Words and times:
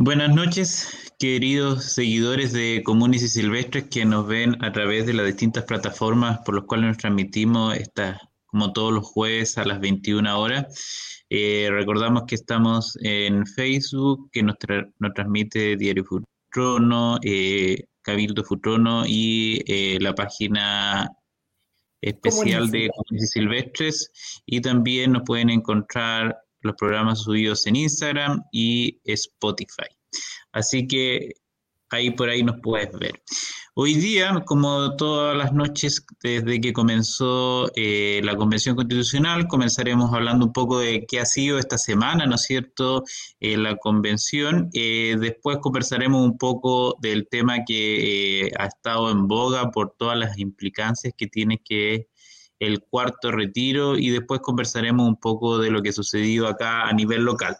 Buenas 0.00 0.32
noches, 0.32 1.12
queridos 1.18 1.82
seguidores 1.86 2.52
de 2.52 2.82
Comunes 2.84 3.20
y 3.24 3.28
Silvestres 3.28 3.88
que 3.88 4.04
nos 4.04 4.28
ven 4.28 4.56
a 4.64 4.70
través 4.70 5.06
de 5.06 5.12
las 5.12 5.26
distintas 5.26 5.64
plataformas 5.64 6.38
por 6.46 6.54
las 6.54 6.66
cuales 6.66 6.86
nos 6.86 6.98
transmitimos 6.98 7.76
esta, 7.76 8.20
como 8.46 8.72
todos 8.72 8.92
los 8.92 9.04
jueves 9.04 9.58
a 9.58 9.64
las 9.64 9.80
21 9.80 10.38
horas. 10.38 11.24
Eh, 11.30 11.68
recordamos 11.72 12.22
que 12.28 12.36
estamos 12.36 12.96
en 13.02 13.44
Facebook, 13.44 14.30
que 14.30 14.44
nos, 14.44 14.54
transmite 15.16 15.76
Diario 15.76 16.04
Futrono, 16.04 17.18
eh, 17.24 17.86
Cabildo 18.00 18.44
Futrono 18.44 19.02
y 19.04 19.64
eh, 19.66 19.98
la 20.00 20.14
página 20.14 21.10
especial 22.00 22.70
de 22.70 22.88
Comunes 22.94 23.24
y 23.24 23.26
Silvestres. 23.26 24.12
Y 24.46 24.60
también 24.60 25.10
nos 25.10 25.22
pueden 25.26 25.50
encontrar 25.50 26.38
los 26.68 26.76
programas 26.76 27.22
subidos 27.22 27.66
en 27.66 27.76
Instagram 27.76 28.44
y 28.52 29.00
Spotify. 29.04 29.88
Así 30.52 30.86
que 30.86 31.34
ahí 31.90 32.10
por 32.10 32.28
ahí 32.28 32.42
nos 32.42 32.60
puedes 32.60 32.92
ver. 32.98 33.22
Hoy 33.80 33.94
día, 33.94 34.42
como 34.44 34.96
todas 34.96 35.36
las 35.36 35.52
noches 35.52 36.04
desde 36.20 36.60
que 36.60 36.72
comenzó 36.72 37.70
eh, 37.76 38.20
la 38.24 38.34
Convención 38.34 38.74
Constitucional, 38.74 39.46
comenzaremos 39.46 40.12
hablando 40.12 40.46
un 40.46 40.52
poco 40.52 40.80
de 40.80 41.06
qué 41.06 41.20
ha 41.20 41.24
sido 41.24 41.60
esta 41.60 41.78
semana, 41.78 42.26
¿no 42.26 42.34
es 42.34 42.42
cierto?, 42.42 43.04
eh, 43.38 43.56
la 43.56 43.76
Convención. 43.76 44.68
Eh, 44.72 45.16
después 45.20 45.58
conversaremos 45.60 46.20
un 46.20 46.36
poco 46.36 46.96
del 47.00 47.28
tema 47.28 47.64
que 47.64 48.50
ha 48.58 48.66
estado 48.66 49.12
en 49.12 49.28
boga 49.28 49.70
por 49.70 49.94
todas 49.96 50.18
las 50.18 50.38
implicancias 50.38 51.14
que 51.16 51.28
tiene 51.28 51.62
que 51.64 52.08
el 52.58 52.82
cuarto 52.82 53.30
retiro 53.30 53.96
y 53.96 54.10
después 54.10 54.40
conversaremos 54.40 55.06
un 55.06 55.16
poco 55.16 55.58
de 55.58 55.70
lo 55.70 55.82
que 55.82 55.92
sucedió 55.92 56.48
acá 56.48 56.88
a 56.88 56.92
nivel 56.92 57.22
local. 57.22 57.56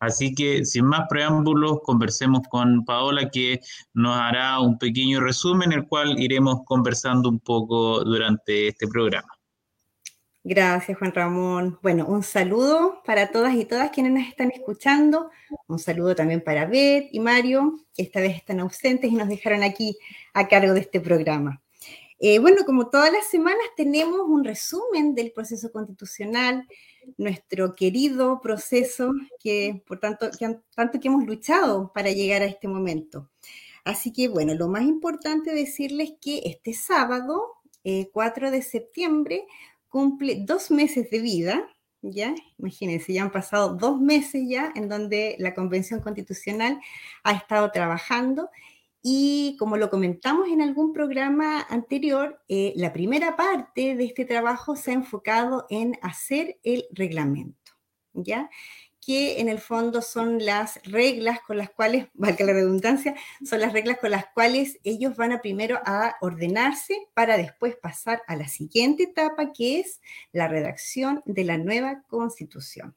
Así 0.00 0.34
que 0.34 0.64
sin 0.64 0.84
más 0.86 1.06
preámbulos, 1.08 1.80
conversemos 1.82 2.42
con 2.48 2.84
Paola 2.84 3.30
que 3.30 3.60
nos 3.94 4.16
hará 4.16 4.60
un 4.60 4.78
pequeño 4.78 5.20
resumen, 5.20 5.72
el 5.72 5.88
cual 5.88 6.20
iremos 6.20 6.60
conversando 6.64 7.28
un 7.28 7.40
poco 7.40 8.04
durante 8.04 8.68
este 8.68 8.86
programa. 8.86 9.28
Gracias, 10.44 10.96
Juan 10.96 11.12
Ramón. 11.12 11.78
Bueno, 11.82 12.06
un 12.06 12.22
saludo 12.22 13.02
para 13.04 13.32
todas 13.32 13.54
y 13.54 13.64
todas 13.64 13.90
quienes 13.90 14.12
nos 14.12 14.28
están 14.28 14.50
escuchando. 14.52 15.30
Un 15.66 15.78
saludo 15.80 16.14
también 16.14 16.42
para 16.42 16.64
Beth 16.64 17.08
y 17.12 17.18
Mario, 17.18 17.80
que 17.92 18.04
esta 18.04 18.20
vez 18.20 18.36
están 18.36 18.60
ausentes 18.60 19.10
y 19.10 19.14
nos 19.14 19.28
dejaron 19.28 19.64
aquí 19.64 19.98
a 20.32 20.46
cargo 20.46 20.74
de 20.74 20.80
este 20.80 21.00
programa. 21.00 21.60
Eh, 22.20 22.40
bueno, 22.40 22.64
como 22.64 22.90
todas 22.90 23.12
las 23.12 23.26
semanas 23.26 23.64
tenemos 23.76 24.20
un 24.26 24.42
resumen 24.42 25.14
del 25.14 25.30
proceso 25.32 25.70
constitucional, 25.70 26.66
nuestro 27.16 27.74
querido 27.76 28.40
proceso 28.40 29.12
que 29.38 29.82
por 29.86 30.00
tanto 30.00 30.28
que, 30.36 30.58
tanto 30.74 30.98
hemos 31.02 31.24
luchado 31.24 31.92
para 31.92 32.10
llegar 32.10 32.42
a 32.42 32.46
este 32.46 32.66
momento. 32.66 33.30
Así 33.84 34.12
que 34.12 34.28
bueno, 34.28 34.54
lo 34.54 34.68
más 34.68 34.82
importante 34.82 35.54
decirles 35.54 36.12
que 36.20 36.42
este 36.44 36.74
sábado, 36.74 37.54
4 38.12 38.48
eh, 38.48 38.50
de 38.50 38.62
septiembre, 38.62 39.46
cumple 39.88 40.42
dos 40.44 40.70
meses 40.70 41.08
de 41.10 41.20
vida, 41.20 41.68
¿ya? 42.02 42.34
Imagínense, 42.58 43.12
ya 43.12 43.22
han 43.22 43.32
pasado 43.32 43.74
dos 43.74 44.00
meses 44.00 44.42
ya 44.46 44.72
en 44.74 44.88
donde 44.88 45.36
la 45.38 45.54
Convención 45.54 46.00
Constitucional 46.00 46.80
ha 47.22 47.32
estado 47.32 47.70
trabajando 47.70 48.50
y 49.02 49.56
como 49.58 49.76
lo 49.76 49.90
comentamos 49.90 50.48
en 50.48 50.60
algún 50.60 50.92
programa 50.92 51.62
anterior, 51.68 52.42
eh, 52.48 52.72
la 52.76 52.92
primera 52.92 53.36
parte 53.36 53.94
de 53.94 54.04
este 54.04 54.24
trabajo 54.24 54.76
se 54.76 54.90
ha 54.90 54.94
enfocado 54.94 55.66
en 55.70 55.98
hacer 56.02 56.58
el 56.62 56.86
reglamento, 56.92 57.72
¿ya? 58.12 58.50
que 59.08 59.40
en 59.40 59.48
el 59.48 59.58
fondo 59.58 60.02
son 60.02 60.44
las 60.44 60.82
reglas 60.84 61.40
con 61.40 61.56
las 61.56 61.70
cuales, 61.70 62.08
valga 62.14 62.44
la 62.44 62.52
redundancia, 62.52 63.14
son 63.42 63.60
las 63.60 63.72
reglas 63.72 63.96
con 63.96 64.10
las 64.10 64.26
cuales 64.34 64.78
ellos 64.84 65.16
van 65.16 65.32
a 65.32 65.40
primero 65.40 65.80
a 65.86 66.16
ordenarse 66.20 67.08
para 67.14 67.38
después 67.38 67.74
pasar 67.76 68.22
a 68.26 68.36
la 68.36 68.48
siguiente 68.48 69.04
etapa, 69.04 69.52
que 69.54 69.80
es 69.80 70.02
la 70.32 70.46
redacción 70.46 71.22
de 71.24 71.44
la 71.44 71.56
nueva 71.56 72.02
constitución. 72.06 72.94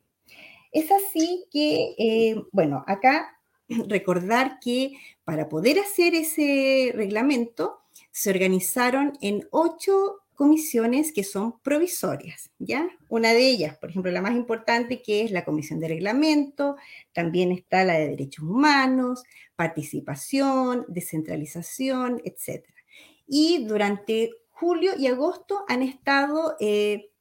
Es 0.73 0.91
así 0.91 1.45
que, 1.49 1.95
eh, 1.97 2.35
bueno, 2.51 2.83
acá 2.87 3.40
recordar 3.87 4.59
que 4.59 4.93
para 5.23 5.49
poder 5.49 5.79
hacer 5.79 6.15
ese 6.15 6.91
reglamento 6.95 7.79
se 8.11 8.29
organizaron 8.29 9.17
en 9.21 9.47
ocho 9.51 10.21
comisiones 10.35 11.11
que 11.13 11.23
son 11.23 11.59
provisorias, 11.61 12.49
¿ya? 12.57 12.89
Una 13.09 13.31
de 13.31 13.47
ellas, 13.47 13.77
por 13.77 13.91
ejemplo, 13.91 14.11
la 14.11 14.23
más 14.23 14.35
importante, 14.35 15.01
que 15.03 15.21
es 15.21 15.29
la 15.29 15.45
Comisión 15.45 15.79
de 15.79 15.87
Reglamento, 15.87 16.77
también 17.13 17.51
está 17.51 17.83
la 17.83 17.93
de 17.93 18.09
Derechos 18.09 18.45
Humanos, 18.45 19.23
Participación, 19.55 20.85
Descentralización, 20.87 22.21
etc. 22.25 22.65
Y 23.27 23.65
durante 23.65 24.31
julio 24.49 24.93
y 24.97 25.05
agosto 25.05 25.63
han 25.67 25.83
estado 25.83 26.55
eh, 26.59 27.11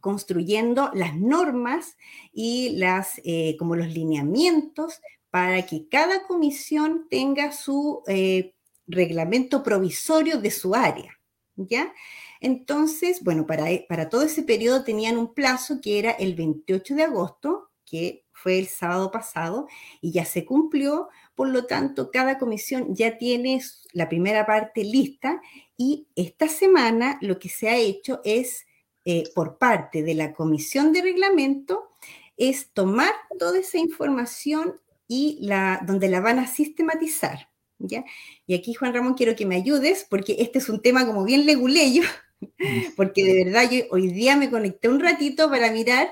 construyendo 0.00 0.90
las 0.92 1.16
normas 1.16 1.96
y 2.30 2.76
las, 2.76 3.22
eh, 3.24 3.56
como 3.58 3.74
los 3.74 3.88
lineamientos 3.88 5.00
para 5.30 5.64
que 5.66 5.88
cada 5.88 6.24
comisión 6.24 7.06
tenga 7.08 7.52
su 7.52 8.02
eh, 8.06 8.54
reglamento 8.86 9.62
provisorio 9.62 10.40
de 10.40 10.50
su 10.50 10.74
área, 10.74 11.18
¿ya? 11.56 11.92
Entonces, 12.40 13.22
bueno, 13.22 13.46
para, 13.46 13.70
e, 13.70 13.86
para 13.88 14.08
todo 14.08 14.22
ese 14.22 14.42
periodo 14.42 14.82
tenían 14.84 15.18
un 15.18 15.34
plazo 15.34 15.80
que 15.80 15.98
era 15.98 16.10
el 16.10 16.34
28 16.34 16.94
de 16.94 17.02
agosto, 17.04 17.70
que 17.84 18.24
fue 18.32 18.58
el 18.58 18.66
sábado 18.66 19.10
pasado, 19.10 19.68
y 20.00 20.12
ya 20.12 20.24
se 20.24 20.44
cumplió, 20.44 21.08
por 21.34 21.48
lo 21.48 21.66
tanto, 21.66 22.10
cada 22.10 22.38
comisión 22.38 22.94
ya 22.94 23.18
tiene 23.18 23.60
la 23.92 24.08
primera 24.08 24.46
parte 24.46 24.84
lista 24.84 25.40
y 25.76 26.08
esta 26.16 26.48
semana 26.48 27.18
lo 27.20 27.38
que 27.38 27.48
se 27.48 27.68
ha 27.68 27.76
hecho 27.76 28.20
es, 28.24 28.66
eh, 29.04 29.24
por 29.34 29.58
parte 29.58 30.02
de 30.02 30.14
la 30.14 30.32
comisión 30.32 30.92
de 30.92 31.02
reglamento, 31.02 31.90
es 32.36 32.72
tomar 32.72 33.12
toda 33.38 33.58
esa 33.58 33.78
información 33.78 34.80
y 35.12 35.40
donde 35.82 36.08
la 36.08 36.20
van 36.20 36.38
a 36.38 36.46
sistematizar. 36.46 37.50
¿ya? 37.78 38.04
Y 38.46 38.54
aquí, 38.54 38.74
Juan 38.74 38.94
Ramón, 38.94 39.14
quiero 39.14 39.34
que 39.34 39.44
me 39.44 39.56
ayudes 39.56 40.06
porque 40.08 40.36
este 40.38 40.60
es 40.60 40.68
un 40.68 40.80
tema 40.80 41.04
como 41.04 41.24
bien 41.24 41.46
leguleyo, 41.46 42.04
porque 42.96 43.24
de 43.24 43.44
verdad 43.44 43.68
yo 43.68 43.80
hoy 43.90 44.06
día 44.12 44.36
me 44.36 44.50
conecté 44.50 44.88
un 44.88 45.00
ratito 45.00 45.50
para 45.50 45.72
mirar 45.72 46.10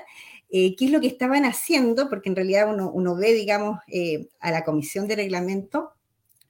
eh, 0.49 0.75
qué 0.75 0.85
es 0.85 0.91
lo 0.91 0.99
que 0.99 1.07
estaban 1.07 1.45
haciendo, 1.45 2.09
porque 2.09 2.27
en 2.27 2.35
realidad 2.35 2.73
uno, 2.73 2.91
uno 2.91 3.15
ve, 3.15 3.31
digamos, 3.31 3.79
eh, 3.87 4.27
a 4.41 4.51
la 4.51 4.65
comisión 4.65 5.07
de 5.07 5.15
reglamento, 5.15 5.91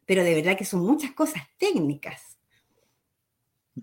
pero 0.07 0.23
de 0.23 0.33
verdad 0.33 0.57
que 0.57 0.65
son 0.65 0.83
muchas 0.83 1.11
cosas 1.11 1.43
técnicas. 1.59 2.39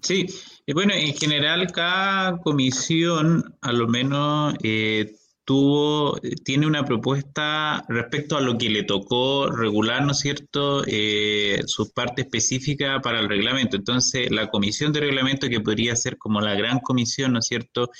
Sí, 0.02 0.26
bueno, 0.74 0.92
en 0.92 1.14
general 1.14 1.70
cada 1.70 2.38
comisión 2.38 3.56
a 3.60 3.72
lo 3.72 3.86
menos 3.86 4.56
eh, 4.60 5.14
tuvo, 5.46 6.18
tiene 6.44 6.66
una 6.66 6.84
propuesta 6.84 7.84
respecto 7.88 8.36
a 8.36 8.40
lo 8.40 8.58
que 8.58 8.68
le 8.68 8.82
tocó 8.82 9.48
regular, 9.48 10.04
¿no 10.04 10.10
es 10.10 10.18
cierto?, 10.18 10.82
eh, 10.86 11.62
su 11.66 11.92
parte 11.92 12.22
específica 12.22 13.00
para 13.00 13.20
el 13.20 13.28
reglamento. 13.28 13.76
Entonces, 13.76 14.30
la 14.32 14.48
comisión 14.48 14.92
de 14.92 15.00
reglamento, 15.00 15.48
que 15.48 15.60
podría 15.60 15.94
ser 15.94 16.18
como 16.18 16.40
la 16.40 16.54
gran 16.56 16.80
comisión, 16.80 17.32
¿no 17.32 17.38
es 17.38 17.46
cierto?, 17.46 17.90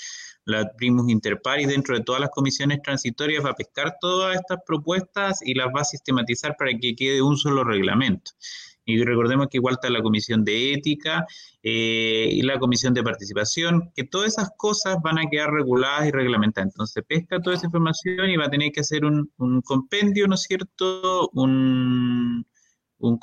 la 0.43 0.71
primus 0.77 1.09
inter 1.09 1.41
pares 1.41 1.67
dentro 1.67 1.97
de 1.97 2.03
todas 2.03 2.21
las 2.21 2.29
comisiones 2.29 2.81
transitorias 2.81 3.43
va 3.43 3.51
a 3.51 3.55
pescar 3.55 3.95
todas 3.99 4.35
estas 4.35 4.59
propuestas 4.65 5.39
y 5.41 5.53
las 5.53 5.67
va 5.67 5.81
a 5.81 5.85
sistematizar 5.85 6.55
para 6.57 6.71
que 6.79 6.95
quede 6.95 7.21
un 7.21 7.37
solo 7.37 7.63
reglamento. 7.63 8.31
Y 8.87 9.03
recordemos 9.03 9.47
que 9.51 9.57
igual 9.57 9.73
está 9.73 9.89
la 9.89 10.01
comisión 10.01 10.45
de 10.45 10.73
ética 10.73 11.25
eh, 11.61 12.29
y 12.31 12.41
la 12.41 12.57
comisión 12.57 12.93
de 12.93 13.03
participación, 13.03 13.91
que 13.93 14.05
todas 14.05 14.29
esas 14.29 14.51
cosas 14.55 14.95
van 15.03 15.19
a 15.19 15.25
quedar 15.29 15.51
reguladas 15.51 16.07
y 16.07 16.11
reglamentadas. 16.11 16.71
Entonces 16.71 17.03
pesca 17.05 17.41
toda 17.41 17.57
esa 17.57 17.65
información 17.65 18.29
y 18.29 18.37
va 18.37 18.45
a 18.45 18.49
tener 18.49 18.71
que 18.71 18.79
hacer 18.79 19.03
un, 19.03 19.29
compendio, 19.65 20.25
¿no 20.27 20.35
es 20.35 20.43
cierto? 20.43 21.29
Un, 21.33 22.47
un, 22.99 23.17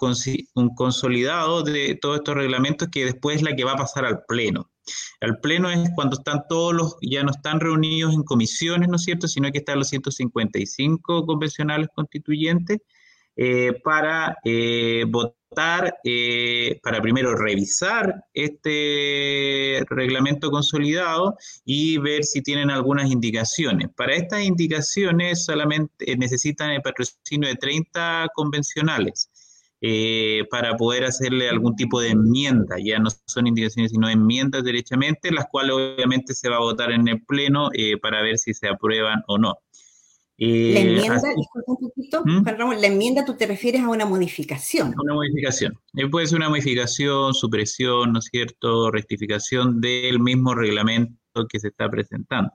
consolidado 0.75 1.62
de 1.62 1.99
todos 1.99 2.17
estos 2.17 2.34
reglamentos 2.34 2.88
que 2.93 3.06
después 3.06 3.37
es 3.37 3.43
la 3.43 3.56
que 3.56 3.64
va 3.64 3.72
a 3.72 3.76
pasar 3.76 4.05
al 4.05 4.22
pleno. 4.28 4.70
Al 5.22 5.40
pleno 5.40 5.70
es 5.70 5.88
cuando 5.94 6.19
están 6.19 6.43
todos 6.46 6.75
los, 6.75 6.96
ya 7.00 7.22
no 7.22 7.31
están 7.31 7.58
reunidos 7.58 8.12
en 8.12 8.22
comisiones, 8.22 8.90
¿no 8.90 8.96
es 8.96 9.05
cierto?, 9.05 9.28
sino 9.28 9.50
que 9.50 9.58
están 9.58 9.78
los 9.78 9.88
155 9.88 11.25
convencionales 11.25 11.88
constituyentes 11.94 12.81
eh, 13.36 13.72
para 13.82 14.36
eh, 14.44 15.04
votar 15.08 15.44
eh, 16.02 16.81
para 16.82 17.00
primero 17.00 17.36
revisar 17.36 18.25
este 18.32 19.84
reglamento 19.88 20.50
consolidado 20.50 21.36
y 21.64 21.98
ver 21.98 22.25
si 22.25 22.42
tienen 22.42 22.70
algunas 22.70 23.10
indicaciones. 23.10 23.88
Para 23.96 24.14
estas 24.14 24.42
indicaciones 24.42 25.44
solamente 25.44 26.16
necesitan 26.16 26.70
el 26.70 26.82
patrocinio 26.82 27.48
de 27.48 27.56
30 27.56 28.28
convencionales. 28.34 29.31
Eh, 29.86 30.44
para 30.50 30.78
poder 30.78 31.04
hacerle 31.04 31.46
algún 31.50 31.76
tipo 31.76 32.00
de 32.00 32.08
enmienda, 32.08 32.76
ya 32.82 32.98
no 32.98 33.10
son 33.26 33.46
indicaciones 33.46 33.90
sino 33.90 34.08
enmiendas 34.08 34.64
derechamente, 34.64 35.31
las 35.31 35.44
cuales 35.50 35.72
obviamente 35.72 36.32
se 36.32 36.48
va 36.48 36.56
a 36.56 36.60
votar 36.60 36.90
en 36.90 37.06
el 37.06 37.22
Pleno 37.22 37.69
eh, 37.75 37.98
para 37.98 38.22
ver 38.22 38.38
si 38.38 38.54
se 38.54 38.66
aprueban 38.66 39.22
o 39.26 39.36
no. 39.36 39.58
La 40.36 40.81
enmienda, 40.81 41.20
disculpa 41.36 41.72
un 41.72 41.76
poquito, 41.76 42.22
¿Mm? 42.25 42.42
Juan 42.42 42.58
Ramón, 42.58 42.81
la 42.81 42.86
enmienda 42.88 43.25
tú 43.25 43.36
te 43.36 43.46
refieres 43.46 43.82
a 43.82 43.88
una 43.88 44.04
modificación. 44.04 44.94
Una 45.00 45.14
modificación. 45.14 45.78
puede 46.10 46.26
ser 46.26 46.36
una 46.38 46.48
modificación, 46.48 47.34
supresión, 47.34 48.12
¿no 48.12 48.19
es 48.19 48.26
cierto?, 48.26 48.90
rectificación 48.90 49.81
del 49.81 50.20
mismo 50.20 50.54
reglamento 50.54 51.14
que 51.48 51.60
se 51.60 51.69
está 51.69 51.88
presentando. 51.88 52.52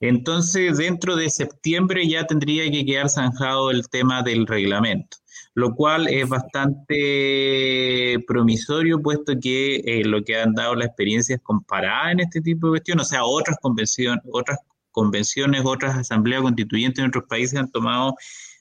Entonces, 0.00 0.78
dentro 0.78 1.14
de 1.14 1.28
septiembre 1.28 2.08
ya 2.08 2.26
tendría 2.26 2.70
que 2.70 2.86
quedar 2.86 3.10
zanjado 3.10 3.70
el 3.70 3.86
tema 3.90 4.22
del 4.22 4.46
reglamento, 4.46 5.18
lo 5.54 5.74
cual 5.74 6.08
es 6.08 6.26
bastante 6.26 8.16
promisorio, 8.26 9.02
puesto 9.02 9.34
que 9.38 9.76
eh, 9.84 10.04
lo 10.06 10.24
que 10.24 10.40
han 10.40 10.54
dado 10.54 10.74
las 10.74 10.86
experiencias 10.88 11.40
comparadas 11.42 12.12
en 12.12 12.20
este 12.20 12.40
tipo 12.40 12.68
de 12.68 12.70
cuestiones, 12.72 13.06
o 13.06 13.08
sea, 13.10 13.24
otras 13.24 13.58
convenciones, 13.60 14.24
otras 14.32 14.58
convenciones, 14.90 15.62
otras 15.64 15.96
asambleas 15.96 16.42
constituyentes 16.42 17.00
en 17.02 17.08
otros 17.08 17.24
países 17.28 17.58
han 17.58 17.70
tomado 17.70 18.14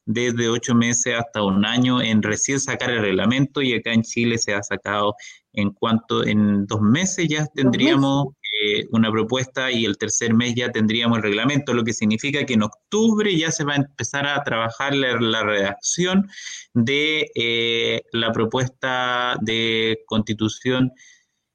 desde 0.05 0.49
ocho 0.49 0.73
meses 0.73 1.13
hasta 1.19 1.43
un 1.43 1.65
año 1.65 2.01
en 2.01 2.23
recién 2.23 2.59
sacar 2.59 2.89
el 2.89 3.01
reglamento 3.01 3.61
y 3.61 3.73
acá 3.73 3.93
en 3.93 4.01
Chile 4.01 4.39
se 4.39 4.55
ha 4.55 4.63
sacado 4.63 5.13
en 5.53 5.69
cuanto 5.71 6.25
en 6.25 6.65
dos 6.65 6.81
meses 6.81 7.27
ya 7.27 7.45
tendríamos 7.53 8.29
eh, 8.61 8.85
una 8.91 9.11
propuesta 9.11 9.71
y 9.71 9.85
el 9.85 9.99
tercer 9.99 10.33
mes 10.33 10.55
ya 10.55 10.71
tendríamos 10.71 11.17
el 11.17 11.23
reglamento, 11.23 11.73
lo 11.73 11.83
que 11.83 11.93
significa 11.93 12.43
que 12.45 12.55
en 12.55 12.63
octubre 12.63 13.37
ya 13.37 13.51
se 13.51 13.63
va 13.63 13.73
a 13.73 13.77
empezar 13.77 14.25
a 14.25 14.43
trabajar 14.43 14.95
la, 14.95 15.43
redacción 15.43 16.27
de 16.73 17.29
eh, 17.35 18.01
la 18.11 18.31
propuesta 18.31 19.37
de 19.41 19.99
constitución 20.07 20.91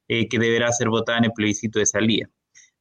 eh, 0.07 0.29
que 0.29 0.39
deberá 0.39 0.71
ser 0.71 0.89
votada 0.91 1.19
en 1.19 1.25
el 1.25 1.33
plebiscito 1.33 1.81
de 1.81 1.87
salida. 1.87 2.29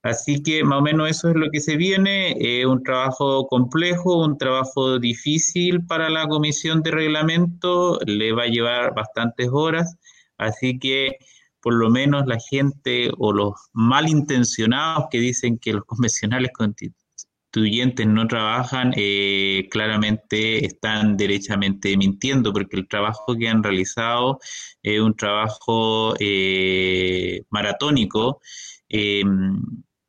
Así 0.03 0.43
que 0.43 0.65
más 0.65 0.79
o 0.79 0.81
menos 0.81 1.09
eso 1.09 1.29
es 1.29 1.35
lo 1.35 1.49
que 1.49 1.61
se 1.61 1.77
viene, 1.77 2.35
eh, 2.37 2.65
un 2.65 2.83
trabajo 2.83 3.47
complejo, 3.47 4.25
un 4.25 4.37
trabajo 4.37 4.99
difícil 4.99 5.85
para 5.85 6.09
la 6.09 6.27
comisión 6.27 6.83
de 6.83 6.91
reglamento, 6.91 7.99
le 8.05 8.33
va 8.33 8.43
a 8.43 8.47
llevar 8.47 8.93
bastantes 8.93 9.47
horas, 9.49 9.95
así 10.37 10.77
que 10.77 11.17
por 11.61 11.75
lo 11.75 11.89
menos 11.89 12.27
la 12.27 12.37
gente 12.37 13.11
o 13.17 13.31
los 13.31 13.53
malintencionados 13.71 15.05
que 15.09 15.19
dicen 15.19 15.57
que 15.57 15.71
los 15.71 15.85
convencionales 15.85 16.51
constituyentes 16.51 18.05
no 18.05 18.27
trabajan, 18.27 18.93
eh, 18.97 19.69
claramente 19.71 20.65
están 20.65 21.15
derechamente 21.15 21.95
mintiendo, 21.95 22.51
porque 22.51 22.75
el 22.75 22.89
trabajo 22.89 23.37
que 23.37 23.47
han 23.47 23.63
realizado 23.63 24.39
es 24.81 24.99
un 24.99 25.15
trabajo 25.15 26.13
eh, 26.19 27.43
maratónico 27.49 28.41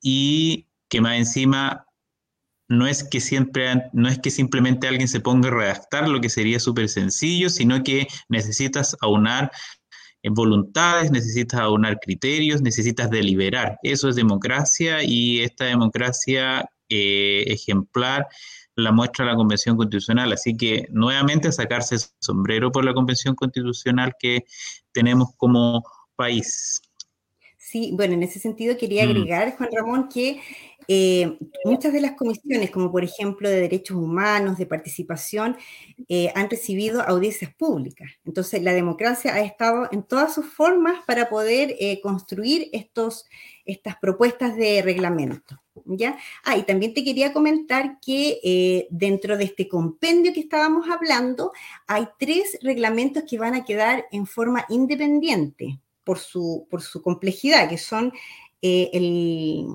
y 0.05 0.69
que 0.91 1.01
más 1.01 1.17
encima 1.17 1.87
no 2.69 2.87
es 2.87 3.03
que 3.03 3.21
siempre, 3.21 3.91
no 3.95 4.06
es 4.09 4.19
que 4.19 4.31
simplemente 4.31 4.87
alguien 4.87 5.09
se 5.09 5.21
ponga 5.21 5.49
a 5.49 5.53
redactar 5.53 6.09
lo 6.09 6.21
que 6.21 6.29
sería 6.29 6.61
súper 6.61 6.91
sencillo, 6.91 7.49
sino 7.49 7.83
que 7.83 8.06
necesitas 8.29 8.97
aunar 9.01 9.51
voluntades, 10.31 11.11
necesitas 11.11 11.61
aunar 11.61 11.99
criterios, 12.01 12.61
necesitas 12.61 13.11
deliberar. 13.11 13.79
Eso 13.83 14.09
es 14.11 14.17
democracia 14.17 15.03
y 15.03 15.41
esta 15.41 15.65
democracia 15.65 16.69
eh, 16.91 17.45
ejemplar 17.47 18.27
la 18.77 18.93
muestra 18.93 19.25
la 19.25 19.37
Convención 19.37 19.77
Constitucional. 19.77 20.33
Así 20.33 20.55
que 20.55 20.87
nuevamente 20.91 21.51
sacarse 21.51 21.95
el 21.95 22.01
sombrero 22.21 22.71
por 22.73 22.85
la 22.85 22.93
Convención 22.93 23.35
Constitucional 23.35 24.12
que 24.19 24.45
tenemos 24.93 25.31
como 25.39 25.83
país. 26.17 26.83
Sí, 27.75 27.91
bueno, 27.93 28.15
en 28.15 28.23
ese 28.23 28.38
sentido 28.38 28.76
quería 28.76 29.05
mm. 29.05 29.11
agregar, 29.11 29.56
Juan 29.56 29.69
Ramón, 29.73 30.09
que 30.09 30.41
eh, 30.87 31.37
muchas 31.65 31.93
de 31.93 32.00
las 32.00 32.12
comisiones, 32.12 32.71
como 32.71 32.93
por 32.93 33.03
ejemplo 33.03 33.49
de 33.49 33.62
derechos 33.62 33.97
humanos, 33.97 34.59
de 34.59 34.67
participación, 34.67 35.56
eh, 36.09 36.31
han 36.37 36.49
recibido 36.49 37.03
audiencias 37.03 37.53
públicas. 37.53 38.12
Entonces, 38.25 38.62
la 38.62 38.75
democracia 38.75 39.35
ha 39.35 39.41
estado 39.41 39.88
en 39.91 40.05
todas 40.05 40.32
sus 40.32 40.47
formas 40.47 41.05
para 41.05 41.29
poder 41.29 41.75
eh, 41.81 42.00
construir 42.00 42.69
estos, 42.73 43.26
estas 43.65 43.97
propuestas 43.97 44.55
de 44.55 44.81
reglamento. 44.81 45.61
¿ya? 45.85 46.17
Ah, 46.44 46.56
y 46.56 46.62
también 46.62 46.94
te 46.94 47.03
quería 47.03 47.32
comentar 47.32 47.99
que 48.00 48.87
dentro 48.88 49.37
de 49.37 49.47
este 49.47 49.67
compendio 49.67 50.32
que 50.32 50.38
estábamos 50.38 50.88
hablando, 50.88 51.50
hay 51.88 52.06
tres 52.20 52.56
reglamentos 52.62 53.25
que 53.29 53.37
van 53.37 53.55
a 53.55 53.65
quedar 53.65 54.06
en 54.12 54.27
forma 54.27 54.65
independiente 54.69 55.81
por 56.05 56.19
su, 56.19 56.67
por 56.71 56.83
su 56.83 57.03
complejidad, 57.03 57.69
que 57.69 57.79
son 57.79 58.12
eh, 58.62 58.91
el, 58.93 59.67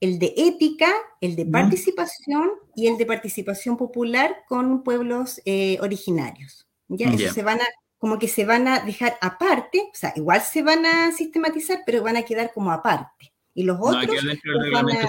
el, 0.00 0.18
de 0.18 0.34
ética, 0.36 0.90
el 1.20 1.36
de 1.36 1.46
participación 1.46 2.50
y 2.74 2.86
el 2.86 2.96
de 2.96 3.06
participación 3.06 3.76
popular 3.76 4.44
con 4.48 4.82
pueblos 4.82 5.40
eh, 5.44 5.78
originarios. 5.80 6.66
¿ya? 6.88 7.10
Eso 7.10 7.34
se 7.34 7.42
van 7.42 7.60
a, 7.60 7.66
como 7.98 8.18
que 8.18 8.28
se 8.28 8.44
van 8.44 8.66
a 8.66 8.80
dejar 8.80 9.16
aparte, 9.20 9.88
o 9.92 9.94
sea, 9.94 10.12
igual 10.16 10.40
se 10.42 10.62
van 10.62 10.86
a 10.86 11.12
sistematizar, 11.12 11.82
pero 11.86 12.02
van 12.02 12.16
a 12.16 12.22
quedar 12.22 12.52
como 12.52 12.72
aparte. 12.72 13.32
Y 13.54 13.64
los 13.64 13.78
otros 13.80 14.06
los, 14.06 14.70
van 14.72 14.90
a, 14.90 15.06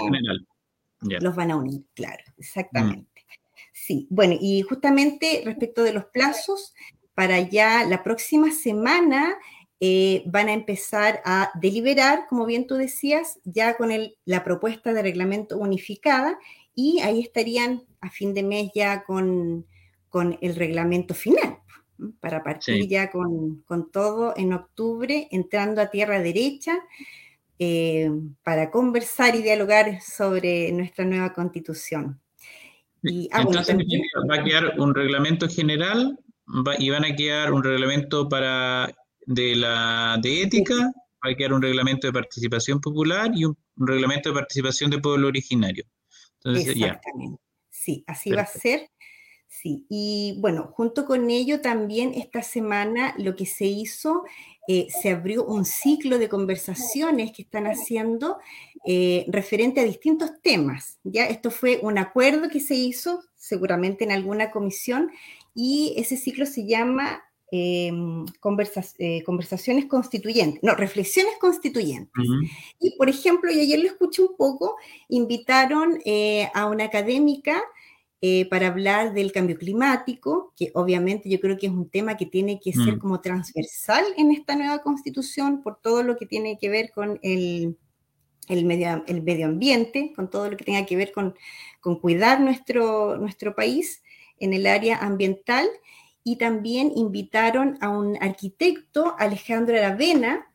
los, 1.20 1.34
van 1.34 1.50
a, 1.50 1.56
unir, 1.56 1.82
claro, 1.94 2.22
exactamente. 2.36 3.24
Sí, 3.72 4.06
bueno, 4.10 4.36
y 4.40 4.62
justamente 4.62 5.42
respecto 5.44 5.82
de 5.82 5.92
los 5.92 6.04
plazos, 6.06 6.74
para 7.14 7.40
ya 7.40 7.84
la 7.84 8.02
próxima 8.02 8.50
semana 8.50 9.36
eh, 9.80 10.22
van 10.26 10.48
a 10.48 10.52
empezar 10.52 11.20
a 11.24 11.50
deliberar, 11.60 12.26
como 12.28 12.46
bien 12.46 12.66
tú 12.66 12.76
decías, 12.76 13.38
ya 13.44 13.76
con 13.76 13.90
la 14.24 14.44
propuesta 14.44 14.92
de 14.92 15.02
reglamento 15.02 15.58
unificada 15.58 16.38
y 16.74 17.00
ahí 17.00 17.20
estarían 17.20 17.82
a 18.00 18.10
fin 18.10 18.34
de 18.34 18.42
mes 18.42 18.70
ya 18.74 19.04
con, 19.04 19.66
el 20.40 20.54
reglamento 20.54 21.12
final, 21.12 21.58
para 22.20 22.42
partir 22.44 22.86
ya 22.86 23.10
con, 23.10 23.64
todo 23.92 24.32
en 24.36 24.52
octubre, 24.52 25.28
entrando 25.30 25.80
a 25.80 25.90
tierra 25.90 26.20
derecha. 26.20 26.78
Eh, 27.60 28.10
para 28.42 28.68
conversar 28.72 29.36
y 29.36 29.42
dialogar 29.42 30.00
sobre 30.02 30.72
nuestra 30.72 31.04
nueva 31.04 31.32
constitución. 31.32 32.20
Y, 33.00 33.28
ah, 33.30 33.42
Entonces 33.42 33.76
va 34.28 34.34
a 34.34 34.42
quedar 34.42 34.74
un 34.80 34.92
reglamento 34.92 35.48
general 35.48 36.18
y 36.78 36.90
van 36.90 37.04
a 37.04 37.14
quedar 37.14 37.52
un 37.52 37.62
reglamento 37.62 38.28
para 38.28 38.92
de 39.26 39.56
la 39.56 40.18
de 40.22 40.42
ética, 40.42 40.92
va 41.24 41.30
a 41.30 41.34
quedar 41.34 41.52
un 41.52 41.62
reglamento 41.62 42.06
de 42.06 42.12
participación 42.12 42.80
popular 42.80 43.30
y 43.34 43.44
un, 43.44 43.56
reglamento 43.76 44.28
de 44.28 44.34
participación 44.34 44.90
de 44.90 44.98
pueblo 44.98 45.28
originario. 45.28 45.84
Entonces, 46.44 46.76
Exactamente. 46.76 47.42
Sí, 47.70 48.04
así 48.06 48.30
va 48.30 48.42
a 48.42 48.46
ser. 48.46 48.90
Sí, 49.48 49.86
y 49.88 50.36
bueno, 50.40 50.72
junto 50.74 51.06
con 51.06 51.30
ello 51.30 51.60
también 51.60 52.12
esta 52.14 52.42
semana 52.42 53.14
lo 53.18 53.36
que 53.36 53.46
se 53.46 53.66
hizo, 53.66 54.24
eh, 54.66 54.88
se 54.90 55.10
abrió 55.10 55.44
un 55.44 55.64
ciclo 55.64 56.18
de 56.18 56.28
conversaciones 56.28 57.32
que 57.32 57.42
están 57.42 57.66
haciendo 57.66 58.38
eh, 58.84 59.24
referente 59.28 59.80
a 59.80 59.84
distintos 59.84 60.30
temas. 60.42 60.98
Ya, 61.04 61.26
esto 61.26 61.50
fue 61.50 61.78
un 61.82 61.98
acuerdo 61.98 62.48
que 62.48 62.60
se 62.60 62.74
hizo 62.74 63.22
seguramente 63.36 64.04
en 64.04 64.12
alguna 64.12 64.50
comisión 64.50 65.10
y 65.54 65.94
ese 65.96 66.16
ciclo 66.16 66.46
se 66.46 66.66
llama 66.66 67.22
Em, 67.50 68.24
eh, 68.98 69.22
conversaciones 69.22 69.84
constituyentes, 69.86 70.62
no, 70.62 70.74
reflexiones 70.74 71.34
constituyentes. 71.38 72.10
Y, 72.80 72.96
por 72.96 73.08
ejemplo, 73.08 73.52
y 73.52 73.60
ayer 73.60 73.78
lo 73.78 73.86
escuché 73.86 74.22
un 74.22 74.34
poco, 74.36 74.76
invitaron 75.08 75.98
eh, 76.04 76.48
a 76.54 76.66
una 76.66 76.84
académica 76.84 77.62
eh, 78.22 78.48
para 78.48 78.68
hablar 78.68 79.12
del 79.12 79.30
cambio 79.30 79.56
climático, 79.56 80.52
que 80.56 80.72
obviamente 80.74 81.28
yo 81.28 81.38
creo 81.38 81.58
que 81.58 81.66
es 81.66 81.72
un 81.72 81.90
tema 81.90 82.16
que 82.16 82.26
tiene 82.26 82.58
que 82.58 82.72
ser 82.72 82.96
mm. 82.96 82.98
como 82.98 83.20
transversal 83.20 84.04
en 84.16 84.32
esta 84.32 84.56
nueva 84.56 84.80
constitución 84.80 85.62
por 85.62 85.80
todo 85.80 86.02
lo 86.02 86.16
que 86.16 86.26
tiene 86.26 86.58
que 86.58 86.70
ver 86.70 86.90
con 86.92 87.20
el, 87.22 87.76
el, 88.48 88.64
medio, 88.64 89.04
el 89.06 89.22
medio 89.22 89.46
ambiente, 89.46 90.12
con 90.16 90.30
todo 90.30 90.50
lo 90.50 90.56
que 90.56 90.64
tenga 90.64 90.86
que 90.86 90.96
ver 90.96 91.12
con, 91.12 91.36
con 91.80 92.00
cuidar 92.00 92.40
nuestro, 92.40 93.18
nuestro 93.18 93.54
país 93.54 94.02
en 94.40 94.54
el 94.54 94.66
área 94.66 94.96
ambiental 94.96 95.68
y 96.24 96.36
también 96.36 96.90
invitaron 96.96 97.76
a 97.82 97.90
un 97.90 98.16
arquitecto, 98.20 99.14
Alejandro 99.18 99.76
Aravena. 99.76 100.50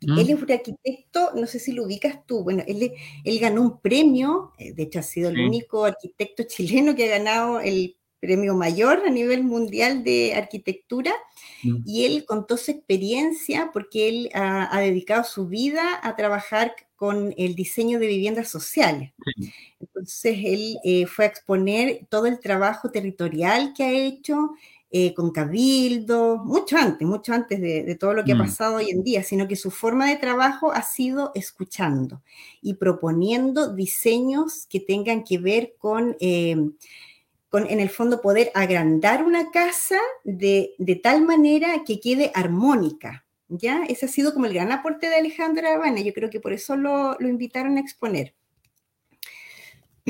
Mm. 0.00 0.18
Él 0.18 0.30
es 0.30 0.42
un 0.42 0.50
arquitecto, 0.50 1.32
no 1.34 1.46
sé 1.46 1.58
si 1.58 1.72
lo 1.72 1.84
ubicas 1.84 2.26
tú, 2.26 2.42
bueno, 2.42 2.64
él, 2.66 2.92
él 3.22 3.38
ganó 3.38 3.60
un 3.60 3.80
premio, 3.80 4.52
eh, 4.58 4.72
de 4.72 4.84
hecho 4.84 4.98
ha 4.98 5.02
sido 5.02 5.28
el 5.28 5.38
único 5.38 5.84
arquitecto 5.84 6.42
chileno 6.44 6.94
que 6.94 7.04
ha 7.04 7.18
ganado 7.18 7.60
el 7.60 7.96
premio 8.20 8.54
mayor 8.54 9.02
a 9.06 9.10
nivel 9.10 9.42
mundial 9.42 10.04
de 10.04 10.34
arquitectura, 10.34 11.12
mm. 11.62 11.82
y 11.84 12.04
él 12.04 12.24
contó 12.26 12.56
su 12.56 12.70
experiencia 12.70 13.70
porque 13.72 14.08
él 14.08 14.30
ha, 14.34 14.80
dedicado 14.80 15.24
su 15.24 15.48
vida 15.48 16.00
a 16.02 16.14
trabajar 16.16 16.74
con 16.96 17.34
el 17.38 17.54
diseño 17.54 17.98
de 17.98 18.06
viviendas 18.06 18.48
sociales. 18.48 19.12
Entonces, 19.80 20.36
él 20.44 20.76
eh, 20.84 21.06
fue 21.06 21.24
a 21.24 21.28
exponer 21.28 22.06
todo 22.10 22.26
el 22.26 22.40
trabajo 22.40 22.90
territorial 22.90 23.72
que 23.74 23.84
ha 23.84 23.92
hecho, 23.92 24.50
eh, 24.92 25.14
con 25.14 25.30
Cabildo, 25.30 26.38
mucho 26.38 26.76
antes, 26.76 27.06
mucho 27.06 27.32
antes 27.32 27.60
de, 27.60 27.94
todo 27.94 28.12
lo 28.12 28.24
que 28.24 28.32
ha 28.32 28.34
mm. 28.34 28.38
pasado 28.38 28.76
hoy 28.76 28.90
en 28.90 29.04
día, 29.04 29.22
sino 29.22 29.46
que 29.46 29.54
su 29.54 29.70
forma 29.70 30.08
de 30.08 30.16
trabajo 30.16 30.72
ha 30.72 30.82
sido 30.82 31.30
escuchando 31.36 32.22
y 32.60 32.74
proponiendo 32.74 33.72
diseños 33.72 34.66
que 34.68 34.80
tengan 34.80 35.22
que 35.22 35.38
ver 35.38 35.74
con, 35.78 36.16
eh, 36.18 36.56
con 37.48 37.70
en 37.70 37.78
el 37.78 37.88
fondo 37.88 38.20
poder 38.20 38.50
agrandar 38.52 39.24
una 39.24 39.52
casa 39.52 39.98
de, 40.24 40.74
tal 41.04 41.22
manera 41.22 41.84
que 41.86 42.00
quede 42.00 42.32
armónica. 42.34 43.24
¿ya? 43.48 43.84
Ese 43.88 44.06
ha 44.06 44.08
sido 44.08 44.34
como 44.34 44.46
el 44.46 44.54
gran 44.54 44.72
aporte 44.72 45.08
de 45.08 45.14
Alejandra 45.14 45.74
Habana. 45.74 46.00
Yo 46.00 46.12
creo 46.12 46.30
que 46.30 46.40
por 46.40 46.52
eso 46.52 46.74
lo, 46.74 47.16
lo 47.20 47.28
invitaron 47.28 47.76
a 47.76 47.80
exponer. 47.80 48.34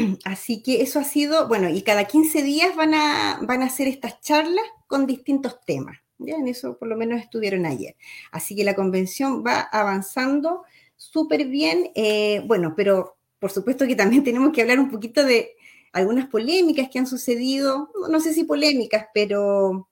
Así 0.24 0.62
que 0.62 0.82
eso 0.82 0.98
ha 0.98 1.04
sido, 1.04 1.48
bueno, 1.48 1.68
y 1.68 1.82
cada 1.82 2.04
15 2.04 2.42
días 2.42 2.76
van 2.76 2.94
a, 2.94 3.38
van 3.42 3.62
a 3.62 3.66
hacer 3.66 3.88
estas 3.88 4.20
charlas 4.20 4.64
con 4.86 5.06
distintos 5.06 5.60
temas. 5.64 5.98
Ya 6.18 6.36
en 6.36 6.48
eso 6.48 6.78
por 6.78 6.88
lo 6.88 6.96
menos 6.96 7.20
estuvieron 7.20 7.66
ayer. 7.66 7.96
Así 8.30 8.54
que 8.54 8.64
la 8.64 8.74
convención 8.74 9.42
va 9.44 9.60
avanzando 9.60 10.64
súper 10.96 11.46
bien. 11.46 11.90
Eh, 11.94 12.42
bueno, 12.46 12.74
pero 12.76 13.16
por 13.38 13.50
supuesto 13.50 13.86
que 13.86 13.96
también 13.96 14.24
tenemos 14.24 14.52
que 14.52 14.62
hablar 14.62 14.78
un 14.78 14.90
poquito 14.90 15.24
de 15.24 15.52
algunas 15.92 16.28
polémicas 16.28 16.88
que 16.90 17.00
han 17.00 17.06
sucedido, 17.06 17.90
no 18.10 18.20
sé 18.20 18.32
si 18.32 18.44
polémicas, 18.44 19.06
pero 19.12 19.88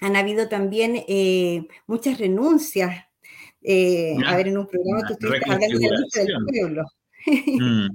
han 0.00 0.16
habido 0.16 0.48
también 0.48 1.04
eh, 1.08 1.66
muchas 1.86 2.18
renuncias. 2.18 3.06
Eh, 3.62 4.16
a 4.26 4.36
ver, 4.36 4.48
en 4.48 4.58
un 4.58 4.66
programa 4.66 5.06
que 5.06 5.14
hablando 5.50 5.78
de 5.78 5.88
la 5.88 6.24
del 6.24 6.46
pueblo. 6.46 6.84
Mm. 7.26 7.88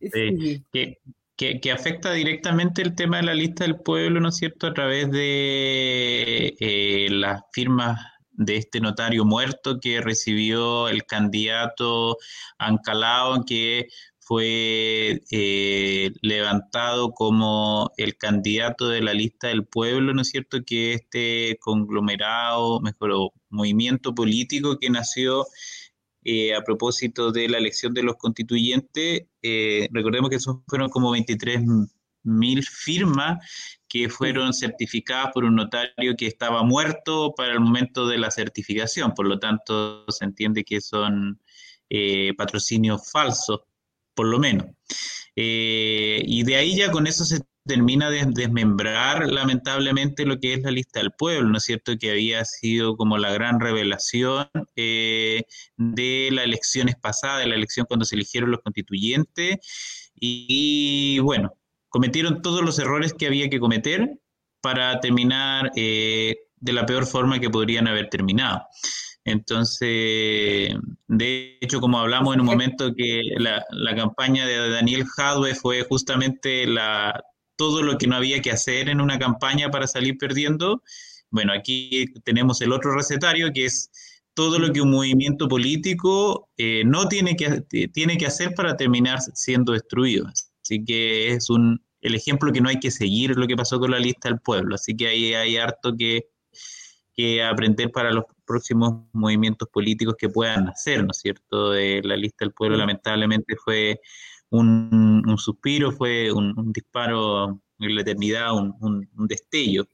Que, 1.38 1.70
afecta 1.70 2.12
directamente 2.14 2.82
el 2.82 2.96
tema 2.96 3.18
de 3.18 3.22
la 3.22 3.34
lista 3.34 3.62
del 3.62 3.76
pueblo, 3.76 4.18
¿no 4.18 4.30
es 4.30 4.38
cierto?, 4.38 4.66
a 4.66 4.74
través 4.74 5.08
de 5.12 6.56
eh, 6.58 7.06
las 7.12 7.42
firmas 7.52 8.00
de 8.32 8.56
este 8.56 8.80
notario 8.80 9.24
muerto 9.24 9.78
que 9.80 10.00
recibió 10.00 10.88
el 10.88 11.04
candidato 11.04 12.16
Ancalao, 12.58 13.44
que 13.44 13.86
fue 14.18 15.22
eh, 15.30 16.10
levantado 16.22 17.12
como 17.12 17.92
el 17.96 18.16
candidato 18.16 18.88
de 18.88 19.00
la 19.00 19.14
lista 19.14 19.46
del 19.46 19.64
pueblo, 19.64 20.12
¿no 20.14 20.22
es 20.22 20.30
cierto?, 20.30 20.64
que 20.66 20.92
este 20.94 21.56
conglomerado, 21.60 22.80
mejor, 22.80 23.30
movimiento 23.48 24.14
político 24.14 24.78
que 24.78 24.90
nació 24.90 25.46
eh, 26.30 26.54
a 26.54 26.62
propósito 26.62 27.32
de 27.32 27.48
la 27.48 27.56
elección 27.56 27.94
de 27.94 28.02
los 28.02 28.16
constituyentes. 28.16 29.22
Eh, 29.40 29.88
recordemos 29.90 30.28
que 30.28 30.36
esos 30.36 30.58
fueron 30.66 30.90
como 30.90 31.10
23 31.10 31.62
mil 32.22 32.62
firmas 32.62 33.38
que 33.88 34.10
fueron 34.10 34.52
certificadas 34.52 35.30
por 35.32 35.44
un 35.44 35.54
notario 35.54 36.16
que 36.18 36.26
estaba 36.26 36.62
muerto 36.64 37.32
para 37.34 37.54
el 37.54 37.60
momento 37.60 38.06
de 38.06 38.18
la 38.18 38.30
certificación. 38.30 39.14
Por 39.14 39.26
lo 39.26 39.38
tanto, 39.38 40.04
se 40.10 40.26
entiende 40.26 40.64
que 40.64 40.82
son 40.82 41.40
eh, 41.88 42.34
patrocinios 42.36 43.10
falsos, 43.10 43.60
por 44.12 44.26
lo 44.26 44.38
menos. 44.38 44.66
y 45.34 46.42
de 46.42 46.56
ahí 46.56 46.76
ya 46.76 46.90
con 46.90 47.06
eso 47.06 47.24
se 47.24 47.40
termina 47.68 48.10
de 48.10 48.24
desmembrar 48.26 49.30
lamentablemente 49.30 50.26
lo 50.26 50.40
que 50.40 50.54
es 50.54 50.62
la 50.62 50.72
lista 50.72 50.98
del 50.98 51.12
pueblo, 51.12 51.48
¿no 51.48 51.58
es 51.58 51.64
cierto? 51.64 51.96
Que 51.96 52.10
había 52.10 52.44
sido 52.44 52.96
como 52.96 53.18
la 53.18 53.32
gran 53.32 53.60
revelación 53.60 54.48
eh, 54.74 55.42
de 55.76 56.30
las 56.32 56.46
elecciones 56.46 56.96
pasadas, 56.96 57.40
de 57.40 57.46
la 57.46 57.54
elección 57.54 57.86
cuando 57.86 58.04
se 58.04 58.16
eligieron 58.16 58.50
los 58.50 58.60
constituyentes. 58.60 59.58
Y, 60.16 61.20
bueno, 61.20 61.52
cometieron 61.88 62.42
todos 62.42 62.62
los 62.62 62.78
errores 62.80 63.14
que 63.14 63.28
había 63.28 63.48
que 63.48 63.60
cometer 63.60 64.18
para 64.60 64.98
terminar 64.98 65.70
eh, 65.76 66.34
de 66.56 66.72
la 66.72 66.86
peor 66.86 67.06
forma 67.06 67.38
que 67.38 67.50
podrían 67.50 67.86
haber 67.86 68.08
terminado. 68.08 68.66
Entonces, 69.24 70.74
de 71.06 71.58
hecho, 71.60 71.80
como 71.80 71.98
hablamos 71.98 72.34
en 72.34 72.40
un 72.40 72.46
momento 72.46 72.94
que 72.94 73.22
la, 73.38 73.64
campaña 73.94 74.46
de 74.46 74.70
Daniel 74.70 75.04
Jadwe 75.04 75.54
fue 75.54 75.82
justamente 75.82 76.66
la, 76.66 77.22
todo 77.58 77.82
lo 77.82 77.98
que 77.98 78.06
no 78.06 78.14
había 78.14 78.40
que 78.40 78.52
hacer 78.52 78.88
en 78.88 79.00
una 79.00 79.18
campaña 79.18 79.68
para 79.68 79.88
salir 79.88 80.16
perdiendo. 80.16 80.82
Bueno, 81.28 81.52
aquí 81.52 82.06
tenemos 82.24 82.62
el 82.62 82.72
otro 82.72 82.94
recetario 82.94 83.52
que 83.52 83.66
es 83.66 83.90
todo 84.32 84.60
lo 84.60 84.72
que 84.72 84.80
un 84.80 84.92
movimiento 84.92 85.48
político 85.48 86.48
eh, 86.56 86.84
no 86.86 87.08
tiene 87.08 87.34
que, 87.34 87.62
tiene 87.92 88.16
que 88.16 88.26
hacer 88.26 88.54
para 88.54 88.76
terminar 88.76 89.20
siendo 89.34 89.72
destruido. 89.72 90.28
Así 90.62 90.84
que 90.84 91.32
es 91.32 91.50
un, 91.50 91.82
el 92.00 92.14
ejemplo 92.14 92.52
que 92.52 92.60
no 92.60 92.68
hay 92.68 92.78
que 92.78 92.92
seguir 92.92 93.36
lo 93.36 93.48
que 93.48 93.56
pasó 93.56 93.80
con 93.80 93.90
la 93.90 93.98
lista 93.98 94.28
del 94.28 94.38
pueblo. 94.38 94.76
Así 94.76 94.96
que 94.96 95.08
ahí 95.08 95.34
hay 95.34 95.56
harto 95.56 95.96
que, 95.96 96.28
que 97.12 97.42
aprender 97.42 97.90
para 97.90 98.12
los 98.12 98.24
próximos 98.46 99.02
movimientos 99.12 99.68
políticos 99.68 100.14
que 100.16 100.28
puedan 100.28 100.68
hacer, 100.68 101.02
¿no 101.02 101.10
es 101.10 101.18
cierto? 101.18 101.72
De 101.72 102.02
la 102.04 102.16
lista 102.16 102.44
del 102.44 102.54
pueblo 102.54 102.76
lamentablemente 102.76 103.56
fue 103.56 104.00
un, 104.50 105.36
suspiro, 105.38 105.92
fue 105.92 106.32
un, 106.32 106.72
disparo 106.72 107.60
en 107.78 107.94
la 107.94 108.02
eternidad, 108.02 108.54
un, 108.54 109.08
destello. 109.28 109.86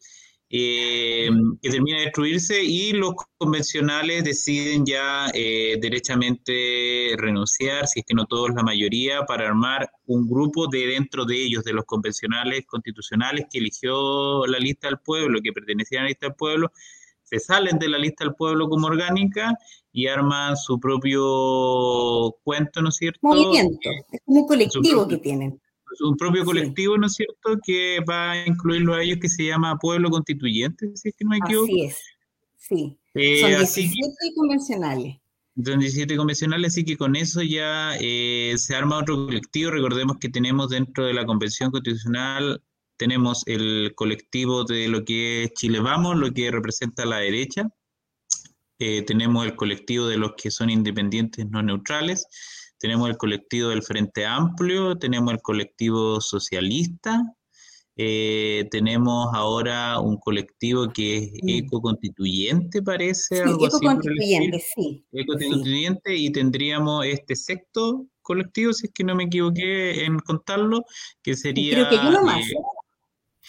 Eh, 0.57 1.29
que 1.63 1.71
termina 1.71 1.99
de 1.99 2.05
destruirse 2.05 2.63
y 2.63 2.93
los 2.93 3.15
convencionales 3.39 4.23
deciden 4.23 4.85
ya 4.87 5.29
eh, 5.35 5.77
derechamente 5.81 7.15
renunciar, 7.17 7.89
si 7.89 8.01
es 8.01 8.07
que 8.07 8.15
no 8.15 8.27
todos, 8.27 8.51
la 8.55 8.63
mayoría, 8.63 9.23
para 9.23 9.49
armar 9.49 9.91
un 10.07 10.29
grupo 10.29 10.69
de 10.69 10.87
dentro 10.87 11.25
de 11.25 11.43
ellos, 11.43 11.65
de 11.65 11.73
los 11.73 11.85
convencionales 11.87 12.67
constitucionales 12.67 13.47
que 13.51 13.59
eligió 13.59 14.47
la 14.47 14.59
lista 14.59 14.87
del 14.87 14.99
pueblo, 14.99 15.41
que 15.43 15.53
pertenecían 15.53 16.03
a 16.03 16.05
la 16.05 16.09
lista 16.11 16.27
del 16.29 16.37
pueblo, 16.37 16.71
se 17.35 17.47
salen 17.47 17.79
de 17.79 17.89
la 17.89 17.99
lista 17.99 18.25
del 18.25 18.35
pueblo 18.35 18.69
como 18.69 18.87
orgánica 18.87 19.57
y 19.93 20.07
arman 20.07 20.57
su 20.57 20.79
propio 20.79 22.37
cuento, 22.43 22.83
¿no 22.83 22.89
es 22.89 22.97
cierto? 22.97 23.21
Movimiento, 23.23 23.91
es 24.13 24.21
como 24.25 24.41
un 24.43 24.47
colectivo 24.49 25.09
que 25.09 25.19
tienen. 25.19 25.61
Un 26.01 26.17
propio 26.17 26.45
colectivo, 26.45 26.99
¿no 26.99 27.07
es 27.07 27.15
cierto?, 27.15 27.61
que 27.65 28.01
va 28.09 28.33
a 28.33 28.47
incluirlo 28.47 28.95
a 28.95 29.03
ellos 29.03 29.19
que 29.21 29.29
se 29.29 29.45
llama 29.45 29.79
Pueblo 29.79 30.11
Constituyente, 30.11 30.91
si 30.97 31.11
es 31.11 31.15
que 31.17 31.25
no 31.25 31.31
me 31.31 31.39
equivoco. 31.39 31.67
Así 31.67 31.83
es, 31.83 31.99
sí. 32.57 32.99
Eh, 33.15 33.41
son 33.41 33.51
17 33.51 34.11
convencionales. 34.35 35.17
Son 35.65 35.79
17 35.79 36.17
convencionales, 36.17 36.73
así 36.73 36.85
que 36.85 36.97
con 36.97 37.15
eso 37.15 37.43
ya 37.43 37.93
eh, 38.01 38.55
se 38.57 38.75
arma 38.75 38.99
otro 38.99 39.27
colectivo. 39.27 39.71
Recordemos 39.71 40.17
que 40.19 40.29
tenemos 40.29 40.71
dentro 40.71 41.07
de 41.07 41.15
la 41.15 41.25
Convención 41.25 41.71
Constitucional 41.71 42.61
tenemos 42.97 43.43
el 43.47 43.93
colectivo 43.95 44.65
de 44.65 44.89
lo 44.89 45.05
que 45.05 45.45
es 45.45 45.55
Chile 45.55 45.81
Vamos, 45.81 46.17
lo 46.17 46.33
que 46.33 46.51
representa 46.51 47.05
la 47.05 47.19
derecha. 47.19 47.69
Eh, 48.79 49.03
tenemos 49.03 49.47
el 49.47 49.57
colectivo 49.57 50.07
de 50.07 50.17
los 50.17 50.33
que 50.37 50.51
son 50.51 50.71
independientes 50.71 51.47
no 51.49 51.63
neutrales. 51.63 52.27
Tenemos 52.79 53.09
el 53.09 53.17
colectivo 53.17 53.69
del 53.69 53.83
Frente 53.83 54.27
Amplio. 54.27 54.97
Tenemos 54.97 55.33
el 55.33 55.41
colectivo 55.41 56.21
socialista. 56.21 57.23
Eh, 57.97 58.67
tenemos 58.73 59.29
ahora 59.35 60.01
un 60.01 60.17
colectivo 60.17 60.89
que 60.93 61.17
es 61.19 61.31
ecoconstituyente, 61.47 62.83
parece. 62.83 63.37
Sí, 63.37 63.43
ecoconstituyente, 63.43 64.59
sí. 64.75 65.07
Ecoconstituyente, 65.13 66.17
y 66.17 66.33
tendríamos 66.33 67.07
este 67.07 67.37
sexto 67.37 68.05
colectivo, 68.21 68.73
si 68.73 68.87
es 68.87 68.93
que 68.93 69.05
no 69.05 69.15
me 69.15 69.25
equivoqué 69.25 70.05
en 70.05 70.19
contarlo, 70.19 70.85
que 71.23 71.37
sería. 71.37 71.75
Creo 71.75 71.89
que 71.91 71.97
yo 71.97 72.11
no 72.11 72.25
más. 72.25 72.41
Eh, 72.41 72.55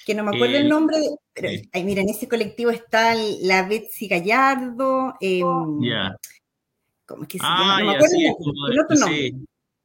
que 0.05 0.13
no 0.13 0.23
me 0.23 0.35
acuerdo 0.35 0.57
el 0.57 0.69
nombre, 0.69 0.97
pero 1.33 1.49
mira, 1.83 2.01
en 2.01 2.09
ese 2.09 2.27
colectivo 2.27 2.69
está 2.69 3.15
la 3.41 3.67
Betsy 3.67 4.07
Gallardo. 4.07 5.15
Eh, 5.19 5.41
¿Cómo 7.05 7.23
es 7.23 7.27
que 7.27 7.37
se 7.39 7.43
llama? 7.43 7.79
No 7.79 7.85
me 7.85 7.95
acuerdo 7.95 8.15
el, 8.71 8.79
otro 8.79 8.97
nombre. 8.97 9.33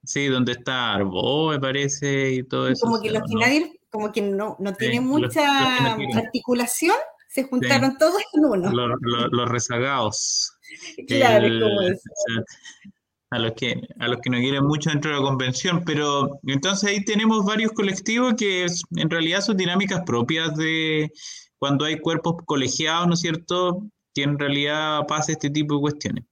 Sí, 0.04 0.26
donde 0.26 0.52
está 0.52 0.94
Arbo, 0.94 1.50
me 1.50 1.60
parece, 1.60 2.32
y 2.32 2.42
todo 2.42 2.68
eso. 2.68 2.86
Como 2.86 3.00
que 3.00 3.10
los 3.10 3.22
que 3.22 3.34
nadie, 3.34 3.80
como 3.90 4.12
que 4.12 4.22
no, 4.22 4.56
no 4.58 4.74
tiene 4.74 5.00
mucha 5.00 5.84
articulación, 6.14 6.96
se 7.28 7.44
juntaron 7.44 7.96
todos 7.98 8.22
en 8.34 8.44
uno. 8.44 8.70
Los, 8.72 9.48
rezagados. 9.48 10.52
Claro, 11.08 11.48
como 11.48 11.82
eso 11.82 12.08
a 13.30 13.38
los 13.38 13.52
que 13.52 13.80
a 13.98 14.08
los 14.08 14.20
que 14.20 14.30
no 14.30 14.38
quieren 14.38 14.64
mucho 14.64 14.90
dentro 14.90 15.10
de 15.10 15.18
la 15.18 15.22
convención, 15.22 15.82
pero 15.84 16.40
entonces 16.46 16.90
ahí 16.90 17.04
tenemos 17.04 17.44
varios 17.44 17.72
colectivos 17.72 18.34
que 18.36 18.66
en 18.96 19.10
realidad 19.10 19.40
son 19.40 19.56
dinámicas 19.56 20.02
propias 20.04 20.54
de 20.56 21.10
cuando 21.58 21.84
hay 21.84 21.98
cuerpos 22.00 22.36
colegiados, 22.46 23.06
¿no 23.06 23.14
es 23.14 23.20
cierto? 23.20 23.86
Que 24.14 24.22
en 24.24 24.38
realidad 24.38 25.06
pasa 25.06 25.32
este 25.32 25.50
tipo 25.50 25.76
de 25.76 25.80
cuestiones. 25.80 26.24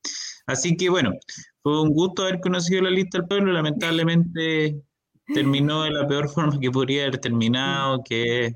Así 0.46 0.76
que 0.76 0.88
bueno, 0.88 1.12
fue 1.62 1.82
un 1.82 1.90
gusto 1.90 2.22
haber 2.22 2.40
conocido 2.40 2.82
la 2.82 2.90
lista 2.90 3.18
del 3.18 3.28
pueblo, 3.28 3.52
lamentablemente 3.52 4.82
terminó 5.34 5.82
de 5.82 5.90
la 5.90 6.06
peor 6.08 6.28
forma 6.28 6.58
que 6.58 6.70
podría 6.70 7.02
haber 7.02 7.18
terminado, 7.18 8.02
que 8.02 8.54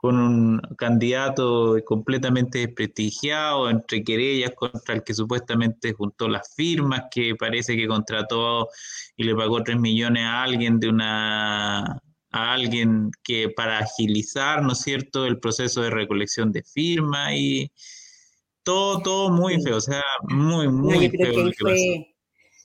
con 0.00 0.18
un 0.18 0.60
candidato 0.78 1.76
completamente 1.84 2.60
desprestigiado, 2.60 3.68
entre 3.68 4.02
querellas 4.02 4.52
contra 4.56 4.94
el 4.94 5.04
que 5.04 5.12
supuestamente 5.12 5.92
juntó 5.92 6.26
las 6.28 6.54
firmas, 6.54 7.04
que 7.10 7.34
parece 7.36 7.76
que 7.76 7.86
contrató 7.86 8.68
y 9.16 9.24
le 9.24 9.34
pagó 9.34 9.62
3 9.62 9.78
millones 9.78 10.24
a 10.24 10.42
alguien 10.42 10.80
de 10.80 10.88
una 10.88 12.00
a 12.32 12.52
alguien 12.52 13.10
que 13.24 13.48
para 13.50 13.80
agilizar, 13.80 14.62
¿no 14.62 14.72
es 14.72 14.78
cierto?, 14.80 15.26
el 15.26 15.40
proceso 15.40 15.82
de 15.82 15.90
recolección 15.90 16.52
de 16.52 16.62
firmas 16.62 17.32
y 17.34 17.70
todo, 18.62 19.02
todo 19.02 19.30
muy 19.30 19.60
feo, 19.62 19.76
o 19.78 19.80
sea, 19.80 20.02
muy, 20.28 20.68
muy 20.68 21.10
feo. 21.10 21.50
Que 21.50 21.52
fue, 21.58 22.09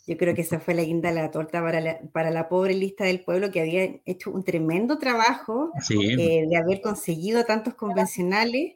Yo 0.08 0.18
creo 0.18 0.36
que 0.36 0.42
esa 0.42 0.60
fue 0.60 0.76
la 0.76 0.84
guinda 0.84 1.10
de 1.10 1.16
la 1.16 1.32
torta 1.32 1.62
para 1.62 1.82
la, 1.82 2.00
para 2.12 2.30
la 2.30 2.48
pobre 2.48 2.76
lista 2.76 3.06
del 3.06 3.24
pueblo 3.24 3.50
que 3.50 3.62
había 3.62 4.02
hecho 4.06 4.30
un 4.30 4.44
tremendo 4.44 5.00
trabajo 5.00 5.72
eh, 5.90 6.46
de 6.48 6.58
haber 6.58 6.82
conseguido 6.82 7.44
tantos 7.44 7.74
convencionales, 7.74 8.76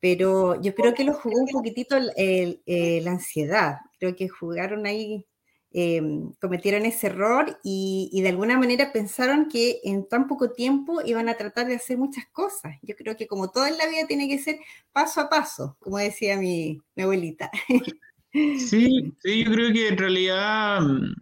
pero 0.00 0.60
yo 0.60 0.74
creo 0.74 0.92
que 0.92 1.04
lo 1.04 1.14
jugó 1.14 1.40
un 1.40 1.48
poquitito 1.48 1.96
eh, 2.16 3.00
la 3.02 3.10
ansiedad. 3.12 3.76
Creo 3.98 4.14
que 4.14 4.28
jugaron 4.28 4.84
ahí, 4.84 5.26
eh, 5.72 6.02
cometieron 6.42 6.84
ese 6.84 7.06
error 7.06 7.58
y, 7.62 8.10
y, 8.12 8.20
de 8.20 8.28
alguna 8.28 8.58
manera 8.58 8.92
pensaron 8.92 9.48
que 9.48 9.80
en 9.82 10.06
tan 10.06 10.26
poco 10.26 10.52
tiempo 10.52 11.00
iban 11.06 11.30
a 11.30 11.38
tratar 11.38 11.68
de 11.68 11.76
hacer 11.76 11.96
muchas 11.96 12.26
cosas. 12.26 12.74
Yo 12.82 12.96
creo 12.96 13.16
que 13.16 13.26
como 13.26 13.50
todo 13.50 13.66
en 13.66 13.78
la 13.78 13.86
vida 13.86 14.06
tiene 14.06 14.28
que 14.28 14.38
ser 14.38 14.58
paso 14.92 15.22
a 15.22 15.30
paso, 15.30 15.78
como 15.80 15.96
decía 15.96 16.36
mi, 16.36 16.78
mi 16.94 17.02
abuelita. 17.02 17.50
Sí, 18.58 19.14
sí, 19.22 19.44
yo 19.44 19.50
creo 19.50 19.72
que 19.72 19.88
en 19.88 19.96
realidad, 19.98 20.80
mm, 20.82 21.14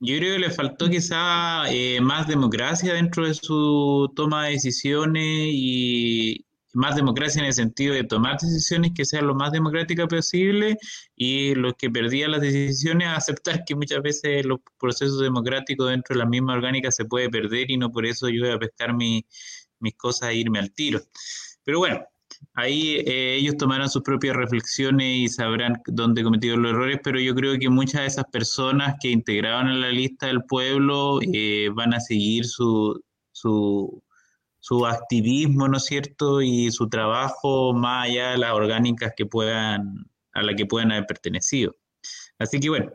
yo 0.00 0.16
creo 0.18 0.34
que 0.34 0.38
le 0.40 0.50
faltó 0.50 0.90
quizá 0.90 1.70
eh, 1.72 2.00
más 2.00 2.26
democracia 2.28 2.94
dentro 2.94 3.26
de 3.26 3.34
su 3.34 4.12
toma 4.14 4.46
de 4.46 4.52
decisiones 4.52 5.48
y 5.52 6.44
más 6.74 6.96
democracia 6.96 7.40
en 7.40 7.46
el 7.46 7.54
sentido 7.54 7.94
de 7.94 8.04
tomar 8.04 8.38
decisiones 8.38 8.92
que 8.94 9.04
sean 9.04 9.26
lo 9.26 9.34
más 9.34 9.52
democrática 9.52 10.06
posible 10.06 10.76
y 11.16 11.54
los 11.54 11.74
que 11.74 11.90
perdían 11.90 12.32
las 12.32 12.42
decisiones 12.42 13.08
aceptar 13.16 13.64
que 13.64 13.74
muchas 13.74 14.02
veces 14.02 14.44
los 14.44 14.60
procesos 14.78 15.20
democráticos 15.20 15.88
dentro 15.88 16.14
de 16.14 16.18
la 16.20 16.26
misma 16.28 16.54
orgánica 16.54 16.90
se 16.92 17.06
puede 17.06 17.30
perder 17.30 17.70
y 17.70 17.76
no 17.78 17.90
por 17.90 18.06
eso 18.06 18.28
yo 18.28 18.44
voy 18.44 18.52
a 18.52 18.58
pescar 18.58 18.94
mis 18.94 19.24
cosas 19.96 20.30
e 20.30 20.36
irme 20.36 20.58
al 20.58 20.72
tiro. 20.72 21.00
Pero 21.64 21.78
bueno, 21.78 22.04
ahí 22.54 22.96
eh, 23.06 23.36
ellos 23.36 23.56
tomarán 23.56 23.88
sus 23.88 24.02
propias 24.02 24.36
reflexiones 24.36 25.06
y 25.06 25.28
sabrán 25.28 25.80
dónde 25.86 26.22
cometieron 26.22 26.62
los 26.62 26.72
errores, 26.72 27.00
pero 27.02 27.20
yo 27.20 27.34
creo 27.34 27.58
que 27.58 27.68
muchas 27.68 28.02
de 28.02 28.06
esas 28.08 28.24
personas 28.26 28.96
que 29.00 29.10
integraban 29.10 29.68
en 29.68 29.80
la 29.80 29.90
lista 29.90 30.26
del 30.26 30.44
pueblo 30.44 31.20
eh, 31.32 31.68
van 31.72 31.94
a 31.94 32.00
seguir 32.00 32.44
su, 32.44 33.00
su, 33.32 34.02
su, 34.58 34.86
activismo, 34.86 35.68
¿no 35.68 35.76
es 35.78 35.84
cierto? 35.84 36.42
Y 36.42 36.70
su 36.70 36.88
trabajo 36.88 37.72
más 37.72 38.08
allá 38.08 38.30
de 38.32 38.38
las 38.38 38.52
orgánicas 38.52 39.12
que 39.16 39.26
puedan, 39.26 40.10
a 40.32 40.42
la 40.42 40.54
que 40.54 40.66
puedan 40.66 40.92
haber 40.92 41.06
pertenecido. 41.06 41.76
Así 42.38 42.58
que 42.58 42.68
bueno. 42.68 42.90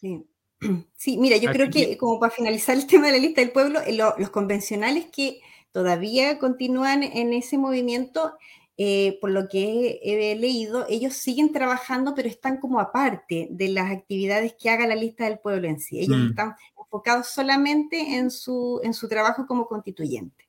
Sí. 0.00 0.24
mira, 1.18 1.36
yo 1.36 1.50
creo 1.50 1.70
que, 1.70 1.96
como 1.98 2.18
para 2.18 2.32
finalizar 2.32 2.76
el 2.76 2.86
tema 2.88 3.06
de 3.06 3.12
la 3.12 3.18
lista 3.18 3.40
del 3.40 3.52
pueblo, 3.52 3.80
eh, 3.80 3.92
los 3.92 4.30
convencionales 4.30 5.06
que 5.06 5.40
todavía 5.72 6.38
continúan 6.38 7.02
en 7.02 7.32
ese 7.32 7.58
movimiento 7.58 8.34
eh, 8.76 9.18
por 9.20 9.30
lo 9.30 9.48
que 9.48 10.00
he, 10.02 10.34
leído, 10.34 10.84
ellos 10.88 11.14
siguen 11.14 11.52
trabajando, 11.52 12.12
pero 12.14 12.28
están 12.28 12.58
como 12.58 12.80
aparte 12.80 13.46
de 13.50 13.68
las 13.68 13.92
actividades 13.92 14.56
que 14.60 14.68
haga 14.68 14.88
la 14.88 14.96
lista 14.96 15.24
del 15.28 15.38
pueblo 15.38 15.68
en 15.68 15.78
sí. 15.78 16.00
Ellos 16.00 16.18
mm. 16.18 16.28
están 16.30 16.54
enfocados 16.76 17.28
solamente 17.28 18.16
en 18.16 18.32
su, 18.32 18.80
en 18.82 18.92
su 18.92 19.08
trabajo 19.08 19.46
como 19.46 19.68
constituyente, 19.68 20.48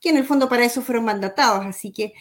que 0.00 0.10
en 0.10 0.16
el 0.16 0.24
fondo 0.24 0.48
para 0.48 0.64
eso 0.64 0.82
fueron 0.82 1.04
mandatados, 1.04 1.64
así 1.64 1.92
que 1.92 2.14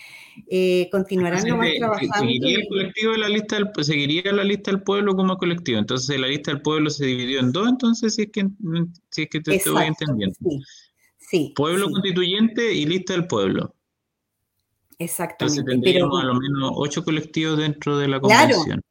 eh, 0.48 0.88
continuarán 0.92 1.44
nomás 1.48 1.70
trabajando. 1.76 2.20
Seguiría 2.20 2.58
el 2.60 2.68
colectivo 2.68 3.12
de 3.14 3.18
la 3.18 3.30
lista 3.30 3.56
del, 3.56 3.72
seguiría 3.82 4.32
la 4.34 4.44
lista 4.44 4.70
del 4.70 4.84
pueblo 4.84 5.16
como 5.16 5.38
colectivo, 5.38 5.80
entonces 5.80 6.20
la 6.20 6.28
lista 6.28 6.52
del 6.52 6.62
pueblo 6.62 6.92
se 6.92 7.08
dividió 7.08 7.40
en 7.40 7.52
dos, 7.52 7.68
entonces 7.68 8.14
si 8.14 8.24
es 8.24 8.32
que, 8.32 8.48
si 9.10 9.24
es 9.24 9.30
que 9.30 9.40
te 9.40 9.56
estoy 9.56 9.86
entendiendo. 9.86 10.38
Sí, 11.18 11.52
pueblo 11.56 11.90
constituyente 11.90 12.74
y 12.74 12.86
lista 12.86 13.14
del 13.14 13.26
pueblo. 13.26 13.74
Exactamente. 15.04 15.60
Entonces 15.60 15.66
tendríamos 15.66 16.22
a 16.22 16.26
lo 16.26 16.36
menos 16.36 16.72
ocho 16.76 17.04
colectivos 17.04 17.58
dentro 17.58 17.98
de 17.98 18.08
la 18.08 18.20
convención. 18.20 18.64
Claro, 18.66 18.82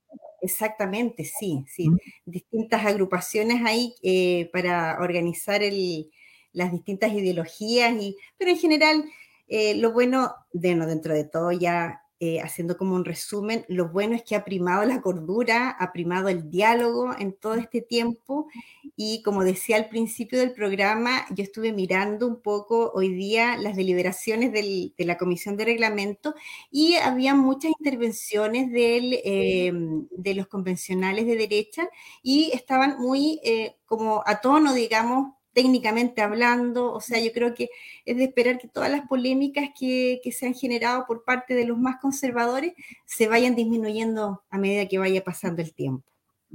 exactamente, 0.42 1.24
sí, 1.24 1.64
sí. 1.68 1.88
Distintas 2.24 2.84
agrupaciones 2.84 3.62
ahí 3.64 3.94
eh, 4.02 4.50
para 4.52 4.98
organizar 5.00 5.62
el, 5.62 6.10
las 6.52 6.72
distintas 6.72 7.12
ideologías, 7.12 7.94
y, 8.02 8.16
pero 8.36 8.50
en 8.50 8.58
general 8.58 9.04
eh, 9.46 9.76
lo 9.76 9.92
bueno, 9.92 10.34
de, 10.52 10.74
no, 10.74 10.86
dentro 10.86 11.14
de 11.14 11.24
todo 11.24 11.52
ya 11.52 11.99
eh, 12.22 12.40
haciendo 12.42 12.76
como 12.76 12.94
un 12.94 13.04
resumen, 13.04 13.64
lo 13.68 13.88
bueno 13.88 14.14
es 14.14 14.22
que 14.22 14.36
ha 14.36 14.44
primado 14.44 14.84
la 14.84 15.00
cordura, 15.00 15.70
ha 15.70 15.90
primado 15.92 16.28
el 16.28 16.50
diálogo 16.50 17.14
en 17.18 17.32
todo 17.32 17.54
este 17.54 17.80
tiempo. 17.80 18.46
Y 18.94 19.22
como 19.22 19.42
decía 19.42 19.76
al 19.76 19.88
principio 19.88 20.38
del 20.38 20.52
programa, 20.52 21.24
yo 21.30 21.42
estuve 21.42 21.72
mirando 21.72 22.26
un 22.26 22.42
poco 22.42 22.92
hoy 22.94 23.08
día 23.14 23.56
las 23.56 23.74
deliberaciones 23.74 24.52
de 24.52 24.92
la 24.98 25.16
Comisión 25.16 25.56
de 25.56 25.64
Reglamento 25.64 26.34
y 26.70 26.96
había 26.96 27.34
muchas 27.34 27.72
intervenciones 27.78 28.70
del, 28.70 29.14
eh, 29.24 29.72
de 30.10 30.34
los 30.34 30.46
convencionales 30.46 31.26
de 31.26 31.36
derecha 31.36 31.88
y 32.22 32.50
estaban 32.52 32.98
muy 32.98 33.40
eh, 33.44 33.76
como 33.86 34.22
a 34.26 34.40
tono, 34.40 34.74
digamos, 34.74 35.34
técnicamente 35.52 36.22
hablando, 36.22 36.92
o 36.92 37.00
sea, 37.00 37.22
yo 37.22 37.32
creo 37.32 37.54
que 37.54 37.68
es 38.04 38.16
de 38.16 38.24
esperar 38.24 38.58
que 38.58 38.68
todas 38.68 38.90
las 38.90 39.06
polémicas 39.08 39.70
que, 39.78 40.20
se 40.32 40.46
han 40.46 40.54
generado 40.54 41.04
por 41.06 41.24
parte 41.24 41.54
de 41.54 41.66
los 41.66 41.78
más 41.78 42.00
conservadores 42.00 42.74
se 43.04 43.28
vayan 43.28 43.56
disminuyendo 43.56 44.42
a 44.50 44.58
medida 44.58 44.86
que 44.86 44.98
vaya 44.98 45.24
pasando 45.24 45.62
el 45.62 45.74
tiempo. 45.74 46.04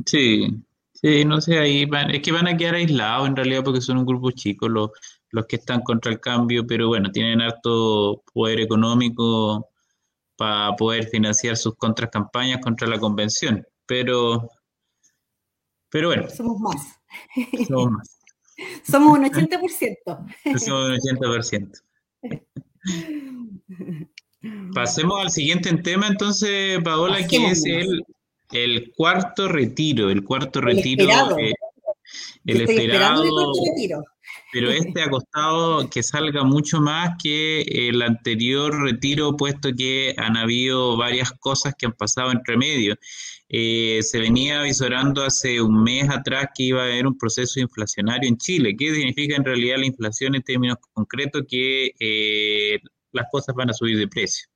Sí, 0.05 0.47
sí, 0.93 1.25
no 1.25 1.41
sé, 1.41 1.59
ahí 1.59 1.87
es 2.11 2.21
que 2.21 2.31
van 2.31 2.47
a 2.47 2.57
quedar 2.57 2.75
aislados 2.75 3.27
en 3.27 3.35
realidad 3.35 3.63
porque 3.63 3.81
son 3.81 3.97
un 3.97 4.05
grupo 4.05 4.31
chico 4.31 4.69
los, 4.69 4.91
los 5.29 5.45
que 5.45 5.57
están 5.57 5.81
contra 5.81 6.11
el 6.11 6.19
cambio, 6.19 6.65
pero 6.65 6.87
bueno, 6.87 7.11
tienen 7.11 7.41
harto 7.41 8.23
poder 8.33 8.61
económico 8.61 9.69
para 10.37 10.75
poder 10.75 11.07
financiar 11.07 11.57
sus 11.57 11.75
contracampañas 11.75 12.61
contra 12.61 12.87
la 12.87 12.99
convención, 12.99 13.65
pero, 13.85 14.49
pero 15.89 16.09
bueno. 16.09 16.29
Somos 16.29 16.59
más. 16.59 16.99
Somos 17.67 17.91
más. 17.91 18.14
Somos 18.83 19.17
un 19.17 19.25
80%. 19.25 19.97
Somos 20.59 20.89
un 20.89 20.95
80%. 20.95 21.81
Pasemos 24.73 25.21
al 25.21 25.31
siguiente 25.31 25.73
tema 25.77 26.07
entonces, 26.07 26.79
Paola, 26.83 27.25
que 27.27 27.47
es 27.47 27.65
el, 27.65 28.03
el, 28.51 28.93
cuarto 28.95 29.47
retiro, 29.47 30.09
el 30.09 30.23
cuarto 30.23 30.61
retiro. 30.61 31.05
El 32.45 32.61
esperado. 32.61 33.23
el 33.23 33.29
cuarto 33.29 33.63
retiro. 33.65 34.03
Pero 34.55 34.71
este 34.71 35.01
ha 35.01 35.09
costado 35.09 35.89
que 35.89 36.01
salga 36.01 36.45
mucho 36.45 36.79
más 36.79 37.17
que 37.21 37.61
el 37.61 38.01
anterior 38.01 38.73
retiro, 38.81 39.35
puesto 39.35 39.69
que 39.77 40.15
han 40.17 40.37
habido 40.37 40.95
varias 40.95 41.33
cosas 41.33 41.75
que 41.77 41.87
han 41.87 41.91
pasado 41.91 42.31
entre 42.31 42.55
medio. 42.55 42.95
Eh, 43.49 43.99
se 44.01 44.17
venía 44.17 44.61
avisorando 44.61 45.25
hace 45.25 45.61
un 45.61 45.83
mes 45.83 46.09
atrás 46.09 46.47
que 46.55 46.63
iba 46.63 46.81
a 46.81 46.85
haber 46.85 47.05
un 47.05 47.17
proceso 47.17 47.59
inflacionario 47.59 48.29
en 48.29 48.37
Chile. 48.37 48.77
¿Qué 48.79 48.95
significa 48.95 49.35
en 49.35 49.43
realidad 49.43 49.77
la 49.77 49.87
inflación 49.87 50.35
en 50.35 50.43
términos 50.43 50.77
concretos? 50.93 51.43
Que 51.49 51.91
eh, 51.99 52.79
las 53.11 53.25
cosas 53.29 53.55
van 53.55 53.71
a 53.71 53.73
subir 53.73 53.97
de 53.97 54.07
precio. 54.07 54.47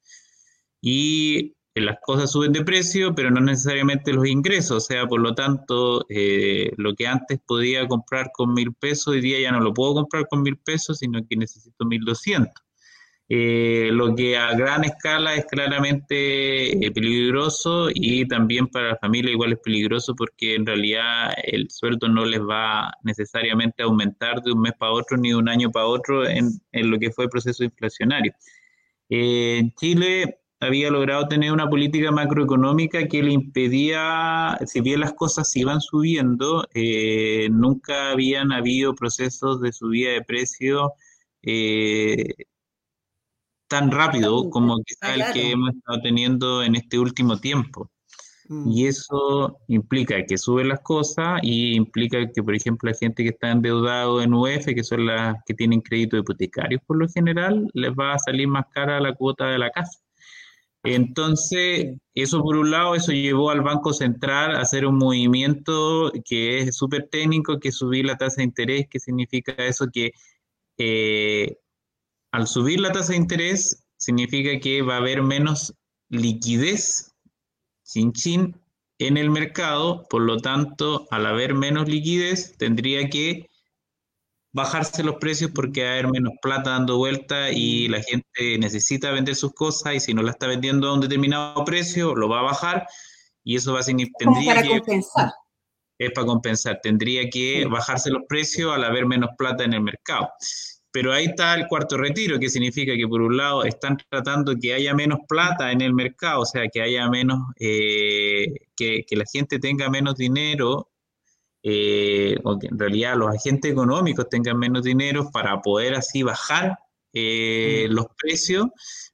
Y 0.82 1.56
eh, 1.80 1.82
las 1.82 1.98
cosas 2.02 2.32
suben 2.32 2.54
de 2.54 2.64
precio, 2.64 3.16
pero 3.16 3.32
no 3.32 3.42
necesariamente 3.42 4.14
los 4.14 4.28
ingresos. 4.28 4.78
O 4.78 4.80
sea, 4.80 5.08
por 5.08 5.22
lo 5.22 5.34
tanto, 5.36 6.06
lo 6.78 6.96
que 6.96 7.08
antes 7.08 7.40
podía 7.46 7.88
comprar 7.88 8.32
con 8.34 8.54
mil 8.54 8.74
pesos, 8.74 9.08
hoy 9.08 9.22
día 9.22 9.40
ya 9.40 9.52
no 9.52 9.60
lo 9.60 9.74
puedo 9.74 9.96
comprar 9.96 10.28
con 10.30 10.44
mil 10.44 10.58
pesos, 10.58 11.00
sino 11.00 11.20
que 11.28 11.36
necesito 11.36 11.86
mil 11.86 12.02
doscientos. 12.06 12.64
Eh, 13.32 13.92
lo 13.94 14.16
que 14.16 14.36
a 14.36 14.56
gran 14.56 14.84
escala 14.84 15.36
es 15.36 15.46
claramente 15.46 16.84
eh, 16.84 16.92
peligroso 16.92 17.90
y 17.94 18.28
también 18.28 18.66
para 18.66 18.90
la 18.90 18.98
familia 18.98 19.32
igual 19.32 19.54
es 19.54 19.60
peligroso 19.60 20.16
porque 20.16 20.56
en 20.56 20.66
realidad 20.66 21.32
el 21.44 21.70
sueldo 21.70 22.10
no 22.10 22.26
les 22.26 22.42
va 22.42 22.92
necesariamente 23.04 23.84
a 23.84 23.86
aumentar 23.86 24.42
de 24.42 24.52
un 24.52 24.62
mes 24.62 24.74
para 24.80 24.94
otro 24.94 25.16
ni 25.16 25.30
de 25.30 25.36
un 25.36 25.48
año 25.48 25.70
para 25.70 25.86
otro 25.86 26.28
en, 26.28 26.60
lo 26.72 26.98
que 26.98 27.12
fue 27.12 27.26
el 27.26 27.30
proceso 27.30 27.64
inflacionario. 27.64 28.34
Eh, 29.10 29.62
Chile 29.80 30.39
había 30.60 30.92
logrado 30.92 31.28
tener 31.28 31.52
una 31.52 31.70
política 31.70 32.12
macroeconómica 32.12 33.08
que 33.08 33.24
le 33.24 33.32
impedía, 33.32 34.58
si 34.66 34.82
bien 34.82 35.00
las 35.00 35.14
cosas 35.14 35.56
iban 35.56 35.82
subiendo, 35.82 36.68
nunca 37.52 38.12
habían 38.12 38.52
habido 38.52 38.94
procesos 38.96 39.62
de 39.62 39.72
subida 39.72 40.12
de 40.12 40.22
precio 40.22 40.94
tan 43.70 43.92
rápido 43.92 44.50
como 44.50 44.84
quizá 44.84 45.16
el 45.16 45.32
que 45.32 45.52
hemos 45.52 45.76
estado 45.76 46.02
teniendo 46.02 46.64
en 46.64 46.76
este 46.76 47.00
último 47.00 47.40
tiempo. 47.40 47.90
Mm. 48.50 48.72
Y 48.72 48.88
eso 48.88 49.60
implica 49.68 50.26
que 50.26 50.38
suben 50.40 50.70
las 50.70 50.80
cosas 50.82 51.40
y 51.44 51.76
implica 51.76 52.18
que, 52.32 52.42
por 52.42 52.56
ejemplo, 52.56 52.90
la 52.90 52.98
gente 52.98 53.24
que 53.24 53.30
está 53.30 53.52
endeudado 53.52 54.22
en 54.24 54.34
UF, 54.34 54.66
que 54.74 54.84
son 54.84 55.06
las 55.06 55.38
que 55.46 55.54
tienen 55.54 55.82
crédito 55.82 56.18
hipotecarios 56.18 56.82
por 56.86 56.98
lo 56.98 57.08
general, 57.08 57.70
les 57.74 57.92
va 57.92 58.16
a 58.16 58.20
salir 58.20 58.48
más 58.48 58.66
cara 58.74 59.00
la 59.00 59.14
cuota 59.14 59.46
de 59.46 59.60
la 59.60 59.70
casa. 59.70 60.00
Entonces, 60.84 61.98
eso 62.16 62.42
por 62.42 62.56
un 62.58 62.72
lado, 62.72 62.96
eso 62.96 63.12
llevó 63.12 63.50
al 63.52 63.62
Banco 63.62 63.94
Central 63.94 64.56
a 64.56 64.62
hacer 64.62 64.86
un 64.86 64.98
movimiento 64.98 66.12
que 66.26 66.60
es 66.60 66.78
súper 66.78 67.10
técnico, 67.10 67.60
que 67.60 67.70
es 67.70 67.76
subir 67.78 68.06
la 68.06 68.18
tasa 68.18 68.38
de 68.38 68.44
interés, 68.44 68.88
que 68.90 69.00
significa 69.00 69.52
eso 69.54 69.88
que 69.92 70.12
eh, 70.78 71.58
al 72.32 72.48
subir 72.48 72.80
la 72.80 72.92
tasa 72.92 73.14
de 73.14 73.18
interés, 73.20 73.86
significa 73.98 74.60
que 74.60 74.82
va 74.82 74.96
a 74.96 74.98
haber 75.00 75.22
menos 75.22 75.74
liquidez, 76.10 77.14
chin 77.84 78.14
chin, 78.14 78.56
en 79.00 79.18
el 79.18 79.30
mercado, 79.30 80.06
por 80.10 80.22
lo 80.22 80.38
tanto, 80.38 81.08
al 81.12 81.26
haber 81.26 81.54
menos 81.56 81.88
liquidez, 81.88 82.58
tendría 82.58 83.10
que 83.10 83.50
bajarse 84.52 85.04
los 85.04 85.16
precios 85.16 85.52
porque 85.54 85.84
va 85.84 85.90
a 85.90 85.94
haber 85.94 86.08
menos 86.08 86.34
plata 86.42 86.72
dando 86.72 86.98
vuelta 86.98 87.52
y 87.52 87.88
la 87.88 88.02
gente 88.02 88.58
necesita 88.60 89.12
vender 89.12 89.36
sus 89.36 89.54
cosas 89.54 89.96
y 89.96 90.00
si 90.00 90.14
no 90.14 90.24
la 90.24 90.32
está 90.32 90.48
vendiendo 90.48 90.90
a 90.90 90.94
un 90.94 91.02
determinado 91.02 91.64
precio, 91.66 92.16
lo 92.16 92.30
va 92.30 92.40
a 92.40 92.44
bajar 92.44 92.88
y 93.44 93.56
eso 93.56 93.74
va 93.74 93.82
a 93.82 93.84
significar... 93.84 94.34
Para 94.46 94.68
compensar. 94.68 95.32
Es 96.00 96.12
para 96.14 96.28
compensar, 96.28 96.80
tendría 96.82 97.30
que 97.30 97.66
bajarse 97.66 98.10
los 98.10 98.24
precios 98.28 98.74
al 98.74 98.86
haber 98.86 99.06
menos 99.06 99.32
plata 99.38 99.66
en 99.66 99.74
el 99.74 99.82
mercado. 99.82 100.30
Pero 100.92 101.14
ahí 101.14 101.26
está 101.26 101.54
el 101.54 101.68
cuarto 101.68 101.98
retiro, 101.98 102.40
que 102.40 102.50
significa 102.50 102.96
que 102.96 103.08
por 103.08 103.22
un 103.22 103.38
lado 103.38 103.64
están 103.64 103.98
tratando 104.10 104.56
que 104.60 104.74
haya 104.74 104.94
menos 104.96 105.20
plata 105.28 105.72
en 105.72 105.82
el 105.82 105.94
mercado, 105.94 106.42
o 106.42 106.46
sea, 106.46 106.68
que 106.68 106.82
haya 106.82 107.08
menos, 107.10 107.40
eh, 107.60 108.48
que, 108.76 109.06
la 109.12 109.26
gente 109.32 109.60
tenga 109.60 109.90
menos 109.90 110.16
dinero, 110.16 110.89
eh, 111.64 112.38
o 112.44 112.58
que 112.58 112.68
en 112.68 112.80
realidad 112.80 113.16
los 113.18 113.36
agentes 113.36 113.72
económicos 113.72 114.30
tengan 114.30 114.58
menos 114.58 114.84
dinero 114.84 115.30
para 115.32 115.62
poder 115.62 115.96
así 115.96 116.24
bajar 116.24 116.78
eh, 117.14 117.88
mm. 117.90 117.94
los 117.94 118.06
precios, 118.18 118.68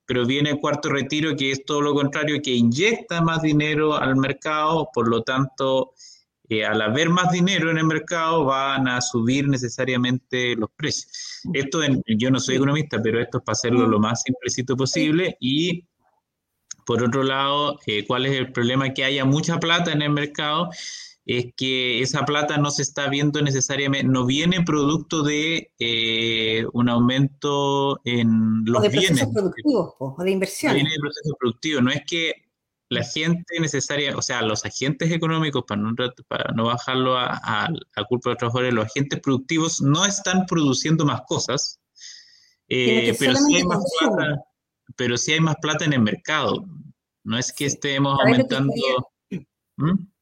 pero 0.06 0.26
viene 0.26 0.52
el 0.52 0.60
cuarto 0.60 0.90
retiro 0.90 1.36
que 1.36 1.52
es 1.52 1.66
todo 1.66 1.82
lo 1.82 1.94
contrario, 1.94 2.42
que 2.44 2.52
inyecta 2.52 3.22
más 3.22 3.42
dinero 3.42 3.96
al 3.96 4.16
mercado, 4.16 4.90
por 4.94 5.08
lo 5.08 5.24
tanto 5.24 5.94
al 6.68 6.82
haber 6.82 7.10
más 7.10 7.32
dinero 7.32 7.72
en 7.72 7.80
el 7.80 7.86
mercado 7.86 8.46
van 8.46 8.88
a 8.88 9.02
subir 9.02 9.48
necesariamente 9.48 10.56
los 10.56 10.70
precios. 10.76 11.42
Esto, 11.54 11.80
yo 12.06 12.30
no 12.30 12.40
soy 12.40 12.58
economista, 12.58 13.02
pero 13.02 13.20
esto 13.20 13.40
es 13.40 13.44
para 13.44 13.54
hacerlo 13.54 13.88
lo 13.88 14.00
más 14.00 14.22
simplecito 14.22 14.76
posible. 14.76 15.38
Y 15.40 15.88
por 16.86 17.04
otro 17.04 17.24
lado, 17.24 17.80
eh, 17.88 18.06
¿cuál 18.06 18.28
es 18.28 18.34
el 18.34 18.52
problema? 18.52 18.94
Que 18.94 19.04
haya 19.04 19.26
mucha 19.26 19.60
plata 19.60 19.92
en 19.92 20.04
el 20.04 20.12
mercado 20.12 20.70
es 21.26 21.48
que 21.58 22.02
esa 22.02 22.24
plata 22.24 22.58
no 22.58 22.70
se 22.70 22.84
está 22.84 23.10
viendo 23.10 23.42
necesariamente, 23.42 24.08
no 24.08 24.26
viene 24.26 24.64
producto 24.64 25.24
de 25.24 25.72
eh, 25.80 26.66
un 26.74 26.88
aumento 26.88 28.00
en 28.04 28.64
los 28.66 28.80
o 28.80 28.82
de 28.84 28.90
bienes. 28.90 29.28
productivos 29.34 29.96
o 29.98 30.16
de 30.24 30.32
inversión. 30.32 30.76
Viene 30.76 30.92
de 30.92 31.00
procesos 31.00 31.34
productivos, 31.40 31.84
no 31.84 31.90
es 31.90 32.04
que 32.06 32.34
la 32.90 33.04
gente 33.04 33.60
necesaria, 33.60 34.16
o 34.16 34.22
sea, 34.22 34.44
los 34.44 34.64
agentes 34.66 35.12
económicos, 35.12 35.64
para 35.68 35.82
no, 35.82 35.96
para 36.28 36.54
no 36.54 36.66
bajarlo 36.66 37.18
a, 37.18 37.70
culpa 38.08 38.30
de 38.30 38.34
los 38.34 38.38
trabajadores, 38.38 38.74
los 38.74 38.86
agentes 38.86 39.20
productivos 39.20 39.82
no 39.82 40.06
están 40.06 40.46
produciendo 40.46 41.06
más 41.06 41.22
cosas, 41.28 41.80
eh, 42.68 43.16
pero, 43.18 43.36
sí 43.36 43.56
hay 43.56 43.64
más 43.64 43.84
plata, 44.00 44.44
pero 44.96 45.18
sí 45.18 45.34
hay 45.34 45.40
más 45.40 45.56
plata 45.60 45.86
en 45.86 45.94
el 45.94 46.02
mercado. 46.02 46.66
No 47.24 47.40
es 47.40 47.52
que 47.52 47.66
estemos 47.66 48.20
aumentando... 48.20 48.72
¿Mm? 49.78 50.15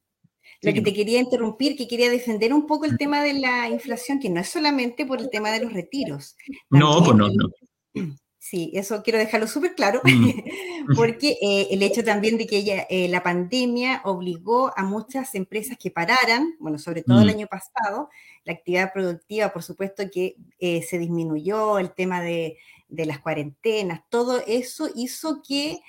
Lo 0.63 0.73
que 0.73 0.81
te 0.81 0.93
quería 0.93 1.19
interrumpir, 1.19 1.75
que 1.75 1.87
quería 1.87 2.09
defender 2.09 2.53
un 2.53 2.65
poco 2.65 2.85
el 2.85 2.97
tema 2.97 3.21
de 3.21 3.33
la 3.33 3.69
inflación, 3.69 4.19
que 4.19 4.29
no 4.29 4.39
es 4.39 4.49
solamente 4.49 5.05
por 5.05 5.19
el 5.19 5.29
tema 5.29 5.51
de 5.51 5.59
los 5.59 5.73
retiros. 5.73 6.35
no, 6.69 7.03
pues 7.03 7.17
no, 7.17 7.27
no. 7.27 7.49
Sí, 8.45 8.71
eso 8.73 9.01
quiero 9.03 9.19
dejarlo 9.19 9.47
súper 9.47 9.73
claro, 9.73 10.01
mm. 10.03 10.93
porque 10.97 11.37
eh, 11.41 11.69
el 11.71 11.81
hecho 11.81 12.03
también 12.03 12.37
de 12.37 12.45
que 12.45 12.57
ella, 12.57 12.85
eh, 12.89 13.07
la 13.07 13.23
pandemia 13.23 14.01
obligó 14.03 14.77
a 14.77 14.83
muchas 14.83 15.33
empresas 15.33 15.77
que 15.79 15.91
pararan, 15.91 16.53
bueno, 16.59 16.77
sobre 16.77 17.03
todo 17.03 17.21
el 17.21 17.27
mm. 17.27 17.29
año 17.29 17.47
pasado, 17.47 18.09
la 18.43 18.51
actividad 18.51 18.91
productiva, 18.91 19.53
por 19.53 19.63
supuesto 19.63 20.03
que 20.11 20.35
eh, 20.59 20.81
se 20.83 20.99
disminuyó, 20.99 21.79
el 21.79 21.93
tema 21.93 22.21
de, 22.21 22.57
de, 22.93 23.05
las 23.05 23.19
cuarentenas, 23.19 24.01
todo 24.09 24.41
eso 24.45 24.89
hizo 24.95 25.41
que 25.47 25.79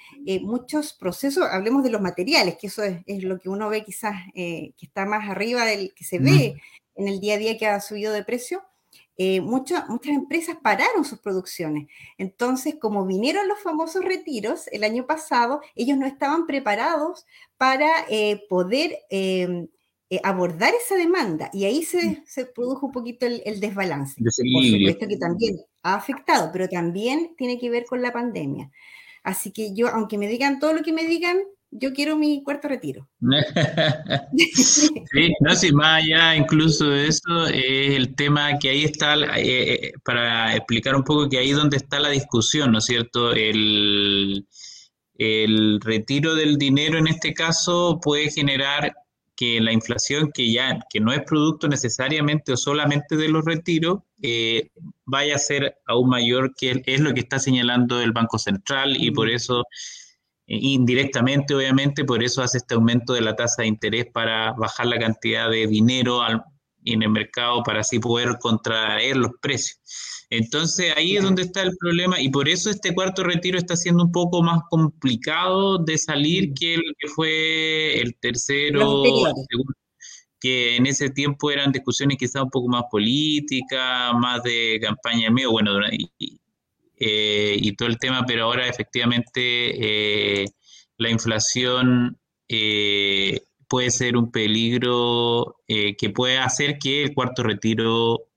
muchos 0.43 0.93
procesos, 0.93 1.45
hablemos 1.51 1.83
de 1.83 1.91
los 1.91 2.01
materiales, 2.01 2.57
que 2.61 2.67
eso 2.69 2.83
es, 2.83 3.03
es 3.07 3.23
lo 3.25 3.39
que 3.39 3.49
uno 3.49 3.69
ve 3.69 3.85
quizás 3.85 4.15
que 4.35 4.75
está 4.81 5.07
más 5.07 5.29
arriba 5.29 5.65
del 5.65 5.95
que 5.95 6.05
se 6.05 6.19
ve 6.19 6.57
mm. 6.57 7.01
en 7.03 7.09
el 7.09 7.21
día 7.21 7.35
a 7.35 7.39
día 7.39 7.59
que 7.59 7.67
ha 7.67 7.81
subido 7.81 8.13
de 8.13 8.25
precio, 8.25 8.63
eh, 9.17 9.41
muchas 9.41 9.85
empresas 10.07 10.57
pararon 10.61 11.05
sus 11.05 11.21
producciones. 11.21 11.87
Entonces, 12.19 12.77
como 12.81 13.07
vinieron 13.07 13.47
los 13.47 13.61
famosos 13.61 14.05
retiros 14.05 14.67
el 14.69 14.83
año 14.83 15.07
pasado, 15.07 15.61
ellos 15.77 15.97
no 15.99 16.07
estaban 16.07 16.47
preparados 16.47 17.25
para 17.57 17.89
eh, 18.11 18.43
poder 18.49 18.99
em, 19.11 19.69
eh, 20.11 20.21
abordar 20.25 20.75
esa 20.75 20.97
demanda 20.97 21.49
y 21.53 21.65
ahí 21.65 21.85
se, 21.85 22.25
se 22.27 22.47
produjo 22.47 22.87
un 22.87 22.93
poquito 22.93 23.27
el, 23.27 23.61
desbalance. 23.61 24.21
Por 24.21 24.33
supuesto 24.33 25.07
que 25.07 25.17
también 25.17 25.57
ha 25.85 25.95
afectado, 25.95 26.51
pero 26.53 26.69
también 26.69 27.35
tiene 27.37 27.59
que 27.59 27.71
ver 27.71 27.85
con 27.85 28.03
la 28.03 28.13
pandemia. 28.13 28.71
Así 29.23 29.53
que 29.53 29.75
yo, 29.75 29.89
aunque 29.89 30.19
me 30.19 30.27
digan 30.27 30.59
todo 30.59 30.73
lo 30.73 30.83
que 30.83 30.93
me 30.93 31.07
digan, 31.07 31.39
yo 31.71 31.93
quiero 31.93 32.17
mi 32.17 32.43
cuarto 32.43 32.69
retiro. 32.69 33.09
sí, 34.55 35.35
no, 35.41 35.55
si 35.55 35.73
más 35.73 36.03
allá 36.03 36.37
incluso 36.37 36.89
de 36.89 37.09
eso, 37.09 37.47
es 37.47 37.95
el 37.97 38.15
tema 38.15 38.59
que 38.59 38.71
ahí 38.71 38.85
está, 38.85 39.15
eh, 39.39 39.75
eh, 39.75 39.93
para 40.05 40.57
explicar 40.57 40.97
un 40.97 41.05
poco 41.05 41.29
que 41.29 41.39
ahí 41.39 41.51
es 41.51 41.57
donde 41.57 41.77
está 41.77 42.01
la 42.01 42.11
discusión, 42.11 42.73
¿no 42.73 42.79
es 42.79 42.85
cierto? 42.87 43.33
El, 43.33 44.47
el 45.17 45.81
retiro 45.81 46.35
del 46.35 46.57
dinero 46.57 46.99
en 46.99 47.09
este 47.09 47.35
caso 47.35 48.01
puede 48.03 48.31
generar 48.31 48.95
que 49.37 49.61
la 49.61 49.73
inflación, 49.73 50.31
que 50.33 50.53
ya 50.53 50.79
que 50.91 51.01
no 51.01 51.13
es 51.13 51.23
producto 51.23 51.69
necesariamente 51.69 52.53
o 52.53 52.57
solamente 52.57 53.17
de 53.17 53.29
los 53.29 53.45
retiros, 53.45 54.01
eh, 54.23 54.71
vaya 55.05 55.37
a 55.37 55.39
ser 55.39 55.77
aún 55.87 56.09
mayor 56.09 56.55
que 56.55 56.83
es 56.87 57.01
lo 57.01 57.13
que 57.15 57.21
está 57.21 57.39
señalando 57.39 58.01
el 58.01 58.13
Banco 58.13 58.39
Central 58.39 58.97
y 58.97 59.11
por 59.11 59.29
eso 59.29 59.65
eh, 60.47 60.59
indirectamente, 60.61 61.55
obviamente, 61.55 62.05
por 62.05 62.23
eso 62.23 62.43
hace 62.43 62.59
este 62.59 62.75
aumento 62.75 63.15
de 63.15 63.23
la 63.23 63.35
tasa 63.37 63.63
de 63.63 63.69
interés 63.69 64.07
para 64.13 64.53
bajar 64.53 64.87
la 64.87 64.99
cantidad 64.99 65.51
de 65.51 65.67
dinero 65.67 66.23
en 66.85 67.03
el 67.03 67.11
mercado 67.11 67.63
para 67.63 67.81
así 67.81 67.99
poder 67.99 68.39
contraer 68.41 69.17
los 69.17 69.33
precios. 69.41 69.79
Entonces 70.31 70.93
ahí 70.97 71.17
es 71.17 71.23
donde 71.23 71.43
está 71.43 71.63
el 71.63 71.77
problema 71.79 72.21
y 72.21 72.29
por 72.29 72.49
eso 72.49 72.71
este 72.71 72.95
cuarto 72.95 73.23
retiro 73.23 73.59
está 73.59 73.77
siendo 73.77 74.05
un 74.05 74.13
poco 74.13 74.43
más 74.43 74.63
complicado 74.71 75.79
de 75.79 75.99
salir 75.99 76.53
que 76.55 76.75
el 76.75 76.83
que 76.99 77.09
fue 77.09 78.01
el 78.01 78.17
tercero, 78.17 79.03
que 80.41 80.77
en 80.77 80.87
ese 80.87 81.11
tiempo 81.11 81.51
eran 81.51 81.73
discusiones 81.73 82.19
quizás 82.19 82.43
un 82.43 82.51
poco 82.51 82.69
más 82.69 82.85
políticas, 82.91 84.13
más 84.15 84.43
de 84.43 84.79
campaña 84.83 85.31
medio, 85.31 85.53
bueno, 85.53 85.79
y, 85.91 86.41
eh, 86.97 87.57
y 87.61 87.73
todo 87.77 87.89
el 87.89 87.99
tema, 87.99 88.25
pero 88.27 88.45
ahora 88.45 88.69
efectivamente 88.69 89.43
eh, 89.43 90.47
la 90.97 91.11
inflación 91.11 92.19
eh, 92.49 93.41
puede 93.75 93.91
ser 93.91 94.17
un 94.17 94.31
peligro 94.31 95.57
que 95.67 96.11
puede 96.15 96.39
hacer 96.39 96.79
que 96.79 97.03
el 97.03 97.13
cuarto 97.13 97.43
retiro 97.43 98.29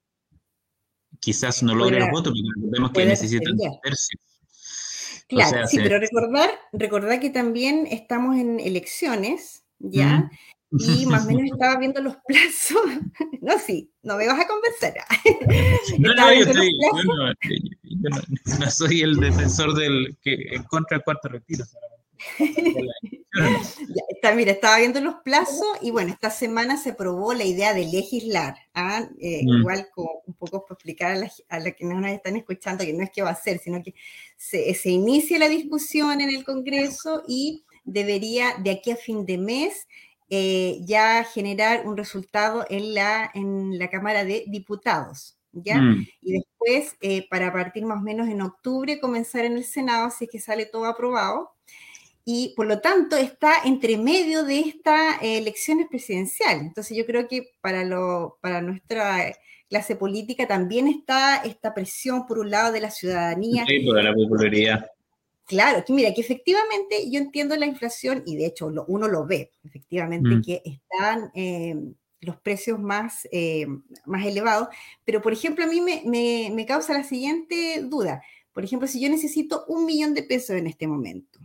quizás 1.19 1.61
no 1.61 1.75
logre 1.75 1.99
los 1.99 2.09
votos, 2.09 2.33
porque 2.33 2.69
vemos 2.71 2.91
que 2.91 3.05
necesitan 3.05 3.55
tercios. 3.83 4.19
Claro, 5.27 5.67
sí, 5.67 5.77
pero 5.77 5.99
recordar, 5.99 6.49
recordar 6.73 7.19
que 7.19 7.29
también 7.29 7.85
estamos 7.85 8.35
en 8.37 8.59
elecciones, 8.59 9.63
¿ya? 9.77 10.27
y 10.71 11.05
más 11.05 11.25
o 11.25 11.27
menos 11.27 11.51
estaba 11.51 11.77
viendo 11.77 12.01
los 12.01 12.15
plazos. 12.27 12.81
No, 13.39 13.59
sí, 13.59 13.93
no 14.01 14.17
me 14.17 14.27
vas 14.27 14.39
a 14.39 14.47
convencer. 14.47 14.95
No, 15.99 16.15
no, 16.15 16.33
yo, 16.33 16.41
estoy, 16.41 16.71
no, 18.59 18.71
soy 18.71 19.01
el 19.01 19.15
defensor 19.17 19.75
del 19.75 20.17
que 20.23 20.33
en 20.51 20.63
contra 20.63 20.97
del 20.97 21.03
cuarto 21.03 21.29
retiro. 21.29 21.63
Está, 24.09 24.33
mira, 24.33 24.51
estaba 24.51 24.77
viendo 24.77 25.01
los 25.01 25.15
plazos 25.23 25.67
y 25.81 25.91
bueno, 25.91 26.11
esta 26.11 26.29
semana 26.29 26.77
se 26.77 26.93
probó 26.93 27.33
la 27.33 27.43
idea 27.43 27.73
de 27.73 27.85
legislar. 27.85 28.55
¿ah? 28.73 29.07
Eh, 29.19 29.43
mm. 29.43 29.59
Igual 29.59 29.87
como 29.93 30.21
un 30.25 30.33
poco 30.33 30.65
para 30.65 30.75
explicar 30.75 31.17
a, 31.17 31.55
a 31.55 31.59
los 31.59 31.73
que 31.75 31.85
no 31.85 31.99
nos 31.99 32.11
están 32.11 32.35
escuchando 32.35 32.83
que 32.83 32.93
no 32.93 33.03
es 33.03 33.11
que 33.11 33.21
va 33.21 33.31
a 33.31 33.35
ser, 33.35 33.59
sino 33.59 33.81
que 33.83 33.93
se, 34.35 34.73
se 34.73 34.89
inicia 34.89 35.39
la 35.39 35.49
discusión 35.49 36.21
en 36.21 36.29
el 36.29 36.43
Congreso 36.43 37.23
y 37.27 37.63
debería 37.83 38.55
de 38.59 38.71
aquí 38.71 38.91
a 38.91 38.95
fin 38.95 39.25
de 39.25 39.37
mes 39.37 39.87
eh, 40.29 40.79
ya 40.81 41.23
generar 41.23 41.87
un 41.87 41.95
resultado 41.95 42.65
en 42.69 42.93
la, 42.93 43.31
en 43.33 43.79
la 43.79 43.89
Cámara 43.89 44.25
de 44.25 44.43
Diputados. 44.47 45.37
¿ya? 45.53 45.77
Mm. 45.77 46.05
Y 46.21 46.33
después, 46.33 46.97
eh, 47.01 47.27
para 47.29 47.51
partir 47.53 47.85
más 47.85 47.99
o 47.99 48.03
menos 48.03 48.27
en 48.27 48.41
octubre, 48.41 48.99
comenzar 48.99 49.45
en 49.45 49.57
el 49.57 49.63
Senado, 49.63 50.11
si 50.11 50.25
es 50.25 50.31
que 50.31 50.39
sale 50.39 50.65
todo 50.65 50.85
aprobado. 50.85 51.51
Y 52.29 52.53
por 52.57 52.67
lo 52.67 52.81
tanto, 52.81 53.15
está 53.15 53.53
entre 53.63 53.97
medio 53.97 54.43
de 54.43 54.59
estas 54.59 55.15
elecciones 55.21 55.87
presidenciales. 55.89 56.61
Entonces, 56.61 56.97
yo 56.97 57.05
creo 57.05 57.25
que 57.25 57.51
para, 57.61 57.85
lo, 57.85 58.37
para 58.41 58.61
nuestra 58.61 59.33
clase 59.69 59.95
política 59.95 60.45
también 60.45 60.89
está 60.89 61.37
esta 61.37 61.73
presión, 61.73 62.25
por 62.27 62.39
un 62.39 62.51
lado, 62.51 62.73
de 62.73 62.81
la 62.81 62.91
ciudadanía. 62.91 63.63
Sí, 63.65 63.79
por 63.79 64.03
la 64.03 64.13
popularidad. 64.13 64.91
Claro, 65.45 65.85
que 65.85 65.93
mira, 65.93 66.13
que 66.13 66.19
efectivamente 66.19 67.09
yo 67.09 67.17
entiendo 67.17 67.55
la 67.55 67.65
inflación 67.65 68.23
y 68.25 68.35
de 68.35 68.47
hecho 68.47 68.67
uno 68.87 69.07
lo 69.07 69.25
ve, 69.25 69.53
efectivamente, 69.63 70.35
mm. 70.35 70.41
que 70.41 70.61
están 70.65 71.31
eh, 71.33 71.75
los 72.19 72.35
precios 72.41 72.77
más, 72.77 73.25
eh, 73.31 73.67
más 74.05 74.25
elevados, 74.25 74.67
pero 75.05 75.21
por 75.21 75.31
ejemplo 75.31 75.63
a 75.63 75.67
mí 75.67 75.79
me, 75.79 76.51
me, 76.53 76.65
causa 76.65 76.91
la 76.91 77.05
siguiente 77.05 77.83
duda. 77.83 78.21
Por 78.51 78.65
ejemplo, 78.65 78.85
si 78.85 78.99
yo 78.99 79.07
necesito 79.07 79.63
un 79.69 79.85
millón 79.85 80.13
de 80.13 80.23
pesos 80.23 80.57
en 80.57 80.67
este 80.67 80.87
momento, 80.87 81.39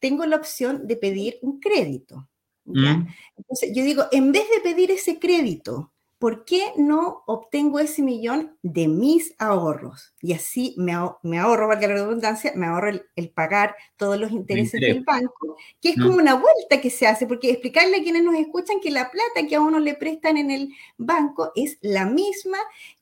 tengo 0.00 0.26
la 0.26 0.36
opción 0.36 0.86
de 0.86 0.96
pedir 0.96 1.38
un 1.42 1.60
crédito, 1.60 2.28
¿ya? 2.64 2.94
Mm. 2.94 3.08
Entonces, 3.36 3.70
yo 3.74 3.84
digo, 3.84 4.04
en 4.12 4.32
vez 4.32 4.44
de 4.54 4.60
pedir 4.60 4.90
ese 4.90 5.18
crédito, 5.18 5.92
¿por 6.20 6.44
qué 6.44 6.72
no 6.76 7.22
obtengo 7.26 7.80
ese 7.80 8.02
millón 8.02 8.54
de 8.62 8.88
mis 8.88 9.34
ahorros? 9.38 10.14
Y 10.20 10.34
así 10.34 10.74
me, 10.76 10.92
ahorro, 10.92 11.68
valga 11.68 11.88
la 11.88 11.94
redundancia, 11.94 12.52
me 12.54 12.66
ahorro 12.66 12.90
el, 13.16 13.30
pagar 13.30 13.74
todos 13.96 14.20
los 14.20 14.30
intereses 14.30 14.80
del 14.82 15.02
banco, 15.02 15.56
que 15.80 15.90
es 15.90 15.96
como 15.96 16.16
una 16.16 16.34
vuelta 16.34 16.80
que 16.82 16.90
se 16.90 17.06
hace, 17.06 17.26
porque 17.26 17.50
explicarle 17.50 17.96
a 17.96 18.02
quienes 18.02 18.22
nos 18.22 18.34
escuchan 18.34 18.80
que 18.80 18.90
la 18.90 19.10
plata 19.10 19.48
que 19.48 19.56
a 19.56 19.62
uno 19.62 19.80
le 19.80 19.94
prestan 19.94 20.36
en 20.36 20.50
el 20.50 20.74
banco 20.98 21.52
es 21.54 21.78
la 21.80 22.04
misma 22.04 22.58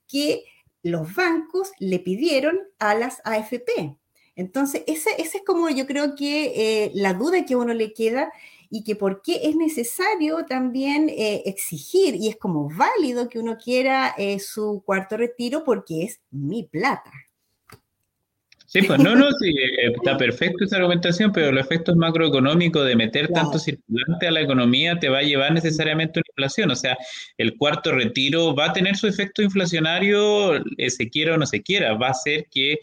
que 0.06 0.44
los 0.84 1.12
bancos 1.12 1.72
le 1.80 1.98
pidieron 1.98 2.60
a 2.78 2.94
las 2.94 3.20
AFP. 3.24 3.97
Entonces, 4.38 4.84
esa, 4.86 5.10
es 5.18 5.32
como 5.44 5.68
yo 5.68 5.84
creo 5.84 6.14
que 6.14 6.84
eh, 6.84 6.92
la 6.94 7.12
duda 7.12 7.44
que 7.44 7.54
a 7.54 7.58
uno 7.58 7.74
le 7.74 7.92
queda 7.92 8.30
y 8.70 8.84
que 8.84 8.94
por 8.94 9.20
qué 9.20 9.48
es 9.48 9.56
necesario 9.56 10.46
también 10.48 11.08
eh, 11.08 11.42
exigir 11.46 12.14
y 12.14 12.28
es 12.28 12.36
como 12.36 12.70
válido 12.70 13.28
que 13.28 13.40
uno 13.40 13.58
quiera 13.58 14.14
eh, 14.16 14.38
su 14.38 14.84
cuarto 14.86 15.16
retiro 15.16 15.64
porque 15.64 16.04
es 16.04 16.20
mi 16.30 16.62
plata. 16.62 17.10
Sí, 18.66 18.82
pues 18.82 19.00
no, 19.00 19.16
no, 19.16 19.26
sí, 19.40 19.54
está 19.96 20.18
perfecto 20.18 20.62
esa 20.62 20.76
argumentación, 20.76 21.32
pero 21.32 21.50
los 21.50 21.64
efectos 21.64 21.96
macroeconómicos 21.96 22.86
de 22.86 22.94
meter 22.94 23.28
tanto 23.28 23.58
circulante 23.58 24.28
a 24.28 24.30
la 24.30 24.42
economía 24.42 24.98
te 25.00 25.08
va 25.08 25.18
a 25.18 25.22
llevar 25.22 25.52
necesariamente 25.52 26.20
a 26.20 26.20
una 26.20 26.30
inflación. 26.32 26.70
O 26.70 26.76
sea, 26.76 26.96
el 27.38 27.56
cuarto 27.56 27.92
retiro 27.92 28.54
va 28.54 28.66
a 28.66 28.72
tener 28.74 28.94
su 28.94 29.08
efecto 29.08 29.42
inflacionario, 29.42 30.62
se 30.88 31.08
quiera 31.08 31.34
o 31.34 31.38
no 31.38 31.46
se 31.46 31.62
quiera, 31.62 31.94
va 31.94 32.08
a 32.10 32.14
ser 32.14 32.46
que 32.50 32.78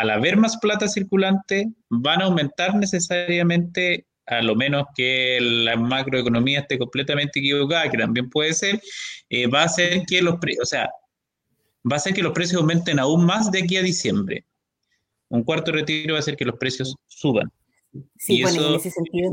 al 0.00 0.08
haber 0.08 0.38
más 0.38 0.56
plata 0.56 0.88
circulante, 0.88 1.70
van 1.90 2.22
a 2.22 2.24
aumentar 2.24 2.74
necesariamente 2.74 4.06
a 4.26 4.40
lo 4.40 4.56
menos 4.56 4.86
que 4.96 5.38
la 5.42 5.76
macroeconomía 5.76 6.60
esté 6.60 6.78
completamente 6.78 7.38
equivocada, 7.38 7.90
que 7.90 7.98
también 7.98 8.30
puede 8.30 8.54
ser, 8.54 8.80
eh, 9.28 9.46
va 9.46 9.60
a 9.60 9.64
hacer 9.66 10.04
que 10.06 10.22
los 10.22 10.38
precios, 10.38 10.62
o 10.62 10.64
sea, 10.64 10.88
va 11.84 11.96
a 11.96 11.98
hacer 11.98 12.14
que 12.14 12.22
los 12.22 12.32
precios 12.32 12.62
aumenten 12.62 12.98
aún 12.98 13.26
más 13.26 13.50
de 13.50 13.62
aquí 13.62 13.76
a 13.76 13.82
diciembre. 13.82 14.46
Un 15.28 15.44
cuarto 15.44 15.70
retiro 15.70 16.14
va 16.14 16.18
a 16.18 16.20
hacer 16.20 16.34
que 16.34 16.46
los 16.46 16.56
precios 16.56 16.96
suban. 17.06 17.52
Sí, 18.16 18.42
bueno, 18.42 18.68
en 18.68 18.74
ese 18.74 18.90
sentido. 18.90 19.32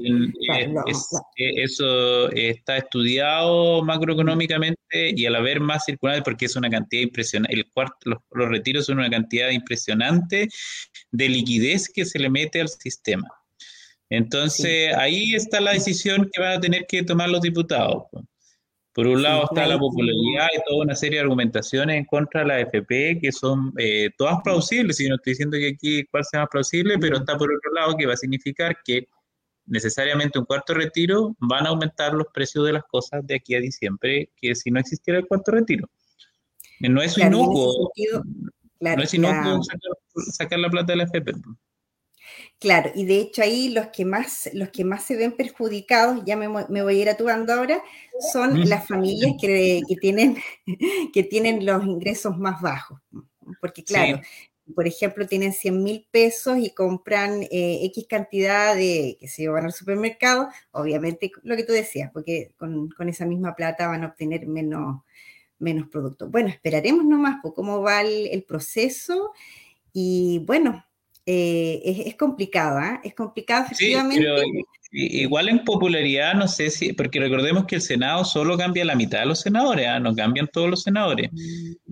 Eso 1.36 2.32
está 2.32 2.78
estudiado 2.78 3.84
macroeconómicamente 3.84 4.78
y 5.16 5.26
al 5.26 5.36
haber 5.36 5.60
más 5.60 5.86
circulares, 5.86 6.24
porque 6.24 6.46
es 6.46 6.56
una 6.56 6.70
cantidad 6.70 7.04
impresionante, 7.04 7.56
el 7.56 7.70
cuarto, 7.72 7.98
los, 8.06 8.20
los 8.32 8.50
retiros 8.50 8.86
son 8.86 9.00
una 9.00 9.10
cantidad 9.10 9.50
impresionante 9.52 10.48
de 11.12 11.30
liquidez 11.30 11.90
que 11.90 12.06
se 12.06 12.20
le 12.20 12.30
mete 12.30 12.62
al 12.62 12.70
sistema. 12.70 13.28
Entonces, 14.10 14.94
ahí 14.96 15.36
está 15.36 15.60
la 15.60 15.74
decisión 15.74 16.30
que 16.32 16.42
van 16.42 16.58
a 16.58 16.60
tener 16.60 16.86
que 16.88 17.04
tomar 17.04 17.30
los 17.30 17.42
diputados. 17.42 18.04
Por 18.98 19.06
un 19.06 19.22
lado 19.22 19.44
está 19.44 19.68
la 19.68 19.78
popularidad 19.78 20.48
y 20.58 20.60
toda 20.68 20.84
una 20.84 20.96
serie 20.96 21.20
de 21.20 21.22
argumentaciones 21.22 21.98
en 21.98 22.06
contra 22.06 22.42
de 22.42 22.48
la 22.48 22.60
FP 22.62 23.20
que 23.22 23.32
son 23.32 23.72
eh, 23.78 24.10
todas 24.18 24.42
plausibles, 24.44 25.00
y 25.00 25.08
no 25.08 25.18
estoy 25.18 25.34
diciendo 25.34 25.56
que 25.56 25.70
aquí 25.70 26.04
cuál 26.06 26.26
sea 26.26 26.40
más 26.40 26.50
plausible, 26.50 26.98
pero 26.98 27.18
está 27.18 27.38
por 27.38 27.48
otro 27.54 27.72
lado 27.74 27.96
que 27.96 28.08
va 28.08 28.14
a 28.14 28.18
significar 28.18 28.76
que 28.84 29.08
necesariamente 29.68 30.40
un 30.40 30.46
cuarto 30.46 30.74
retiro 30.74 31.36
van 31.38 31.68
a 31.68 31.70
aumentar 31.70 32.12
los 32.14 32.26
precios 32.34 32.66
de 32.66 32.74
las 32.74 32.86
cosas 32.86 33.22
de 33.28 33.36
aquí 33.36 33.54
a 33.54 33.60
diciembre, 33.60 34.32
que 34.36 34.56
si 34.56 34.72
no 34.72 34.80
existiera 34.80 35.20
el 35.20 35.28
cuarto 35.28 35.52
retiro. 35.52 35.88
No 36.80 37.00
es 37.00 37.20
inocuo, 37.20 37.92
no 38.80 39.04
es 39.04 39.14
inocuo 39.14 39.62
sacar, 40.32 40.58
la 40.58 40.72
plata 40.72 40.94
de 40.94 40.96
la 40.96 41.04
FP. 41.04 41.34
Claro, 42.60 42.92
y 42.96 43.06
de 43.06 43.20
hecho 43.20 43.44
ahí 43.44 43.70
los 43.70 43.88
que 43.88 44.04
más, 44.04 44.50
los 44.54 44.70
que 44.70 44.84
más 44.84 45.04
se 45.04 45.16
ven 45.16 45.34
perjudicados, 45.34 46.24
ya 46.26 46.36
me, 46.36 46.48
voy 46.48 46.96
a 46.98 47.02
ir 47.02 47.10
a 47.10 47.18
tu 47.18 47.26
bando 47.26 47.54
ahora, 47.54 47.84
son 48.34 48.68
las 48.68 48.88
familias 48.88 49.34
que, 49.40 49.82
tienen, 50.02 50.38
que 51.14 51.24
tienen 51.24 51.66
los 51.66 51.86
ingresos 51.86 52.38
más 52.38 52.62
bajos. 52.62 53.00
Porque 53.62 53.84
claro, 53.84 54.20
por 54.76 54.88
ejemplo, 54.88 55.28
tienen 55.28 55.54
100 55.54 55.84
mil 55.84 56.08
pesos 56.12 56.58
y 56.58 56.72
compran 56.72 57.44
eh, 57.44 57.80
X 57.86 58.06
cantidad 58.10 58.76
de, 58.76 59.18
que 59.20 59.28
se 59.28 59.48
van 59.48 59.66
al 59.66 59.74
supermercado, 59.74 60.50
obviamente 60.72 61.32
lo 61.44 61.56
que 61.56 61.64
tú 61.64 61.74
decías, 61.74 62.12
porque 62.12 62.54
con, 62.58 62.90
esa 63.08 63.26
misma 63.26 63.56
plata 63.56 63.88
van 63.88 64.04
a 64.04 64.08
obtener 64.08 64.48
menos, 64.48 65.04
menos 65.60 65.88
productos. 65.90 66.30
Bueno, 66.30 66.50
esperaremos 66.50 67.06
nomás 67.06 67.38
por 67.42 67.54
cómo 67.54 67.82
va 67.82 68.02
el 68.02 68.44
proceso 68.48 69.32
y 69.94 70.44
bueno, 70.46 70.84
eh, 71.30 72.04
es, 72.06 72.16
complicado, 72.16 72.78
¿ah? 72.78 73.02
Es 73.04 73.14
complicado, 73.14 73.66
efectivamente. 73.66 74.26
igual 74.94 75.50
en 75.50 75.66
popularidad, 75.66 76.34
no 76.36 76.48
sé 76.48 76.70
si, 76.70 76.94
porque 76.94 77.20
recordemos 77.20 77.66
que 77.66 77.76
el 77.76 77.82
Senado 77.82 78.24
solo 78.24 78.58
cambia 78.58 78.86
la 78.86 78.96
mitad 78.96 79.20
de 79.20 79.26
los 79.26 79.42
senadores, 79.42 79.86
¿ah? 79.90 80.00
no 80.00 80.16
cambian 80.16 80.48
todos 80.48 80.70
los 80.70 80.84
senadores. 80.84 81.30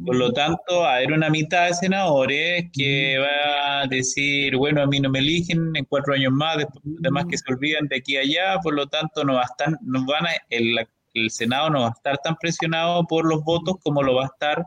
Por 0.06 0.16
lo 0.16 0.30
mm. 0.30 0.34
tanto, 0.36 0.80
va 0.80 0.94
a 0.94 0.96
haber 0.96 1.12
una 1.12 1.30
mitad 1.30 1.68
de 1.68 1.74
senadores 1.74 2.70
que 2.72 3.18
mm. 3.18 3.22
va 3.22 3.82
a 3.82 3.88
decir, 3.88 4.56
bueno, 4.56 4.82
a 4.82 4.88
mí 4.88 5.02
no 5.02 5.10
me 5.10 5.20
eligen 5.20 5.76
en 5.76 5.84
cuatro 5.84 6.14
años 6.14 6.32
más, 6.32 6.66
además 7.02 7.26
que 7.30 7.38
se 7.38 7.52
olvidan 7.52 7.90
de 7.90 7.98
aquí 7.98 8.16
a 8.16 8.22
allá, 8.22 8.60
por 8.64 8.74
lo 8.74 8.88
tanto, 8.88 9.26
no 9.26 9.34
va 9.34 9.42
a 9.42 9.52
estar, 9.52 9.78
no 9.82 10.06
van 10.06 10.28
a, 10.28 10.32
el, 10.50 10.78
el 11.14 11.30
Senado 11.30 11.70
no 11.70 11.82
va 11.82 11.88
a 11.88 11.92
estar 11.92 12.18
tan 12.20 12.38
presionado 12.38 13.06
por 13.06 13.26
los 13.26 13.44
votos 13.44 13.76
como 13.84 14.02
lo 14.02 14.16
va 14.16 14.24
a 14.24 14.28
estar 14.28 14.66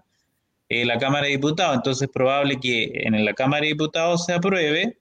eh, 0.68 0.84
la 0.84 0.98
Cámara 0.98 1.26
de 1.26 1.32
Diputados. 1.32 1.76
Entonces 1.76 2.08
es 2.08 2.12
probable 2.12 2.58
que 2.60 2.90
en 2.94 3.24
la 3.24 3.34
Cámara 3.34 3.62
de 3.62 3.68
Diputados 3.68 4.24
se 4.24 4.34
apruebe, 4.34 4.98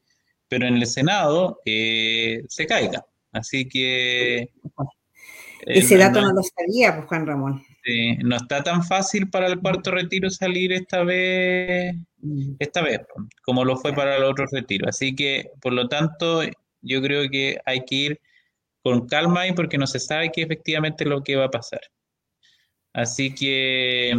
pero 0.47 0.67
en 0.67 0.75
el 0.75 0.85
Senado 0.85 1.59
eh, 1.65 2.43
se 2.47 2.65
caiga. 2.65 3.05
Así 3.31 3.67
que... 3.67 4.37
Eh, 4.39 4.49
Ese 5.65 5.97
dato 5.97 6.21
no, 6.21 6.31
lo 6.31 6.41
sabía, 6.43 6.95
pues 6.95 7.07
Juan 7.07 7.25
Ramón. 7.27 7.63
no 8.23 8.35
está 8.37 8.63
tan 8.63 8.83
fácil 8.83 9.29
para 9.29 9.47
el 9.47 9.59
cuarto 9.59 9.91
retiro 9.91 10.29
salir 10.29 10.71
esta 10.71 11.03
vez, 11.03 11.93
mm. 12.19 12.55
esta 12.59 12.81
vez, 12.81 13.01
como 13.43 13.65
lo 13.65 13.75
fue 13.75 13.93
para 13.93 14.15
el 14.15 14.23
otro 14.23 14.45
retiro. 14.49 14.87
Así 14.87 15.15
que, 15.15 15.51
por 15.61 15.73
lo 15.73 15.89
tanto, 15.89 16.41
yo 16.81 17.01
creo 17.01 17.29
que 17.29 17.59
hay 17.65 17.83
que 17.83 17.95
ir 17.95 18.21
con 18.81 19.07
calma 19.07 19.41
ahí 19.41 19.51
porque 19.51 19.77
no 19.77 19.87
se 19.87 19.99
sabe 19.99 20.31
qué 20.31 20.43
efectivamente 20.43 21.03
lo 21.03 21.21
que 21.21 21.35
va 21.35 21.45
a 21.45 21.51
pasar. 21.51 21.81
Así 22.93 23.35
que 23.35 24.15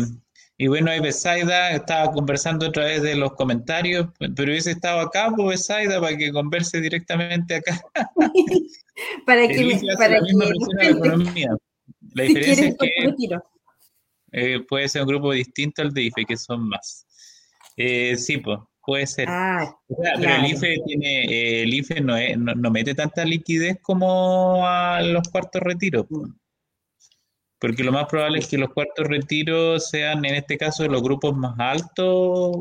y 0.60 0.66
bueno, 0.66 0.90
ahí 0.90 0.98
Besaida 0.98 1.70
estaba 1.70 2.10
conversando 2.10 2.66
a 2.66 2.72
través 2.72 3.00
de 3.02 3.14
los 3.14 3.32
comentarios, 3.34 4.08
pero 4.18 4.50
hubiese 4.50 4.72
estado 4.72 4.98
acá, 4.98 5.32
pues 5.34 5.48
Besaida, 5.48 6.00
para 6.00 6.16
que 6.16 6.32
converse 6.32 6.80
directamente 6.80 7.54
acá. 7.54 7.80
para 9.26 9.46
que, 9.46 9.80
para 9.96 10.14
la 10.14 10.20
misma 10.22 10.46
la 10.76 10.88
economía. 10.88 11.56
La 12.14 12.24
diferencia 12.24 12.68
es 12.68 12.76
que 12.76 13.38
eh, 14.32 14.60
puede 14.68 14.88
ser 14.88 15.02
un 15.02 15.08
grupo 15.08 15.30
distinto 15.30 15.80
al 15.82 15.94
de 15.94 16.02
IFE, 16.02 16.24
que 16.24 16.36
son 16.36 16.68
más. 16.68 17.06
Eh, 17.76 18.16
sí, 18.16 18.38
pues, 18.38 18.58
puede 18.84 19.06
ser. 19.06 19.28
Ah, 19.28 19.78
pero 19.86 20.34
el 20.34 20.46
IFE 20.46 20.76
tiene, 20.84 21.24
eh, 21.24 21.62
el 21.62 21.72
IFE 21.72 22.00
no, 22.00 22.16
no, 22.36 22.70
mete 22.72 22.96
tanta 22.96 23.24
liquidez 23.24 23.78
como 23.80 24.66
a 24.66 25.00
los 25.02 25.22
cuartos 25.28 25.62
retiros. 25.62 26.04
Pues. 26.08 26.32
Porque 27.58 27.82
lo 27.82 27.92
más 27.92 28.06
probable 28.06 28.38
es 28.38 28.48
que 28.48 28.58
los 28.58 28.72
cuartos 28.72 29.06
retiros 29.06 29.90
sean, 29.90 30.24
en 30.24 30.36
este 30.36 30.56
caso, 30.56 30.86
los 30.86 31.02
grupos 31.02 31.36
más 31.36 31.54
altos, 31.58 32.60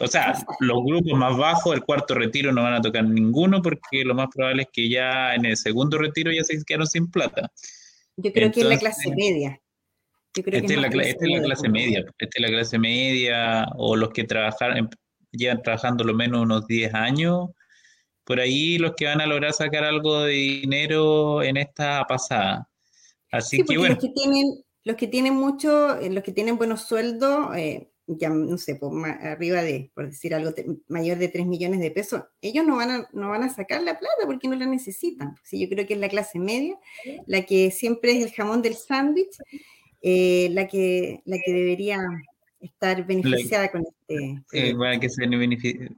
o 0.00 0.06
sea, 0.06 0.34
los 0.60 0.84
grupos 0.84 1.18
más 1.18 1.36
bajos, 1.36 1.74
el 1.74 1.82
cuarto 1.82 2.14
retiro 2.14 2.52
no 2.52 2.62
van 2.62 2.74
a 2.74 2.80
tocar 2.80 3.04
ninguno, 3.04 3.62
porque 3.62 4.04
lo 4.04 4.14
más 4.14 4.28
probable 4.34 4.62
es 4.62 4.68
que 4.72 4.88
ya 4.88 5.34
en 5.34 5.46
el 5.46 5.56
segundo 5.56 5.98
retiro 5.98 6.30
ya 6.30 6.44
se 6.44 6.62
quedaron 6.64 6.86
sin 6.86 7.10
plata. 7.10 7.50
Yo 8.16 8.32
creo 8.32 8.50
que 8.52 8.60
es 8.60 8.66
la 8.66 8.78
clase 8.78 9.10
media. 9.14 9.58
esta, 10.34 10.50
es 10.50 10.80
la, 10.80 10.90
clase 10.90 11.68
media, 11.70 12.04
esta 12.18 12.38
es 12.38 12.42
la 12.42 12.48
clase 12.48 12.78
media, 12.78 13.66
o 13.76 13.96
los 13.96 14.10
que 14.10 14.24
trabajan, 14.24 14.90
llevan 15.30 15.62
trabajando 15.62 16.04
lo 16.04 16.12
menos 16.12 16.42
unos 16.42 16.66
10 16.66 16.92
años, 16.92 17.48
por 18.24 18.40
ahí 18.40 18.76
los 18.76 18.92
que 18.94 19.06
van 19.06 19.22
a 19.22 19.26
lograr 19.26 19.54
sacar 19.54 19.84
algo 19.84 20.24
de 20.24 20.32
dinero 20.32 21.42
en 21.42 21.56
esta 21.56 22.04
pasada. 22.04 22.68
Así 23.32 23.64
que 23.64 23.78
bueno. 23.78 23.94
Los 23.94 24.04
que 24.04 24.10
tienen, 24.10 24.64
los 24.84 24.96
que 24.96 25.08
tienen 25.08 25.34
mucho, 25.34 25.98
eh, 25.98 26.10
los 26.10 26.22
que 26.22 26.32
tienen 26.32 26.58
buenos 26.58 26.82
sueldos, 26.82 27.56
eh, 27.56 27.88
ya 28.06 28.28
no 28.28 28.58
sé, 28.58 28.76
por 28.76 28.92
arriba 29.08 29.62
de, 29.62 29.90
por 29.94 30.06
decir 30.06 30.34
algo, 30.34 30.52
mayor 30.88 31.18
de 31.18 31.28
3 31.28 31.46
millones 31.46 31.80
de 31.80 31.90
pesos, 31.90 32.22
ellos 32.42 32.66
no 32.66 32.76
van, 32.76 32.90
a, 32.90 33.08
no 33.12 33.30
van 33.30 33.42
a 33.42 33.48
sacar 33.48 33.82
la 33.82 33.98
plata 33.98 34.26
porque 34.26 34.48
no 34.48 34.56
la 34.56 34.66
necesitan. 34.66 35.34
Sí, 35.42 35.60
yo 35.60 35.68
creo 35.68 35.86
que 35.86 35.94
es 35.94 36.00
la 36.00 36.08
clase 36.08 36.38
media, 36.38 36.76
la 37.26 37.42
que 37.42 37.70
siempre 37.70 38.12
es 38.12 38.24
el 38.24 38.32
jamón 38.32 38.60
del 38.60 38.74
sándwich, 38.74 39.36
eh, 40.02 40.48
la, 40.50 40.66
que, 40.66 41.22
la 41.24 41.38
que 41.38 41.52
debería 41.52 42.00
estar 42.60 43.06
beneficiada 43.06 43.70
con 43.70 43.82
este. 43.86 44.42
Eh, 44.52 44.74
bueno, 44.74 45.00
que 45.00 45.08
se 45.08 45.24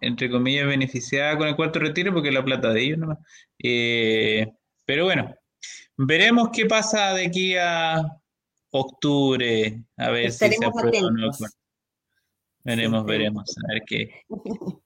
entre 0.00 0.30
comillas, 0.30 0.66
beneficiada 0.68 1.36
con 1.36 1.48
el 1.48 1.56
cuarto 1.56 1.80
retiro 1.80 2.12
porque 2.12 2.28
es 2.28 2.34
la 2.34 2.44
plata 2.44 2.72
de 2.72 2.82
ellos 2.82 2.98
nomás. 2.98 3.18
pero 4.86 5.04
bueno, 5.04 5.34
Veremos 5.96 6.50
qué 6.52 6.66
pasa 6.66 7.14
de 7.14 7.26
aquí 7.26 7.56
a 7.56 8.02
octubre, 8.70 9.84
a 9.96 10.10
ver 10.10 10.32
si 10.32 10.50
se 10.50 10.64
aprueba 10.64 11.06
o 11.06 11.10
no. 11.10 11.30
Veremos, 12.64 13.04
veremos, 13.04 13.54
a 13.68 13.72
ver 13.72 13.82
qué. 13.86 14.10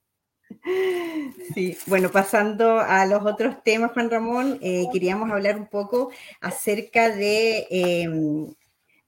Sí, 1.53 1.77
bueno, 1.87 2.09
pasando 2.09 2.79
a 2.79 3.05
los 3.05 3.25
otros 3.25 3.63
temas, 3.63 3.91
Juan 3.93 4.09
Ramón, 4.09 4.59
eh, 4.61 4.85
queríamos 4.91 5.29
hablar 5.31 5.57
un 5.57 5.67
poco 5.67 6.11
acerca 6.41 7.09
de 7.09 7.67
em, 7.69 8.53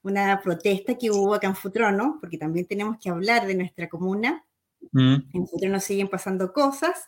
una 0.02 0.40
protesta 0.42 0.96
que 0.96 1.10
hubo 1.10 1.34
acá 1.34 1.48
en 1.48 1.56
Futrono, 1.56 2.18
porque 2.20 2.38
también 2.38 2.66
tenemos 2.66 2.96
que 2.98 3.10
hablar 3.10 3.46
de 3.46 3.54
nuestra 3.54 3.88
comuna. 3.88 4.44
Mm. 4.92 5.14
En 5.34 5.46
Futrono 5.46 5.80
siguen 5.80 6.08
pasando 6.08 6.52
cosas. 6.52 7.06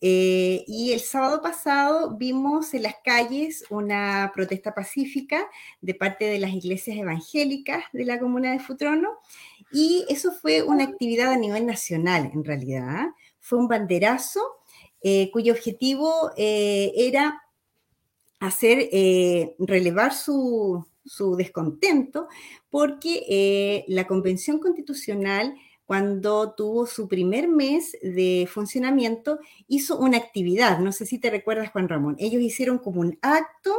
Eh, 0.00 0.64
y 0.66 0.92
el 0.92 1.00
sábado 1.00 1.40
pasado 1.40 2.16
vimos 2.16 2.74
en 2.74 2.82
las 2.82 2.96
calles 3.02 3.64
una 3.70 4.30
protesta 4.34 4.74
pacífica 4.74 5.48
de 5.80 5.94
parte 5.94 6.26
de 6.26 6.38
las 6.38 6.52
iglesias 6.52 6.98
evangélicas 6.98 7.84
de 7.92 8.04
la 8.04 8.18
comuna 8.18 8.52
de 8.52 8.60
Futrono. 8.60 9.10
Y 9.72 10.04
eso 10.08 10.32
fue 10.32 10.62
una 10.62 10.84
actividad 10.84 11.32
a 11.32 11.38
nivel 11.38 11.66
nacional, 11.66 12.30
en 12.34 12.44
realidad. 12.44 13.06
Fue 13.40 13.58
un 13.58 13.68
banderazo 13.68 14.40
eh, 15.02 15.30
cuyo 15.30 15.52
objetivo 15.52 16.30
eh, 16.36 16.92
era 16.96 17.42
hacer 18.38 18.90
relevar 19.58 20.12
su, 20.12 20.86
su 21.06 21.36
descontento 21.36 22.28
porque 22.68 23.84
la 23.88 24.06
Convención 24.06 24.58
Constitucional 24.58 25.54
cuando 25.86 26.52
tuvo 26.54 26.84
su 26.86 27.06
primer 27.06 27.48
mes 27.48 27.96
de 28.02 28.48
funcionamiento, 28.52 29.38
hizo 29.68 29.98
una 29.98 30.18
actividad, 30.18 30.80
no 30.80 30.90
sé 30.90 31.06
si 31.06 31.18
te 31.18 31.30
recuerdas 31.30 31.70
Juan 31.70 31.88
Ramón, 31.88 32.16
ellos 32.18 32.42
hicieron 32.42 32.78
como 32.78 33.00
un 33.00 33.18
acto 33.22 33.72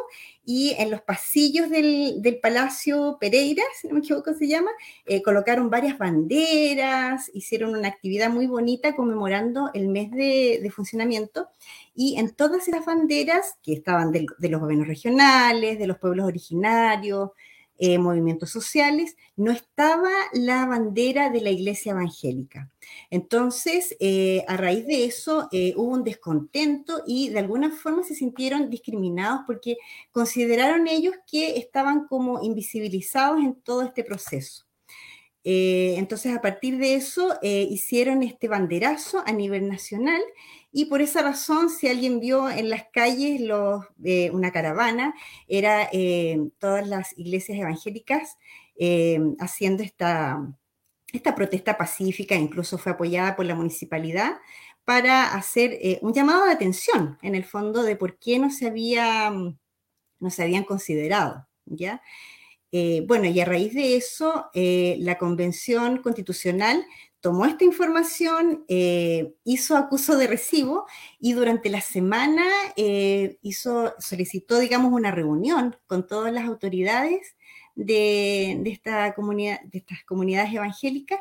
y 0.45 0.73
en 0.77 0.89
los 0.89 1.01
pasillos 1.01 1.69
del, 1.69 2.39
Palacio 2.41 3.17
Pereira, 3.19 3.63
si 3.79 3.87
no 3.87 3.95
me 3.95 3.99
equivoco 3.99 4.33
se 4.33 4.47
llama, 4.47 4.71
eh, 5.05 5.21
colocaron 5.21 5.69
varias 5.69 5.97
banderas, 5.97 7.29
hicieron 7.33 7.75
una 7.75 7.89
actividad 7.89 8.29
muy 8.29 8.47
bonita 8.47 8.95
conmemorando 8.95 9.69
el 9.73 9.89
mes 9.89 10.09
de, 10.11 10.71
funcionamiento. 10.73 11.49
Y 11.93 12.17
en 12.17 12.33
todas 12.33 12.67
esas 12.67 12.85
banderas 12.85 13.57
que 13.61 13.73
estaban 13.73 14.11
de 14.11 14.49
los 14.49 14.61
gobiernos 14.61 14.87
regionales, 14.87 15.79
de 15.79 15.87
los 15.87 15.97
pueblos 15.97 16.25
originarios, 16.25 17.31
eh, 17.79 17.99
movimientos 17.99 18.49
sociales, 18.49 19.15
no 19.35 19.51
estaba 19.51 20.09
la 20.33 20.65
bandera 20.65 21.29
de 21.29 21.41
la 21.41 21.51
iglesia 21.51 21.91
evangélica. 21.91 22.71
Entonces, 23.11 23.95
eh, 23.99 24.43
a 24.47 24.57
raíz 24.57 24.87
de 24.87 25.05
eso, 25.05 25.47
eh, 25.51 25.73
hubo 25.77 25.93
un 25.93 26.03
descontento 26.03 27.03
y 27.05 27.29
de 27.29 27.37
alguna 27.37 27.69
forma 27.69 28.03
se 28.03 28.15
sintieron 28.15 28.71
discriminados 28.71 29.41
porque 29.45 29.77
consideraron 30.11 30.87
ellos 30.87 31.13
que 31.29 31.57
estaban 31.57 32.07
como 32.07 32.41
invisibilizados 32.43 33.41
en 33.41 33.55
todo 33.61 33.83
este 33.83 34.03
proceso. 34.03 34.63
entonces, 35.49 36.35
a 36.35 36.41
partir 36.41 36.77
de 36.77 36.95
eso, 36.95 37.33
hicieron 37.41 38.21
este 38.21 38.49
banderazo 38.49 39.23
a 39.25 39.31
nivel 39.31 39.69
nacional 39.69 40.21
y 40.71 40.85
por 40.85 41.01
esa 41.01 41.21
razón, 41.21 41.69
si 41.69 41.87
alguien 41.87 42.19
vio 42.19 42.49
en 42.49 42.69
las 42.69 42.85
calles 42.91 43.41
los, 43.41 43.85
eh, 44.03 44.29
una 44.31 44.51
caravana, 44.51 45.15
era 45.47 45.89
eh, 45.91 46.39
todas 46.59 46.87
las 46.87 47.17
iglesias 47.17 47.57
evangélicas 47.57 48.37
eh, 48.77 49.19
haciendo 49.39 49.81
esta, 49.81 50.37
esta 51.13 51.35
protesta 51.35 51.77
pacífica, 51.77 52.35
incluso 52.35 52.77
fue 52.77 52.91
apoyada 52.91 53.35
por 53.35 53.45
la 53.45 53.55
municipalidad, 53.55 54.37
para 54.83 55.33
hacer 55.33 55.99
un 56.01 56.13
llamado 56.13 56.45
de 56.45 56.51
atención, 56.51 57.17
en 57.21 57.35
el 57.35 57.43
fondo, 57.43 57.83
de 57.83 57.97
por 57.97 58.17
qué 58.19 58.39
no 58.39 58.49
se, 58.49 58.67
había, 58.67 59.31
no 59.31 60.29
se 60.29 60.43
habían 60.43 60.63
considerado. 60.63 61.45
¿ya? 61.65 62.01
bueno, 63.05 63.25
y 63.25 63.37
a 63.41 63.45
raíz 63.45 63.73
de 63.73 63.97
eso, 63.97 64.49
la 64.53 65.17
Convención 65.17 65.97
Constitucional 65.97 66.85
tomó 67.21 67.45
esta 67.45 67.63
información, 67.63 68.65
eh, 68.67 69.33
hizo 69.43 69.75
acuso 69.75 70.17
de 70.17 70.27
recibo 70.27 70.85
y 71.19 71.33
durante 71.33 71.69
la 71.69 71.81
semana 71.81 72.45
eh, 72.75 73.37
hizo, 73.41 73.93
solicitó, 73.99 74.59
digamos, 74.59 74.93
una 74.93 75.11
reunión 75.11 75.75
con 75.87 76.07
todas 76.07 76.31
las 76.31 76.45
autoridades 76.45 77.35
de, 77.75 78.61
esta 78.65 79.13
comunidad, 79.13 79.61
de 79.61 79.79
estas 79.79 80.03
comunidades 80.03 80.53
evangélicas 80.53 81.19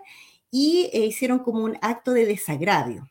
y 0.51 0.91
eh, 0.93 1.07
hicieron 1.07 1.41
como 1.41 1.65
un 1.65 1.79
acto 1.81 2.13
de 2.13 2.27
desagravio. 2.27 3.11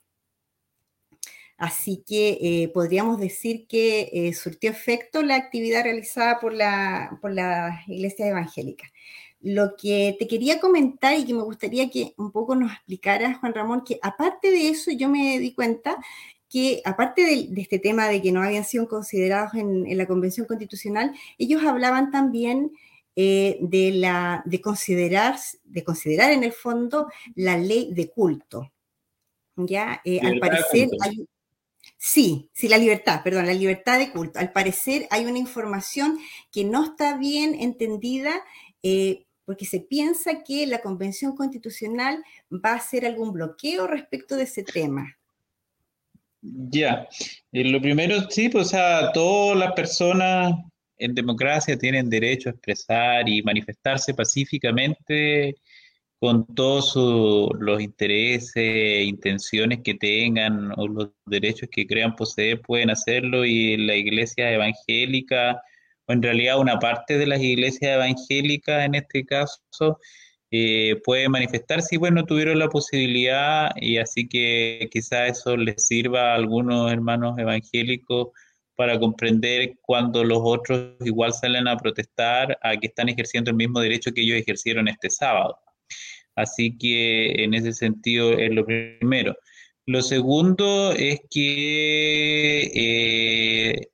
Así 1.58 2.04
que 2.06 2.70
podríamos 2.74 3.18
decir 3.18 3.66
que 3.66 4.34
surtió 4.38 4.70
efecto 4.70 5.24
la 5.24 5.36
actividad 5.36 5.84
realizada 5.84 6.38
por, 6.42 6.54
la, 6.54 7.18
por 7.22 7.32
las 7.32 7.88
iglesias 7.88 8.28
evangélicas. 8.28 8.92
Lo 9.46 9.76
que 9.76 10.16
te 10.18 10.28
quería 10.28 10.60
comentar 10.60 11.16
y 11.16 11.24
que 11.24 11.36
me 11.36 11.44
gustaría 11.44 11.92
que 11.92 12.16
un 12.18 12.32
poco 12.32 12.56
nos 12.56 12.72
explicaras, 12.72 13.38
Juan 13.38 13.54
Ramón, 13.54 13.84
que 13.86 14.00
aparte 14.02 14.50
de 14.50 14.70
eso 14.70 14.90
yo 14.90 15.08
me 15.08 15.38
di 15.38 15.54
cuenta 15.54 15.98
que 16.50 16.82
aparte 16.84 17.22
de, 17.22 17.62
este 17.62 17.78
tema 17.78 18.08
de 18.08 18.24
que 18.24 18.32
no 18.32 18.42
habían 18.42 18.64
sido 18.64 18.88
considerados 18.88 19.54
en, 19.54 19.96
la 19.96 20.08
Convención 20.08 20.48
Constitucional, 20.48 21.14
ellos 21.38 21.64
hablaban 21.64 22.10
también 22.10 22.72
eh, 23.16 23.60
de, 23.62 23.92
la, 23.92 24.42
de, 24.46 24.62
considerar, 24.62 25.36
de 25.64 25.84
considerar 25.84 26.32
en 26.32 26.44
el 26.44 26.52
fondo 26.52 27.08
la 27.36 27.56
ley 27.56 27.94
de 27.94 28.10
culto. 28.10 28.72
¿Ya? 29.58 30.02
Eh, 30.04 30.22
al 30.24 30.40
parecer 30.40 30.90
hay, 31.02 31.28
Sí, 31.98 32.50
sí, 32.54 32.68
la 32.68 32.78
libertad, 32.78 33.22
perdón, 33.24 33.46
la 33.46 33.54
libertad 33.54 33.98
de 33.98 34.12
culto. 34.12 34.40
Al 34.40 34.52
parecer 34.52 35.08
hay 35.10 35.26
una 35.26 35.40
información 35.40 36.20
que 36.52 36.64
no 36.64 36.84
está 36.84 37.18
bien 37.18 37.56
entendida 37.56 38.44
eh, 38.84 39.26
porque 39.46 39.66
se 39.66 39.80
piensa 39.80 40.44
que 40.44 40.66
la 40.68 40.82
Convención 40.82 41.36
Constitucional 41.36 42.24
va 42.52 42.72
a 42.72 42.78
hacer 42.78 43.06
algún 43.06 43.32
bloqueo 43.32 43.88
respecto 43.88 44.36
de 44.36 44.44
ese 44.44 44.64
tema. 44.64 45.18
Ya, 46.42 47.08
eh, 47.52 47.64
lo 47.64 47.82
primero, 47.82 48.30
sí, 48.30 48.50
pues, 48.50 48.68
o 48.68 48.70
sea, 48.70 49.12
todas 49.14 49.58
las 49.58 49.74
personas 49.74 50.54
en 50.98 51.16
democracia 51.16 51.78
tienen 51.78 52.10
derecho 52.10 52.50
a 52.50 52.52
expresar 52.52 53.28
y 53.28 53.42
manifestarse 53.42 54.14
pacíficamente 54.14 55.56
con 56.20 56.46
todos 56.56 56.96
los 57.60 57.82
intereses, 57.82 59.06
intenciones 59.06 59.82
que 59.84 59.96
tengan 59.96 60.72
o 60.78 60.88
los 60.88 61.10
derechos 61.26 61.70
que 61.70 61.86
crean 61.86 62.16
poseer, 62.16 62.62
pueden 62.62 62.90
hacerlo 62.90 63.46
y 63.46 63.78
la 63.78 63.96
iglesia 63.96 64.52
evangélica 64.52 65.62
o 66.08 66.14
en 66.14 66.22
realidad 66.22 66.60
una 66.60 66.80
parte 66.80 67.18
de 67.18 67.28
las 67.28 67.42
iglesias 67.42 67.96
evangélicas 67.96 68.86
en 68.86 68.96
este 68.96 69.26
caso 69.26 70.00
eh, 70.52 71.02
puede 71.04 71.28
manifestarse 71.28 71.96
y 71.96 71.98
bueno, 71.98 72.26
tuvieron 72.26 72.60
la 72.60 72.70
posibilidad 72.70 73.72
y 73.76 73.98
así 73.98 74.28
que 74.28 74.88
quizá 74.92 75.28
eso 75.28 75.58
les 75.58 75.86
sirva 75.86 76.32
a 76.32 76.36
algunos 76.36 76.92
hermanos 76.92 77.38
evangélicos 77.38 78.30
para 78.76 79.00
comprender 79.00 79.76
cuando 79.82 80.24
los 80.24 80.40
otros 80.42 80.96
igual 81.02 81.34
salen 81.34 81.68
a 81.68 81.78
protestar 81.78 82.58
a 82.62 82.78
que 82.78 82.88
están 82.88 83.10
ejerciendo 83.10 83.50
el 83.52 83.58
mismo 83.58 83.80
derecho 83.80 84.12
que 84.14 84.22
ellos 84.22 84.38
ejercieron 84.38 84.88
este 84.88 85.10
sábado. 85.10 85.58
Así 86.36 86.78
que 86.78 87.44
en 87.44 87.54
ese 87.54 87.74
sentido 87.74 88.34
es 88.34 88.52
lo 88.52 88.66
primero. 88.66 89.36
Lo 89.86 90.02
segundo 90.02 90.92
es 90.94 91.22
que 91.30 92.72
eh, 92.74 93.88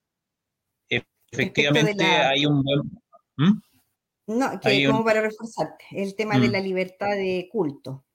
Efectivamente 1.31 2.03
hay 2.03 2.45
un 2.45 2.63
buen... 2.63 2.79
¿Mm? 3.37 3.61
No, 4.27 4.59
que 4.59 4.85
como 4.85 5.03
para 5.03 5.21
reforzarte, 5.21 5.85
el 5.91 6.15
tema 6.15 6.37
de 6.37 6.47
mm. 6.47 6.51
la 6.51 6.59
libertad 6.59 7.09
de 7.09 7.49
culto. 7.51 8.05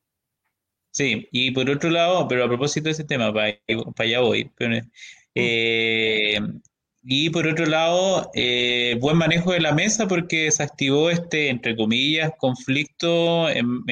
Sí, 0.93 1.29
y 1.31 1.51
por 1.51 1.69
otro 1.69 1.91
lado, 1.91 2.27
pero 2.27 2.45
a 2.45 2.49
propósito 2.49 2.85
de 2.85 2.93
ese 2.93 3.05
tema, 3.05 3.33
para, 3.33 3.59
allá 3.99 4.21
voy, 4.21 4.45
mm. 4.45 4.89
eh, 5.35 6.41
y 7.09 7.31
por 7.31 7.47
otro 7.47 7.67
lado, 7.67 8.31
eh, 8.35 8.97
buen 9.01 9.17
manejo 9.17 9.53
de 9.53 9.61
la 9.61 9.73
mesa 9.73 10.09
porque 10.09 10.45
desactivó 10.45 11.11
este, 11.11 11.51
entre 11.51 11.77
comillas, 11.77 12.33
conflicto 12.39 13.49
en, 13.49 13.85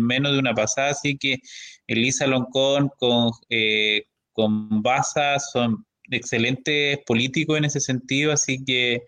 menos 0.00 0.32
de 0.32 0.38
una 0.38 0.54
pasada, 0.54 0.90
así 0.90 1.16
que 1.16 1.38
Elisa 1.86 2.26
Loncón 2.26 2.90
con, 2.98 3.30
eh, 3.48 4.06
con 4.32 4.82
Baza 4.82 5.38
son 5.38 5.86
excelentes 6.14 6.98
políticos 7.06 7.58
en 7.58 7.64
ese 7.64 7.80
sentido, 7.80 8.32
así 8.32 8.64
que 8.64 9.02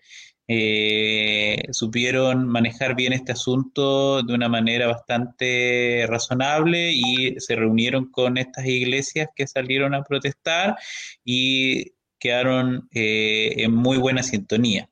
eh, 0.47 1.63
supieron 1.71 2.47
manejar 2.47 2.95
bien 2.95 3.13
este 3.13 3.31
asunto 3.31 4.21
de 4.21 4.33
una 4.33 4.47
manera 4.47 4.85
bastante 4.85 6.05
razonable 6.07 6.91
y 6.91 7.39
se 7.39 7.55
reunieron 7.55 8.11
con 8.11 8.37
estas 8.37 8.65
iglesias 8.65 9.29
que 9.35 9.47
salieron 9.47 9.95
a 9.95 10.03
protestar 10.03 10.75
y 11.23 11.93
quedaron 12.19 12.87
eh, 12.93 13.55
en 13.57 13.73
muy 13.73 13.97
buena 13.97 14.21
sintonía. 14.21 14.89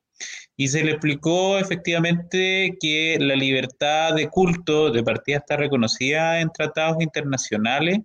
Y 0.55 0.67
se 0.67 0.83
le 0.83 0.91
explicó 0.91 1.57
efectivamente 1.59 2.77
que 2.79 3.17
la 3.19 3.35
libertad 3.35 4.13
de 4.15 4.29
culto 4.29 4.91
de 4.91 5.03
partida 5.03 5.37
está 5.37 5.57
reconocida 5.57 6.41
en 6.41 6.51
tratados 6.51 6.97
internacionales 7.01 7.99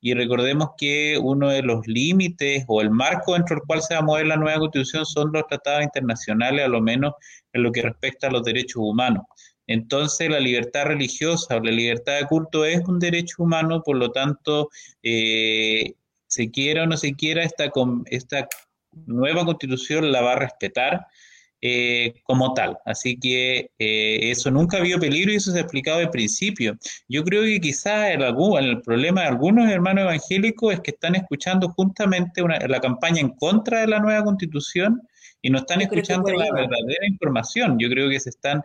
y 0.00 0.14
recordemos 0.14 0.70
que 0.76 1.18
uno 1.20 1.48
de 1.48 1.62
los 1.62 1.86
límites 1.86 2.64
o 2.68 2.80
el 2.80 2.90
marco 2.90 3.34
dentro 3.34 3.56
del 3.56 3.66
cual 3.66 3.82
se 3.82 3.94
va 3.94 4.00
a 4.00 4.04
mover 4.04 4.26
la 4.26 4.36
nueva 4.36 4.60
constitución 4.60 5.04
son 5.04 5.32
los 5.32 5.46
tratados 5.46 5.82
internacionales, 5.82 6.64
a 6.64 6.68
lo 6.68 6.80
menos 6.80 7.14
en 7.52 7.64
lo 7.64 7.72
que 7.72 7.82
respecta 7.82 8.28
a 8.28 8.30
los 8.30 8.44
derechos 8.44 8.76
humanos. 8.76 9.24
Entonces, 9.66 10.30
la 10.30 10.40
libertad 10.40 10.86
religiosa 10.86 11.56
o 11.56 11.60
la 11.60 11.72
libertad 11.72 12.18
de 12.18 12.26
culto 12.26 12.64
es 12.64 12.80
un 12.86 12.98
derecho 12.98 13.42
humano, 13.42 13.82
por 13.82 13.96
lo 13.96 14.10
tanto, 14.12 14.70
eh, 15.02 15.94
se 16.26 16.50
quiera 16.50 16.84
o 16.84 16.86
no 16.86 16.96
se 16.96 17.14
quiera, 17.14 17.42
esta, 17.42 17.70
esta 18.06 18.48
nueva 19.06 19.44
constitución 19.44 20.10
la 20.12 20.22
va 20.22 20.32
a 20.32 20.38
respetar 20.38 21.06
eh, 21.60 22.14
como 22.22 22.54
tal. 22.54 22.78
Así 22.84 23.18
que 23.18 23.70
eh, 23.78 24.30
eso 24.30 24.50
nunca 24.50 24.78
habido 24.78 25.00
peligro 25.00 25.32
y 25.32 25.36
eso 25.36 25.50
se 25.50 25.58
ha 25.58 25.62
explicado 25.62 25.98
de 25.98 26.08
principio. 26.08 26.78
Yo 27.08 27.24
creo 27.24 27.42
que 27.42 27.60
quizás 27.60 28.12
el, 28.12 28.22
el, 28.22 28.82
problema 28.82 29.22
de 29.22 29.28
algunos 29.28 29.68
hermanos 29.68 30.02
evangélicos 30.02 30.74
es 30.74 30.80
que 30.80 30.92
están 30.92 31.16
escuchando 31.16 31.70
justamente 31.70 32.42
la 32.42 32.80
campaña 32.80 33.20
en 33.20 33.30
contra 33.30 33.80
de 33.80 33.88
la 33.88 33.98
nueva 33.98 34.24
constitución 34.24 35.02
y 35.42 35.50
no 35.50 35.58
están 35.58 35.80
escuchando 35.80 36.30
la 36.32 36.46
verdadera 36.52 37.06
información. 37.08 37.76
Yo 37.78 37.88
creo 37.88 38.08
que 38.08 38.20
se 38.20 38.30
están, 38.30 38.62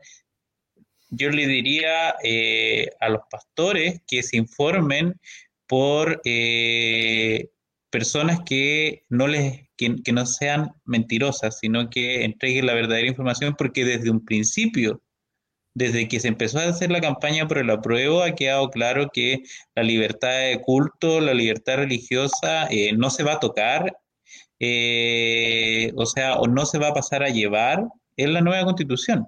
yo 1.10 1.30
le 1.32 1.48
diría 1.48 2.16
eh, 2.24 2.90
a 3.00 3.10
los 3.10 3.22
pastores 3.30 4.02
que 4.06 4.22
se 4.22 4.38
informen 4.38 5.20
por 5.68 6.22
personas 7.94 8.40
que 8.44 9.06
no 9.08 9.28
les 9.28 9.70
que, 9.78 10.12
no 10.12 10.26
sean 10.26 10.72
mentirosas, 10.84 11.60
sino 11.60 11.92
que 11.92 12.26
entreguen 12.26 12.66
la 12.66 12.74
verdadera 12.74 13.08
información, 13.08 13.54
porque 13.56 13.86
desde 13.86 14.10
un 14.10 14.26
principio, 14.26 15.04
desde 15.76 16.08
que 16.08 16.20
se 16.20 16.28
empezó 16.28 16.58
a 16.58 16.70
hacer 16.70 16.90
la 16.90 17.02
campaña 17.02 17.48
por 17.48 17.60
el 17.60 17.70
apruebo, 17.70 18.24
ha 18.24 18.34
quedado 18.34 18.72
claro 18.72 19.10
que 19.14 19.44
la 19.76 19.84
libertad 19.84 20.32
de 20.32 20.60
culto, 20.62 21.22
la 21.22 21.36
libertad 21.36 21.78
religiosa 21.78 22.66
eh, 22.72 22.94
no 22.94 23.12
se 23.12 23.22
va 23.22 23.34
a 23.34 23.40
tocar, 23.40 23.96
eh, 24.60 25.92
o 25.96 26.08
sea, 26.08 26.38
o 26.38 26.48
no 26.48 26.66
se 26.66 26.80
va 26.80 26.88
a 26.88 26.94
pasar 26.96 27.22
a 27.22 27.30
llevar 27.30 27.86
en 28.18 28.34
la 28.34 28.42
nueva 28.42 28.66
constitución. 28.66 29.28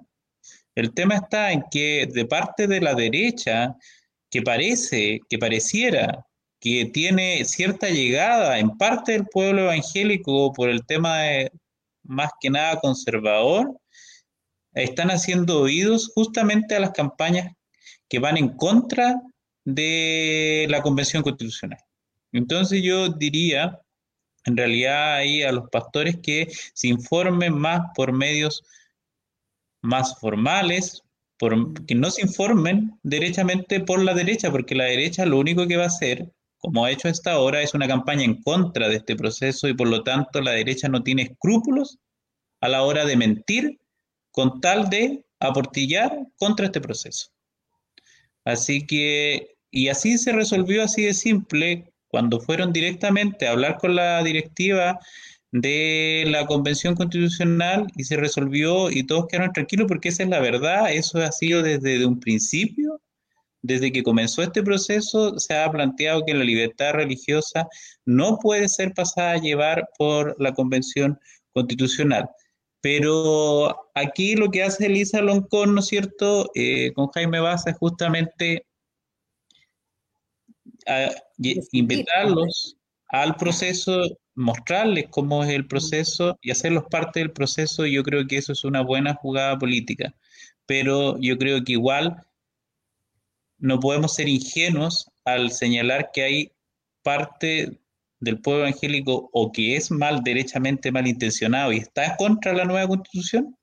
El 0.74 0.92
tema 0.92 1.14
está 1.14 1.52
en 1.52 1.62
que 1.70 2.08
de 2.12 2.24
parte 2.24 2.66
de 2.66 2.80
la 2.80 2.94
derecha, 2.94 3.76
que 4.28 4.42
parece, 4.42 5.20
que 5.28 5.38
pareciera 5.38 6.26
que 6.60 6.86
tiene 6.86 7.44
cierta 7.44 7.88
llegada 7.90 8.58
en 8.58 8.76
parte 8.76 9.12
del 9.12 9.26
pueblo 9.26 9.62
evangélico 9.62 10.52
por 10.52 10.68
el 10.70 10.84
tema 10.86 11.18
de 11.18 11.52
más 12.02 12.30
que 12.40 12.50
nada 12.50 12.80
conservador, 12.80 13.78
están 14.72 15.10
haciendo 15.10 15.60
oídos 15.60 16.12
justamente 16.14 16.76
a 16.76 16.80
las 16.80 16.92
campañas 16.92 17.52
que 18.08 18.18
van 18.18 18.36
en 18.36 18.50
contra 18.50 19.20
de 19.64 20.66
la 20.68 20.82
Convención 20.82 21.22
Constitucional. 21.22 21.80
Entonces 22.32 22.82
yo 22.82 23.08
diría, 23.08 23.80
en 24.44 24.56
realidad 24.56 25.16
ahí 25.16 25.42
a 25.42 25.52
los 25.52 25.68
pastores 25.70 26.18
que 26.22 26.48
se 26.74 26.88
informen 26.88 27.54
más 27.54 27.80
por 27.94 28.12
medios 28.12 28.62
más 29.82 30.18
formales, 30.20 31.02
que 31.86 31.94
no 31.94 32.10
se 32.10 32.22
informen 32.22 32.98
derechamente 33.02 33.80
por 33.80 34.02
la 34.02 34.14
derecha, 34.14 34.50
porque 34.50 34.74
la 34.74 34.84
derecha 34.84 35.26
lo 35.26 35.38
único 35.38 35.66
que 35.66 35.76
va 35.76 35.84
a 35.84 35.88
hacer 35.88 36.30
como 36.66 36.84
ha 36.84 36.90
hecho 36.90 37.06
hasta 37.06 37.30
ahora, 37.30 37.62
es 37.62 37.74
una 37.74 37.86
campaña 37.86 38.24
en 38.24 38.42
contra 38.42 38.88
de 38.88 38.96
este 38.96 39.14
proceso 39.14 39.68
y 39.68 39.74
por 39.74 39.86
lo 39.86 40.02
tanto 40.02 40.40
la 40.40 40.50
derecha 40.50 40.88
no 40.88 41.04
tiene 41.04 41.22
escrúpulos 41.22 42.00
a 42.60 42.66
la 42.66 42.82
hora 42.82 43.04
de 43.04 43.16
mentir 43.16 43.78
con 44.32 44.60
tal 44.60 44.90
de 44.90 45.24
aportillar 45.38 46.12
contra 46.36 46.66
este 46.66 46.80
proceso. 46.80 47.28
Así 48.44 48.84
que, 48.84 49.58
y 49.70 49.90
así 49.90 50.18
se 50.18 50.32
resolvió 50.32 50.82
así 50.82 51.04
de 51.04 51.14
simple 51.14 51.92
cuando 52.08 52.40
fueron 52.40 52.72
directamente 52.72 53.46
a 53.46 53.52
hablar 53.52 53.78
con 53.78 53.94
la 53.94 54.24
directiva 54.24 54.98
de 55.52 56.24
la 56.26 56.46
Convención 56.46 56.96
Constitucional 56.96 57.86
y 57.94 58.02
se 58.02 58.16
resolvió 58.16 58.90
y 58.90 59.04
todos 59.04 59.28
quedaron 59.28 59.52
tranquilos 59.52 59.86
porque 59.86 60.08
esa 60.08 60.24
es 60.24 60.28
la 60.30 60.40
verdad, 60.40 60.92
eso 60.92 61.18
ha 61.20 61.30
sido 61.30 61.62
desde 61.62 62.04
un 62.04 62.18
principio 62.18 63.00
desde 63.66 63.92
que 63.92 64.02
comenzó 64.02 64.42
este 64.42 64.62
proceso 64.62 65.38
se 65.38 65.56
ha 65.56 65.70
planteado 65.70 66.24
que 66.24 66.34
la 66.34 66.44
libertad 66.44 66.92
religiosa 66.92 67.68
no 68.04 68.38
puede 68.38 68.68
ser 68.68 68.94
pasada 68.94 69.32
a 69.32 69.40
llevar 69.40 69.88
por 69.98 70.36
la 70.40 70.54
Convención 70.54 71.18
Constitucional. 71.52 72.30
Pero 72.80 73.90
aquí 73.94 74.36
lo 74.36 74.50
que 74.50 74.62
hace 74.62 74.86
Elisa 74.86 75.20
Loncón, 75.20 75.74
¿no 75.74 75.80
es 75.80 75.86
cierto?, 75.86 76.50
eh, 76.54 76.92
con 76.94 77.08
Jaime 77.08 77.40
Baza 77.40 77.70
es 77.70 77.76
justamente 77.76 78.64
invitarlos 81.72 82.76
al 83.08 83.34
proceso, 83.34 84.04
mostrarles 84.36 85.06
cómo 85.10 85.42
es 85.42 85.50
el 85.50 85.66
proceso 85.66 86.38
y 86.40 86.52
hacerlos 86.52 86.84
parte 86.88 87.18
del 87.18 87.32
proceso. 87.32 87.86
Yo 87.86 88.04
creo 88.04 88.26
que 88.28 88.36
eso 88.36 88.52
es 88.52 88.62
una 88.62 88.82
buena 88.82 89.14
jugada 89.14 89.58
política. 89.58 90.14
Pero 90.66 91.18
yo 91.18 91.36
creo 91.38 91.64
que 91.64 91.72
igual 91.72 92.24
no 93.58 93.80
podemos 93.80 94.14
ser 94.14 94.28
ingenuos 94.28 95.10
al 95.24 95.50
señalar 95.50 96.10
que 96.12 96.22
hay 96.22 96.52
parte 97.02 97.78
del 98.20 98.40
pueblo 98.40 98.62
evangélico 98.62 99.28
o 99.32 99.52
que 99.52 99.76
es 99.76 99.90
mal, 99.90 100.22
derechamente 100.22 100.90
malintencionado 100.90 101.72
y 101.72 101.78
está 101.78 102.16
contra 102.16 102.52
la 102.52 102.64
nueva 102.64 102.88
constitución, 102.88 103.56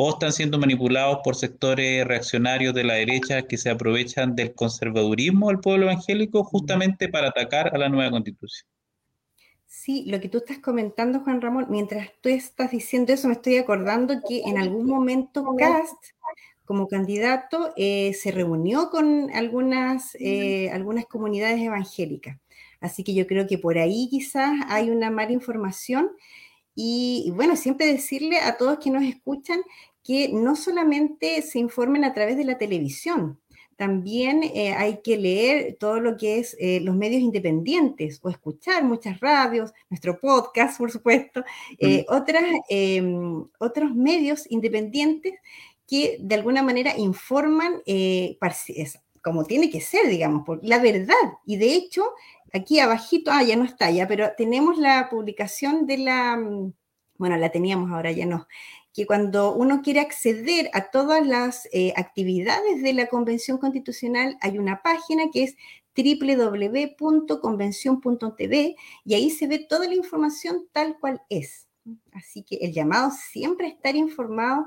o 0.00 0.10
están 0.10 0.32
siendo 0.32 0.60
manipulados 0.60 1.18
por 1.24 1.34
sectores 1.34 2.06
reaccionarios 2.06 2.72
de 2.72 2.84
la 2.84 2.94
derecha 2.94 3.42
que 3.42 3.56
se 3.56 3.68
aprovechan 3.68 4.36
del 4.36 4.54
conservadurismo 4.54 5.48
del 5.48 5.58
pueblo 5.58 5.86
evangélico 5.86 6.44
justamente 6.44 7.08
para 7.08 7.30
atacar 7.30 7.74
a 7.74 7.78
la 7.78 7.88
nueva 7.88 8.12
constitución. 8.12 8.68
Sí, 9.66 10.04
lo 10.06 10.20
que 10.20 10.28
tú 10.28 10.38
estás 10.38 10.60
comentando, 10.60 11.18
Juan 11.20 11.40
Ramón, 11.40 11.66
mientras 11.68 12.10
tú 12.20 12.28
estás 12.28 12.70
diciendo 12.70 13.12
eso, 13.12 13.26
me 13.26 13.34
estoy 13.34 13.56
acordando 13.56 14.14
que 14.28 14.42
en 14.42 14.56
algún 14.56 14.86
momento 14.86 15.44
Cast 15.58 15.96
como 16.68 16.86
candidato 16.86 17.72
eh, 17.78 18.12
se 18.12 18.30
reunió 18.30 18.90
con 18.90 19.30
algunas, 19.32 20.14
eh, 20.20 20.68
algunas 20.70 21.06
comunidades 21.06 21.62
evangélicas. 21.62 22.38
Así 22.78 23.02
que 23.02 23.14
yo 23.14 23.26
creo 23.26 23.46
que 23.46 23.56
por 23.56 23.78
ahí 23.78 24.06
quizás 24.10 24.52
hay 24.68 24.90
una 24.90 25.10
mala 25.10 25.32
información. 25.32 26.10
Y, 26.74 27.32
bueno, 27.34 27.56
siempre 27.56 27.86
decirle 27.86 28.40
a 28.40 28.58
todos 28.58 28.80
que 28.80 28.90
nos 28.90 29.02
escuchan 29.02 29.62
que 30.04 30.28
no 30.28 30.56
solamente 30.56 31.40
se 31.40 31.58
informen 31.58 32.04
a 32.04 32.12
través 32.12 32.36
de 32.36 32.44
la 32.44 32.58
televisión, 32.58 33.40
también 33.76 34.42
eh, 34.42 34.74
hay 34.74 35.00
que 35.02 35.16
leer 35.16 35.76
todo 35.80 36.00
lo 36.00 36.18
que 36.18 36.38
es 36.38 36.54
los 36.82 36.96
medios 36.96 37.22
independientes 37.22 38.18
o 38.22 38.28
escuchar 38.28 38.84
muchas 38.84 39.20
radios, 39.20 39.72
nuestro 39.88 40.20
podcast, 40.20 40.76
por 40.78 40.90
supuesto, 40.90 41.44
otras, 42.08 42.44
em, 42.68 43.46
otros 43.58 43.94
medios 43.94 44.44
independientes 44.50 45.34
que 45.88 46.18
de 46.20 46.34
alguna 46.34 46.62
manera 46.62 46.96
informan 46.96 47.82
eh, 47.86 48.38
como 49.22 49.44
tiene 49.44 49.70
que 49.70 49.80
ser, 49.80 50.06
digamos, 50.08 50.44
por 50.44 50.60
la 50.62 50.78
verdad. 50.78 51.14
Y 51.46 51.56
de 51.56 51.72
hecho, 51.74 52.04
aquí 52.52 52.78
abajito, 52.78 53.30
ah, 53.32 53.42
ya 53.42 53.56
no 53.56 53.64
está 53.64 53.90
ya, 53.90 54.06
pero 54.06 54.28
tenemos 54.36 54.76
la 54.78 55.08
publicación 55.10 55.86
de 55.86 55.98
la, 55.98 56.36
mm, 56.36 56.72
bueno, 57.16 57.36
la 57.38 57.50
teníamos 57.50 57.90
ahora 57.90 58.12
ya 58.12 58.26
no, 58.26 58.46
que 58.92 59.06
cuando 59.06 59.54
uno 59.54 59.80
quiere 59.82 60.00
acceder 60.00 60.70
a 60.74 60.90
todas 60.90 61.26
las 61.26 61.66
eh, 61.72 61.94
actividades 61.96 62.82
de 62.82 62.92
la 62.92 63.06
Convención 63.06 63.56
Constitucional, 63.58 64.36
hay 64.40 64.58
una 64.58 64.82
página 64.82 65.24
que 65.32 65.44
es 65.44 65.56
www.convención.tv 65.96 68.76
y 69.04 69.14
ahí 69.14 69.30
se 69.30 69.46
ve 69.46 69.58
toda 69.58 69.88
la 69.88 69.94
información 69.94 70.68
tal 70.72 70.98
cual 70.98 71.22
es. 71.28 71.67
Así 72.12 72.42
que 72.42 72.56
el 72.56 72.72
llamado 72.72 73.10
siempre 73.10 73.66
a 73.66 73.70
estar 73.70 73.96
informado, 73.96 74.66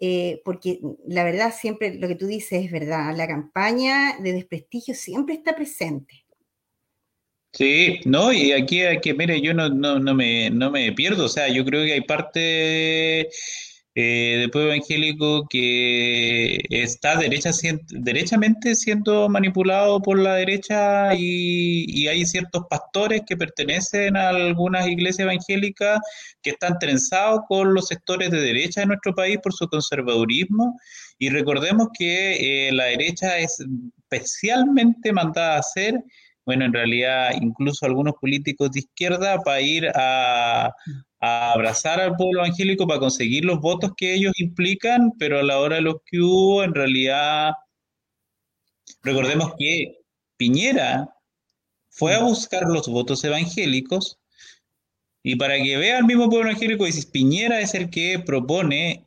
eh, 0.00 0.40
porque 0.44 0.80
la 1.06 1.24
verdad 1.24 1.54
siempre 1.56 1.94
lo 1.94 2.08
que 2.08 2.14
tú 2.14 2.26
dices 2.26 2.64
es 2.64 2.72
verdad, 2.72 3.16
la 3.16 3.26
campaña 3.26 4.18
de 4.20 4.32
desprestigio 4.32 4.94
siempre 4.94 5.34
está 5.34 5.54
presente. 5.54 6.24
Sí, 7.52 8.00
no, 8.04 8.32
y 8.32 8.52
aquí, 8.52 8.82
aquí 8.82 9.12
mire, 9.12 9.40
yo 9.40 9.52
no, 9.52 9.68
no, 9.68 9.98
no, 9.98 10.14
me, 10.14 10.50
no 10.50 10.70
me 10.70 10.92
pierdo, 10.92 11.24
o 11.24 11.28
sea, 11.28 11.48
yo 11.48 11.64
creo 11.64 11.84
que 11.84 11.94
hay 11.94 12.00
parte 12.02 13.28
eh, 13.94 14.48
pueblo 14.52 14.72
evangélico 14.72 15.46
que 15.48 16.60
está 16.70 17.16
derecha, 17.16 17.50
derechamente 17.88 18.74
siendo 18.74 19.28
manipulado 19.28 20.00
por 20.00 20.18
la 20.18 20.36
derecha 20.36 21.14
y, 21.14 22.06
hay 22.08 22.24
ciertos 22.24 22.64
pastores 22.68 23.22
que 23.26 23.36
pertenecen 23.36 24.16
a 24.16 24.30
algunas 24.30 24.86
iglesias 24.86 25.20
evangélicas 25.20 26.00
que 26.42 26.50
están 26.50 26.78
trenzados 26.78 27.40
con 27.48 27.74
los 27.74 27.88
sectores 27.88 28.30
de 28.30 28.40
derecha 28.40 28.80
de 28.80 28.86
nuestro 28.86 29.14
país 29.14 29.38
por 29.42 29.52
su 29.52 29.68
conservadurismo. 29.68 30.78
Y 31.18 31.28
recordemos 31.28 31.88
que 31.96 32.68
eh, 32.68 32.72
la 32.72 32.84
derecha 32.84 33.38
es 33.38 33.58
especialmente 34.10 35.12
mandada 35.12 35.56
a 35.56 35.60
hacer 35.60 36.02
bueno, 36.46 36.64
en 36.64 36.72
realidad 36.72 37.30
incluso 37.40 37.86
algunos 37.86 38.14
políticos 38.14 38.72
de 38.72 38.80
izquierda 38.80 39.38
para 39.42 39.60
ir 39.60 39.86
a, 39.94 40.74
a 41.20 41.52
abrazar 41.52 42.00
al 42.00 42.16
pueblo 42.16 42.40
evangélico 42.40 42.86
para 42.86 43.00
conseguir 43.00 43.44
los 43.44 43.60
votos 43.60 43.92
que 43.96 44.14
ellos 44.14 44.32
implican, 44.38 45.12
pero 45.18 45.38
a 45.38 45.42
la 45.42 45.58
hora 45.58 45.76
de 45.76 45.82
los 45.82 45.96
que 46.06 46.20
hubo, 46.20 46.64
en 46.64 46.74
realidad, 46.74 47.52
recordemos 49.02 49.52
que 49.58 49.98
Piñera 50.36 51.14
fue 51.90 52.14
a 52.14 52.22
buscar 52.22 52.62
los 52.64 52.88
votos 52.88 53.22
evangélicos 53.24 54.18
y 55.22 55.36
para 55.36 55.56
que 55.62 55.76
vea 55.76 55.98
el 55.98 56.04
mismo 56.04 56.30
pueblo 56.30 56.48
evangélico, 56.48 56.86
dices, 56.86 57.06
Piñera 57.06 57.60
es 57.60 57.74
el 57.74 57.90
que 57.90 58.18
propone 58.18 59.06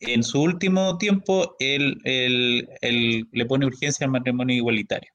en 0.00 0.24
su 0.24 0.42
último 0.42 0.98
tiempo, 0.98 1.54
el, 1.60 2.00
le 3.30 3.46
pone 3.46 3.66
urgencia 3.66 4.04
al 4.04 4.10
matrimonio 4.10 4.56
igualitario. 4.56 5.12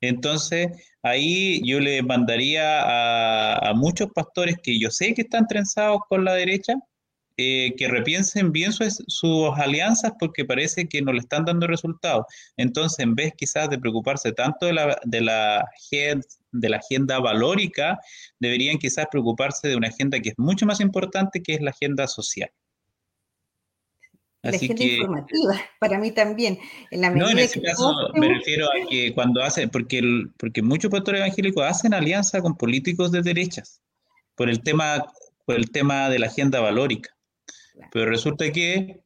Entonces, 0.00 0.68
ahí 1.02 1.60
yo 1.64 1.80
le 1.80 2.02
mandaría 2.02 2.80
a, 2.82 3.70
a 3.70 3.74
muchos 3.74 4.08
pastores 4.14 4.56
que 4.62 4.78
yo 4.78 4.90
sé 4.90 5.14
que 5.14 5.22
están 5.22 5.46
trenzados 5.46 6.00
con 6.08 6.24
la 6.24 6.34
derecha, 6.34 6.74
eh, 7.42 7.74
que 7.78 7.88
repiensen 7.88 8.52
bien 8.52 8.70
sus 8.70 9.50
alianzas 9.56 10.12
porque 10.20 10.44
parece 10.44 10.86
que 10.86 11.00
no 11.00 11.10
le 11.10 11.20
están 11.20 11.46
dando 11.46 11.66
resultados. 11.66 12.26
Entonces, 12.58 12.98
en 12.98 13.14
vez 13.14 13.32
quizás 13.34 13.70
de 13.70 13.78
preocuparse 13.78 14.32
tanto 14.32 14.66
de 14.66 14.74
la, 14.74 15.00
de 15.04 15.22
la, 15.22 15.66
de 16.52 16.68
la 16.68 16.76
agenda 16.76 17.18
valórica, 17.18 17.98
deberían 18.40 18.76
quizás 18.76 19.06
preocuparse 19.10 19.68
de 19.68 19.76
una 19.76 19.88
agenda 19.88 20.20
que 20.20 20.30
es 20.30 20.34
mucho 20.36 20.66
más 20.66 20.80
importante, 20.80 21.42
que 21.42 21.54
es 21.54 21.62
la 21.62 21.70
agenda 21.70 22.06
social. 22.08 22.50
La 24.42 24.50
agenda 24.50 24.84
informativa, 24.84 25.60
para 25.80 25.98
mí 25.98 26.12
también. 26.12 26.58
En 26.90 27.02
la 27.02 27.10
no, 27.10 27.28
en 27.30 27.38
ese 27.38 27.60
caso 27.60 27.94
me 28.14 28.28
refiero 28.28 28.66
a 28.66 28.88
que 28.88 29.14
cuando 29.14 29.42
hacen, 29.42 29.68
porque, 29.70 30.02
porque 30.38 30.62
muchos 30.62 30.90
pastores 30.90 31.20
evangélicos 31.20 31.64
hacen 31.64 31.94
alianza 31.94 32.40
con 32.40 32.56
políticos 32.56 33.12
de 33.12 33.22
derechas 33.22 33.82
por 34.34 34.48
el 34.48 34.62
tema, 34.62 35.04
por 35.44 35.56
el 35.56 35.70
tema 35.70 36.08
de 36.08 36.18
la 36.18 36.26
agenda 36.26 36.60
valórica. 36.60 37.14
Pero 37.92 38.10
resulta 38.10 38.50
que 38.52 39.02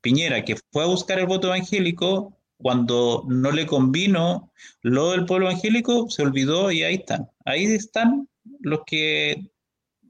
Piñera, 0.00 0.44
que 0.44 0.56
fue 0.70 0.84
a 0.84 0.86
buscar 0.86 1.18
el 1.18 1.26
voto 1.26 1.48
evangélico, 1.48 2.38
cuando 2.58 3.24
no 3.28 3.50
le 3.52 3.66
convino 3.66 4.52
lo 4.82 5.10
del 5.12 5.24
pueblo 5.26 5.50
evangélico, 5.50 6.08
se 6.08 6.22
olvidó 6.22 6.70
y 6.70 6.82
ahí 6.82 6.96
están. 6.96 7.30
Ahí 7.44 7.64
están 7.64 8.28
los 8.60 8.80
que 8.86 9.50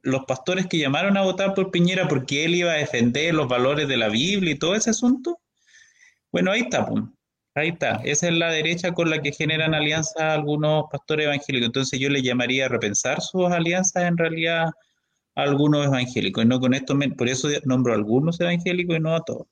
los 0.05 0.25
pastores 0.27 0.67
que 0.67 0.79
llamaron 0.79 1.17
a 1.17 1.23
votar 1.23 1.55
por 1.55 1.71
Piñera 1.71 2.07
porque 2.09 2.45
él 2.45 2.55
iba 2.55 2.73
a 2.73 2.77
defender 2.77 3.35
los 3.35 3.49
valores 3.49 3.89
de 3.89 3.97
la 3.97 4.09
Biblia 4.09 4.53
y 4.53 4.59
todo 4.59 4.75
ese 4.75 4.91
asunto. 4.91 5.41
Bueno, 6.31 6.53
ahí 6.53 6.61
está, 6.61 6.87
ahí 7.55 7.69
está. 7.69 8.01
Esa 8.05 8.29
es 8.29 8.35
la 8.35 8.51
derecha 8.51 8.93
con 8.93 9.11
la 9.11 9.21
que 9.23 9.33
generan 9.33 9.75
alianzas 9.75 10.23
algunos 10.23 10.85
pastores 10.91 11.27
evangélicos. 11.27 11.67
Entonces 11.67 11.99
yo 11.99 12.09
le 12.11 12.23
llamaría 12.23 12.67
a 12.67 12.69
repensar 12.69 13.21
sus 13.21 13.51
alianzas 13.51 14.05
en 14.05 14.19
realidad 14.19 14.71
algunos 15.35 15.87
evangélicos, 15.87 16.45
y 16.45 16.47
no 16.47 16.61
con 16.61 16.75
esto, 16.75 16.97
por 17.17 17.29
eso 17.29 17.49
nombro 17.65 17.93
a 17.93 17.97
algunos 17.97 18.41
evangélicos 18.41 18.97
y 18.97 19.01
no 19.01 19.15
a 19.15 19.21
todos. 19.21 19.47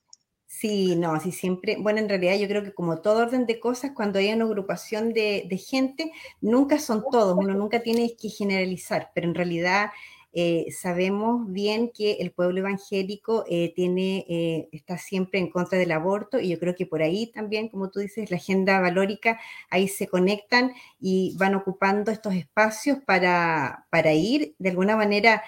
Sí, 0.47 0.95
no, 0.97 1.15
así 1.15 1.33
siempre, 1.33 1.77
bueno, 1.81 1.99
en 1.99 2.09
realidad 2.09 2.39
yo 2.39 2.47
creo 2.47 2.63
que 2.63 2.75
como 2.75 3.01
todo 3.01 3.23
orden 3.23 3.47
de 3.47 3.59
cosas, 3.59 3.93
cuando 3.97 4.19
hay 4.19 4.33
una 4.33 4.45
agrupación 4.45 5.13
de, 5.13 5.47
de 5.49 5.57
gente, 5.57 6.13
nunca 6.41 6.79
son 6.79 7.03
todos, 7.11 7.37
uno 7.37 7.55
nunca 7.55 7.83
tiene 7.83 8.15
que 8.21 8.29
generalizar, 8.29 9.11
pero 9.15 9.27
en 9.27 9.35
realidad 9.35 9.91
eh, 10.35 10.67
sabemos 10.71 11.53
bien 11.53 11.91
que 11.93 12.13
el 12.13 12.33
pueblo 12.33 12.61
evangélico 12.61 13.45
eh, 13.49 13.75
tiene, 13.77 14.25
eh, 14.29 14.69
está 14.73 14.97
siempre 14.97 15.39
en 15.39 15.51
contra 15.51 15.79
del 15.79 15.93
aborto 15.93 16.41
y 16.41 16.49
yo 16.49 16.59
creo 16.59 16.75
que 16.75 16.87
por 16.87 17.03
ahí 17.03 17.27
también, 17.27 17.69
como 17.69 17.91
tú 17.91 18.01
dices, 18.01 18.31
la 18.31 18.39
agenda 18.39 18.81
valórica, 18.81 19.39
ahí 19.69 19.89
se 19.89 20.09
conectan 20.09 20.73
y 20.99 21.37
van 21.39 21.55
ocupando 21.55 22.11
estos 22.11 22.35
espacios 22.35 22.99
para, 23.05 23.87
para 23.91 24.15
ir 24.15 24.55
de 24.59 24.71
alguna 24.71 24.97
manera 24.97 25.43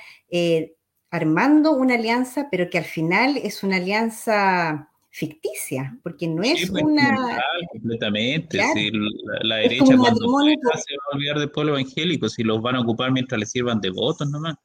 armando 1.11 1.73
una 1.73 1.95
alianza, 1.95 2.49
pero 2.51 2.69
que 2.69 2.77
al 2.77 2.85
final 2.85 3.39
es 3.39 3.63
una 3.63 3.77
alianza 3.77 4.91
ficticia, 5.11 5.97
porque 6.03 6.27
no 6.27 6.43
es 6.43 6.69
pues, 6.69 6.83
una... 6.83 7.41
Completamente, 7.71 8.59
la, 9.45 9.57
derecha 9.57 9.97
cuando 9.97 10.19
se 10.19 10.97
va 10.97 11.05
a 11.13 11.17
olvidar 11.17 11.39
del 11.39 11.53
pueblo 11.53 11.79
evangélico, 11.79 12.29
si 12.29 12.43
los 12.43 12.61
van 12.61 12.75
a 12.75 12.81
ocupar 12.81 13.13
mientras 13.13 13.39
les 13.39 13.51
sirvan 13.51 13.81
de 13.81 13.91
votos 13.91 14.29
nomás 14.29 14.57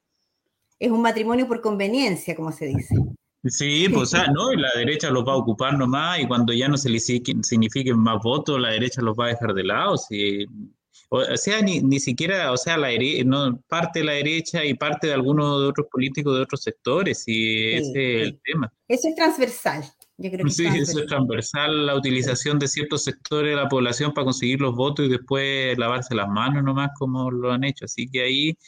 es 0.80 0.90
un 0.90 1.02
matrimonio 1.02 1.46
por 1.46 1.60
conveniencia, 1.60 2.34
como 2.34 2.50
se 2.50 2.66
dice. 2.66 2.96
Sí, 3.44 3.86
pues, 3.92 4.12
no, 4.12 4.52
y 4.52 4.56
la 4.56 4.70
derecha 4.74 5.10
los 5.10 5.24
va 5.26 5.32
a 5.32 5.36
ocupar 5.36 5.78
nomás, 5.78 6.20
y 6.20 6.26
cuando 6.26 6.52
ya 6.52 6.68
no 6.68 6.76
se 6.76 6.90
les 6.90 7.06
signifiquen 7.06 7.98
más 7.98 8.22
votos, 8.22 8.60
la 8.60 8.70
derecha 8.70 9.02
los 9.02 9.16
va 9.16 9.26
a 9.26 9.28
dejar 9.28 9.54
de 9.54 9.64
lado. 9.64 9.94
o 9.94 11.36
sea, 11.36 11.62
ni, 11.62 11.80
ni 11.80 12.00
siquiera, 12.00 12.50
o 12.52 12.56
sea, 12.56 12.76
la 12.76 12.88
no, 13.24 13.58
parte 13.68 14.00
de 14.00 14.04
la 14.06 14.12
derecha 14.12 14.64
y 14.64 14.74
parte 14.74 15.06
de 15.06 15.14
algunos 15.14 15.60
de 15.60 15.68
otros 15.68 15.86
políticos 15.90 16.34
de 16.34 16.42
otros 16.42 16.62
sectores, 16.62 17.24
y 17.26 17.74
ese 17.74 18.22
es 18.22 18.28
el 18.28 18.40
tema. 18.42 18.72
Eso 18.88 19.08
es 19.08 19.14
transversal. 19.14 19.84
Yo 20.18 20.30
creo 20.30 20.44
que 20.44 20.50
sí, 20.50 20.66
eso 20.66 21.00
es 21.00 21.06
transversal, 21.06 21.86
la 21.86 21.96
utilización 21.96 22.58
de 22.58 22.68
ciertos 22.68 23.04
sectores 23.04 23.52
de 23.52 23.56
la 23.56 23.68
población 23.68 24.12
para 24.12 24.26
conseguir 24.26 24.60
los 24.60 24.74
votos 24.74 25.06
y 25.06 25.08
después 25.08 25.78
lavarse 25.78 26.14
las 26.14 26.28
manos 26.28 26.62
nomás 26.62 26.90
como 26.98 27.30
lo 27.30 27.50
han 27.50 27.64
hecho. 27.64 27.86
Así 27.86 28.06
que 28.06 28.22
ahí 28.22 28.58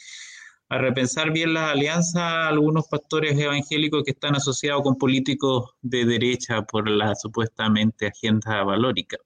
a 0.73 0.77
repensar 0.79 1.31
bien 1.31 1.53
las 1.53 1.71
alianzas 1.71 2.23
algunos 2.23 2.87
pastores 2.87 3.37
evangélicos 3.37 4.03
que 4.03 4.11
están 4.11 4.35
asociados 4.35 4.81
con 4.81 4.97
políticos 4.97 5.75
de 5.83 6.03
derecha 6.03 6.63
por 6.63 6.89
la 6.89 7.13
supuestamente 7.13 8.07
agenda 8.07 8.63
valórica. 8.63 9.17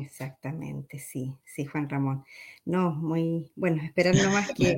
Exactamente, 0.00 0.98
sí, 0.98 1.34
sí, 1.44 1.64
Juan 1.64 1.88
Ramón. 1.88 2.24
No, 2.66 2.92
muy 2.92 3.50
bueno, 3.56 3.82
esperar 3.82 4.14
nomás 4.14 4.50
que, 4.52 4.76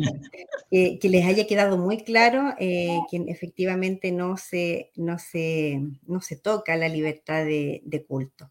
que, 0.70 1.08
les 1.08 1.26
haya 1.26 1.46
quedado 1.46 1.76
muy 1.76 1.98
claro 2.04 2.54
eh, 2.58 2.98
que 3.10 3.24
efectivamente 3.28 4.12
no 4.12 4.36
se, 4.36 4.92
no, 4.94 5.18
se, 5.18 5.80
no 6.06 6.20
se 6.20 6.36
toca 6.36 6.76
la 6.76 6.88
libertad 6.88 7.44
de 7.44 8.04
culto. 8.08 8.50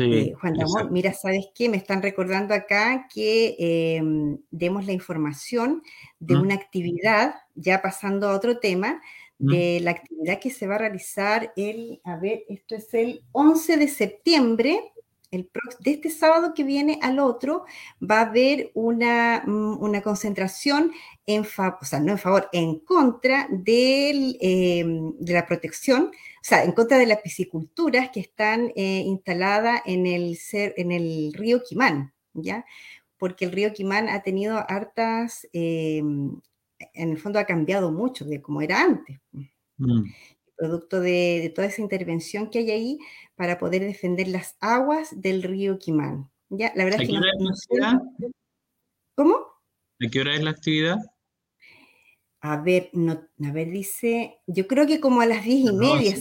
Eh, 0.00 0.34
Juan 0.40 0.54
Ramón, 0.58 0.92
mira, 0.92 1.12
¿sabes 1.12 1.48
qué? 1.54 1.68
Me 1.68 1.76
están 1.76 2.02
recordando 2.02 2.54
acá 2.54 3.06
que 3.12 3.56
em, 3.58 4.38
demos 4.50 4.86
la 4.86 4.92
información 4.92 5.82
de 6.18 6.36
una 6.36 6.54
actividad, 6.54 7.34
ya 7.54 7.82
pasando 7.82 8.28
a 8.28 8.34
otro 8.34 8.58
tema, 8.58 9.00
de 9.38 9.80
la 9.80 9.92
actividad 9.92 10.38
que 10.38 10.50
se 10.50 10.66
va 10.66 10.74
a 10.74 10.78
realizar 10.78 11.52
el, 11.56 12.00
a 12.04 12.16
ver, 12.16 12.44
esto 12.50 12.74
es 12.74 12.92
el 12.92 13.22
11 13.32 13.78
de 13.78 13.88
septiembre, 13.88 14.92
el, 15.30 15.48
de 15.80 15.92
este 15.92 16.10
sábado 16.10 16.52
que 16.54 16.62
viene 16.62 16.98
al 17.00 17.18
otro, 17.18 17.64
va 18.02 18.18
a 18.18 18.26
haber 18.26 18.70
una, 18.74 19.42
mm, 19.46 19.82
una 19.82 20.02
concentración 20.02 20.92
en 21.24 21.46
favor, 21.46 21.78
o 21.80 21.84
sea, 21.86 22.00
no 22.00 22.12
en 22.12 22.18
favor, 22.18 22.48
en 22.52 22.80
contra 22.80 23.48
del, 23.50 24.36
em, 24.40 25.14
de 25.18 25.32
la 25.32 25.46
protección 25.46 26.10
o 26.40 26.42
sea, 26.42 26.64
en 26.64 26.72
contra 26.72 26.96
de 26.96 27.06
las 27.06 27.20
pisciculturas 27.20 28.08
que 28.10 28.20
están 28.20 28.72
eh, 28.74 29.02
instaladas 29.04 29.82
en 29.84 30.06
el, 30.06 30.38
en 30.52 30.90
el 30.90 31.34
río 31.34 31.62
Quimán, 31.62 32.14
¿ya? 32.32 32.64
Porque 33.18 33.44
el 33.44 33.52
río 33.52 33.74
Quimán 33.74 34.08
ha 34.08 34.22
tenido 34.22 34.56
hartas, 34.56 35.46
eh, 35.52 35.98
en 35.98 36.40
el 37.10 37.18
fondo 37.18 37.38
ha 37.38 37.44
cambiado 37.44 37.92
mucho 37.92 38.24
de 38.24 38.40
como 38.40 38.62
era 38.62 38.80
antes. 38.80 39.20
Mm. 39.76 40.04
Producto 40.56 41.00
de, 41.00 41.52
toda 41.54 41.66
esa 41.66 41.82
intervención 41.82 42.48
que 42.48 42.60
hay 42.60 42.70
ahí 42.70 42.98
para 43.34 43.58
poder 43.58 43.82
defender 43.82 44.28
las 44.28 44.56
aguas 44.60 45.20
del 45.20 45.42
río 45.42 45.78
Quimán. 45.78 46.30
¿ya? 46.48 46.72
La 46.74 46.84
verdad 46.84 47.02
es 47.02 47.08
que 47.08 47.14
no, 47.80 48.32
¿Cómo? 49.14 49.36
¿De 49.98 50.08
qué 50.08 50.20
hora 50.22 50.34
es 50.34 50.42
la 50.42 50.50
actividad? 50.52 50.96
A 52.42 52.56
ver, 52.56 52.90
no, 52.92 53.12
a 53.12 53.52
ver, 53.52 53.70
dice, 53.70 54.40
yo 54.46 54.66
creo 54.66 54.86
que 54.86 55.00
como 55.00 55.20
a 55.20 55.26
las 55.26 55.44
diez 55.44 55.70
y 55.70 55.72
media, 55.72 56.16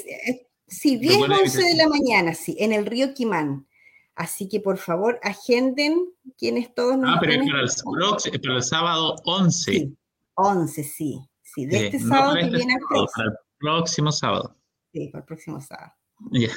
sí, 0.68 0.98
10, 0.98 1.18
11 1.22 1.64
de 1.64 1.76
la 1.76 1.88
mañana, 1.88 2.34
sí, 2.34 2.58
en 2.60 2.74
el 2.74 2.86
río 2.86 3.14
Quimán. 3.14 3.68
Así 4.16 4.50
que 4.50 4.60
por 4.60 4.78
favor, 4.78 5.18
agenden 5.24 5.98
quienes 6.38 6.76
todos 6.76 6.98
nos. 6.98 7.16
Ah, 7.16 7.20
pero 7.22 7.42
es 7.42 7.50
para 7.50 8.56
el, 8.56 8.64
sábado 8.64 9.16
11. 9.24 9.72
Sí, 9.72 9.98
11, 10.34 10.84
sí. 10.84 11.20
Sí, 11.42 11.66
de 11.66 11.86
este 11.86 12.00
sábado 12.00 12.36
que 12.36 12.50
viene 12.50 12.76
sábado, 12.90 13.08
Para 13.16 13.30
el 13.30 13.36
próximo 13.58 14.12
sábado. 14.12 14.56
Sí, 14.92 15.08
para 15.08 15.22
el 15.22 15.26
próximo 15.26 15.62
sábado. 15.62 15.94
Ya. 16.32 16.50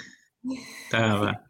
Estaba. 0.84 1.44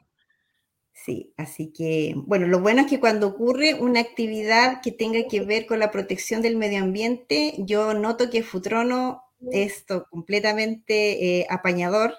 Sí, 1.05 1.33
así 1.37 1.73
que, 1.73 2.15
bueno, 2.17 2.47
lo 2.47 2.61
bueno 2.61 2.83
es 2.83 2.87
que 2.87 3.01
cuando 3.01 3.27
ocurre 3.27 3.75
una 3.75 3.99
actividad 3.99 4.81
que 4.83 4.93
tenga 4.93 5.27
que 5.29 5.41
ver 5.41 5.67
con 5.67 5.81
la 5.81 5.91
protección 5.91 6.43
del 6.43 6.57
medio 6.57 6.81
ambiente, 6.81 7.55
yo 7.59 7.93
noto 7.93 8.31
que 8.31 8.45
Futrono 8.45 9.25
es 9.51 9.85
completamente 10.11 11.41
eh, 11.41 11.47
apañador. 11.51 12.15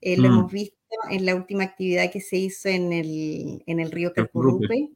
Eh, 0.00 0.16
lo 0.16 0.22
mm. 0.22 0.32
hemos 0.32 0.52
visto 0.52 0.76
en 1.10 1.26
la 1.26 1.34
última 1.34 1.64
actividad 1.64 2.10
que 2.10 2.22
se 2.22 2.38
hizo 2.38 2.70
en 2.70 2.94
el, 2.94 3.62
en 3.66 3.78
el 3.78 3.90
río 3.90 4.14
Calpurupe. 4.14 4.88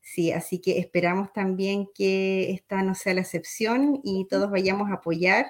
Sí, 0.00 0.32
así 0.32 0.60
que 0.60 0.80
esperamos 0.80 1.32
también 1.32 1.86
que 1.94 2.50
esta 2.50 2.82
no 2.82 2.96
sea 2.96 3.14
la 3.14 3.20
excepción 3.20 4.00
y 4.02 4.26
todos 4.28 4.50
vayamos 4.50 4.90
a 4.90 4.94
apoyar 4.94 5.46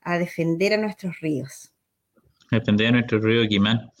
a 0.00 0.18
defender 0.18 0.74
a 0.74 0.78
nuestros 0.78 1.20
ríos. 1.20 1.72
Defender 2.50 2.88
a 2.88 2.92
nuestro 2.92 3.20
río 3.20 3.46
Quimán, 3.48 3.92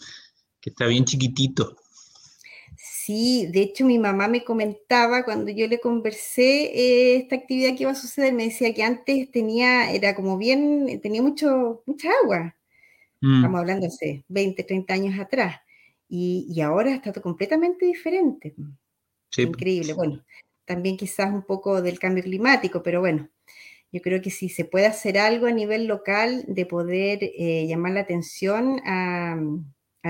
que 0.60 0.70
está 0.70 0.86
bien 0.86 1.04
chiquitito. 1.04 1.76
Sí, 3.06 3.46
de 3.46 3.60
hecho 3.60 3.84
mi 3.84 4.00
mamá 4.00 4.26
me 4.26 4.42
comentaba 4.42 5.24
cuando 5.24 5.52
yo 5.52 5.68
le 5.68 5.78
conversé 5.78 6.64
eh, 6.74 7.16
esta 7.18 7.36
actividad 7.36 7.76
que 7.76 7.84
iba 7.84 7.92
a 7.92 7.94
suceder, 7.94 8.32
me 8.32 8.46
decía 8.46 8.74
que 8.74 8.82
antes 8.82 9.30
tenía, 9.30 9.92
era 9.92 10.16
como 10.16 10.36
bien, 10.36 11.00
tenía 11.00 11.22
mucho, 11.22 11.84
mucha 11.86 12.10
agua. 12.24 12.56
Mm. 13.20 13.36
Estamos 13.36 13.60
hablando 13.60 13.86
hace 13.86 14.24
20, 14.26 14.64
30 14.64 14.92
años 14.92 15.20
atrás. 15.20 15.60
Y, 16.08 16.60
ahora 16.60 16.96
está 16.96 17.12
completamente 17.12 17.86
diferente. 17.86 18.56
Increíble. 19.36 19.92
Bueno, 19.92 20.24
también 20.64 20.96
quizás 20.96 21.32
un 21.32 21.42
poco 21.42 21.80
del 21.82 22.00
cambio 22.00 22.24
climático, 22.24 22.82
pero 22.82 22.98
bueno, 22.98 23.28
yo 23.92 24.00
creo 24.00 24.20
que 24.20 24.30
si 24.30 24.48
se 24.48 24.64
puede 24.64 24.86
hacer 24.86 25.16
algo 25.16 25.46
a 25.46 25.52
nivel 25.52 25.86
local 25.86 26.44
de 26.48 26.66
poder 26.66 27.20
eh, 27.22 27.68
llamar 27.68 27.92
la 27.92 28.00
atención 28.00 28.80
a 28.84 29.40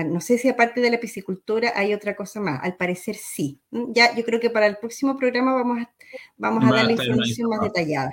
no 0.03 0.21
sé 0.21 0.37
si 0.37 0.49
aparte 0.49 0.81
de 0.81 0.91
la 0.91 0.99
piscicultura 0.99 1.73
hay 1.75 1.93
otra 1.93 2.15
cosa 2.15 2.39
más. 2.39 2.59
Al 2.63 2.75
parecer 2.75 3.15
sí. 3.15 3.59
Mm, 3.71 3.93
ya, 3.93 4.15
yo 4.15 4.23
creo 4.23 4.39
que 4.39 4.49
para 4.49 4.67
el 4.67 4.77
próximo 4.77 5.17
programa 5.17 5.53
vamos 5.53 5.79
a, 5.79 5.91
vamos 6.37 6.63
a 6.63 6.75
dar 6.75 6.85
la 6.85 6.91
información 6.91 7.49
más 7.49 7.61
detallada. 7.61 8.11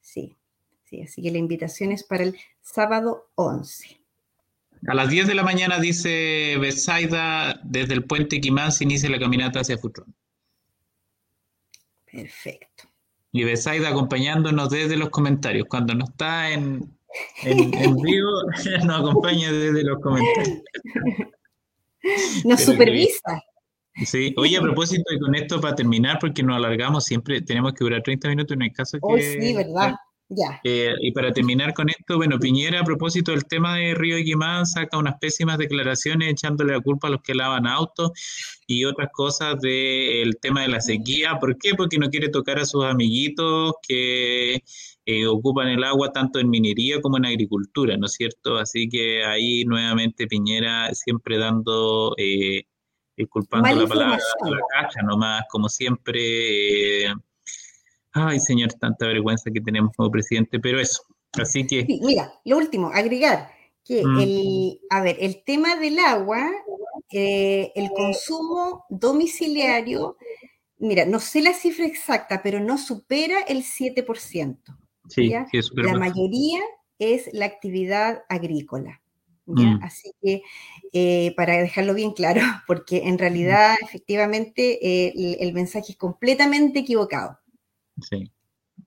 Sí, 0.00 0.36
sí, 0.84 1.02
así 1.02 1.22
que 1.22 1.30
la 1.30 1.38
invitación 1.38 1.92
es 1.92 2.04
para 2.04 2.24
el 2.24 2.38
sábado 2.60 3.30
11. 3.34 4.00
A 4.86 4.94
las 4.94 5.08
10 5.08 5.26
de 5.26 5.34
la 5.34 5.42
mañana, 5.42 5.80
dice 5.80 6.56
Besaida, 6.60 7.60
desde 7.64 7.94
el 7.94 8.04
puente 8.04 8.40
Quimán 8.40 8.70
se 8.70 8.84
inicia 8.84 9.10
la 9.10 9.18
caminata 9.18 9.60
hacia 9.60 9.78
Futrón. 9.78 10.14
Perfecto. 12.10 12.84
Y 13.32 13.44
Besaida 13.44 13.88
acompañándonos 13.88 14.70
desde 14.70 14.96
los 14.96 15.10
comentarios. 15.10 15.66
Cuando 15.68 15.94
no 15.94 16.04
está 16.04 16.50
en, 16.50 16.97
en, 17.44 17.96
vivo, 17.96 18.30
nos 18.84 19.00
acompaña 19.00 19.52
desde 19.52 19.82
los 19.84 20.00
comentarios. 20.00 20.62
Nos 22.44 22.60
supervisa. 22.60 23.42
Sí, 24.04 24.32
oye, 24.36 24.56
a 24.56 24.60
propósito, 24.60 25.12
y 25.12 25.18
con 25.18 25.34
esto 25.34 25.60
para 25.60 25.74
terminar, 25.74 26.18
porque 26.20 26.42
nos 26.42 26.56
alargamos 26.56 27.04
siempre, 27.04 27.42
tenemos 27.42 27.72
que 27.72 27.84
durar 27.84 28.02
30 28.02 28.28
minutos 28.28 28.54
en 28.54 28.62
el 28.62 28.72
caso 28.72 28.98
que... 28.98 29.00
Hoy 29.02 29.22
sí, 29.22 29.54
¿verdad? 29.54 29.94
Ya. 30.30 30.60
Eh, 30.62 30.92
y 31.00 31.10
para 31.12 31.32
terminar 31.32 31.72
con 31.72 31.88
esto, 31.88 32.16
bueno, 32.16 32.38
Piñera, 32.38 32.80
a 32.80 32.84
propósito 32.84 33.30
del 33.32 33.46
tema 33.46 33.76
de 33.76 33.94
Río 33.94 34.18
Guimán, 34.18 34.66
saca 34.66 34.98
unas 34.98 35.18
pésimas 35.18 35.56
declaraciones 35.56 36.30
echándole 36.30 36.74
la 36.74 36.80
culpa 36.80 37.08
a 37.08 37.10
los 37.12 37.22
que 37.22 37.34
lavan 37.34 37.66
autos 37.66 38.12
y 38.66 38.84
otras 38.84 39.08
cosas 39.10 39.58
del 39.60 40.36
tema 40.38 40.62
de 40.62 40.68
la 40.68 40.82
sequía. 40.82 41.38
¿Por 41.40 41.56
qué? 41.56 41.74
Porque 41.74 41.98
no 41.98 42.10
quiere 42.10 42.28
tocar 42.28 42.58
a 42.58 42.66
sus 42.66 42.84
amiguitos 42.84 43.72
que 43.86 44.62
eh, 45.10 45.26
ocupan 45.26 45.68
el 45.68 45.82
agua 45.84 46.12
tanto 46.12 46.38
en 46.38 46.50
minería 46.50 47.00
como 47.00 47.16
en 47.16 47.24
agricultura, 47.24 47.96
¿no 47.96 48.04
es 48.04 48.12
cierto? 48.12 48.58
Así 48.58 48.90
que 48.90 49.24
ahí 49.24 49.64
nuevamente 49.64 50.26
Piñera 50.26 50.92
siempre 50.92 51.38
dando, 51.38 52.14
eh, 52.18 52.64
culpando 53.30 53.74
la 53.74 53.86
palabra 53.86 54.18
la 54.42 54.58
cacha 54.68 55.00
nomás, 55.00 55.44
como 55.48 55.70
siempre. 55.70 57.06
Eh, 57.06 57.14
ay, 58.12 58.38
señor, 58.38 58.74
tanta 58.74 59.06
vergüenza 59.06 59.50
que 59.50 59.62
tenemos 59.62 59.92
como 59.96 60.10
presidente, 60.10 60.60
pero 60.60 60.78
eso. 60.78 61.02
Así 61.40 61.66
que. 61.66 61.86
mira, 62.02 62.30
lo 62.44 62.58
último, 62.58 62.90
agregar 62.92 63.48
que 63.86 64.04
mm. 64.04 64.20
el, 64.20 64.80
a 64.90 65.00
ver, 65.00 65.16
el 65.20 65.42
tema 65.42 65.76
del 65.76 66.00
agua, 66.00 66.50
eh, 67.10 67.72
el 67.74 67.88
consumo 67.96 68.84
domiciliario, 68.90 70.18
mira, 70.76 71.06
no 71.06 71.18
sé 71.18 71.40
la 71.40 71.54
cifra 71.54 71.86
exacta, 71.86 72.42
pero 72.42 72.60
no 72.60 72.76
supera 72.76 73.40
el 73.48 73.64
7%. 73.64 74.76
Sí, 75.08 75.32
La 75.72 75.94
mayoría 75.94 76.60
es 76.98 77.28
la 77.32 77.46
actividad 77.46 78.22
agrícola. 78.28 79.00
Mm. 79.46 79.82
Así 79.82 80.12
que, 80.20 80.42
eh, 80.92 81.32
para 81.36 81.56
dejarlo 81.56 81.94
bien 81.94 82.12
claro, 82.12 82.40
porque 82.66 83.08
en 83.08 83.18
realidad, 83.18 83.76
efectivamente, 83.82 84.78
eh, 84.86 85.36
el 85.40 85.52
mensaje 85.54 85.92
es 85.92 85.98
completamente 85.98 86.80
equivocado. 86.80 87.38
Sí, 88.02 88.30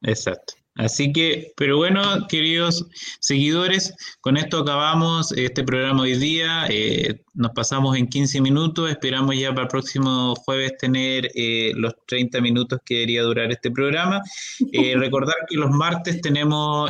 exacto. 0.04 0.54
Así 0.76 1.12
que, 1.12 1.52
pero 1.58 1.78
bueno, 1.78 2.02
queridos 2.30 2.88
seguidores, 3.20 3.94
con 4.22 4.38
esto 4.38 4.60
acabamos 4.60 5.34
este 5.34 5.64
programa 5.66 6.04
hoy 6.04 6.16
día. 6.16 6.66
Eh, 6.70 7.22
nos 7.34 7.52
pasamos 7.52 7.98
en 7.98 8.08
15 8.08 8.40
minutos. 8.40 8.90
Esperamos 8.90 9.38
ya 9.38 9.50
para 9.50 9.64
el 9.64 9.68
próximo 9.68 10.34
jueves 10.46 10.78
tener 10.78 11.30
eh, 11.36 11.74
los 11.76 11.94
30 12.08 12.40
minutos 12.40 12.80
que 12.86 12.96
debería 12.96 13.24
durar 13.24 13.52
este 13.52 13.72
programa. 13.72 14.22
Eh, 14.74 14.96
recordar 14.96 15.36
que 15.50 15.58
los 15.58 15.70
martes 15.70 16.22
tenemos 16.22 16.90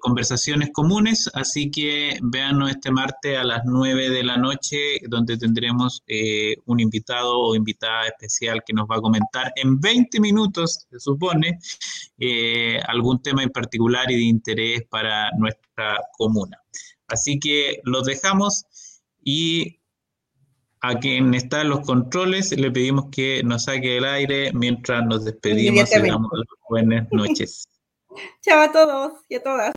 conversaciones 0.00 0.70
comunes, 0.72 1.28
así 1.34 1.70
que 1.70 2.18
véanos 2.22 2.70
este 2.70 2.90
martes 2.90 3.36
a 3.36 3.42
las 3.42 3.62
9 3.64 4.10
de 4.10 4.22
la 4.22 4.36
noche, 4.36 5.00
donde 5.08 5.36
tendremos 5.36 6.02
un 6.66 6.80
invitado 6.80 7.38
o 7.38 7.56
invitada 7.56 8.06
especial 8.06 8.62
que 8.64 8.72
nos 8.72 8.86
va 8.86 8.96
a 8.96 9.00
comentar 9.00 9.52
en 9.56 9.80
20 9.80 10.20
minutos, 10.20 10.86
se 10.90 11.00
supone 11.00 11.58
algún 12.86 13.20
tema 13.22 13.42
en 13.42 13.50
particular 13.50 14.10
y 14.10 14.16
de 14.16 14.22
interés 14.22 14.82
para 14.88 15.30
nuestra 15.38 15.98
comuna. 16.16 16.58
Así 17.08 17.38
que 17.38 17.80
los 17.84 18.04
dejamos 18.04 18.64
y 19.22 19.80
a 20.80 20.98
quien 20.98 21.32
está 21.32 21.62
en 21.62 21.70
los 21.70 21.80
controles 21.80 22.52
le 22.52 22.70
pedimos 22.70 23.06
que 23.10 23.42
nos 23.42 23.64
saque 23.64 23.96
el 23.96 24.04
aire 24.04 24.52
mientras 24.52 25.04
nos 25.06 25.24
despedimos 25.24 25.90
y 25.90 26.00
damos 26.00 26.30
buenas 26.68 27.10
noches. 27.10 27.66
Chao 28.42 28.62
a 28.62 28.70
todos 28.70 29.12
y 29.28 29.36
a 29.36 29.42
todas. 29.42 29.72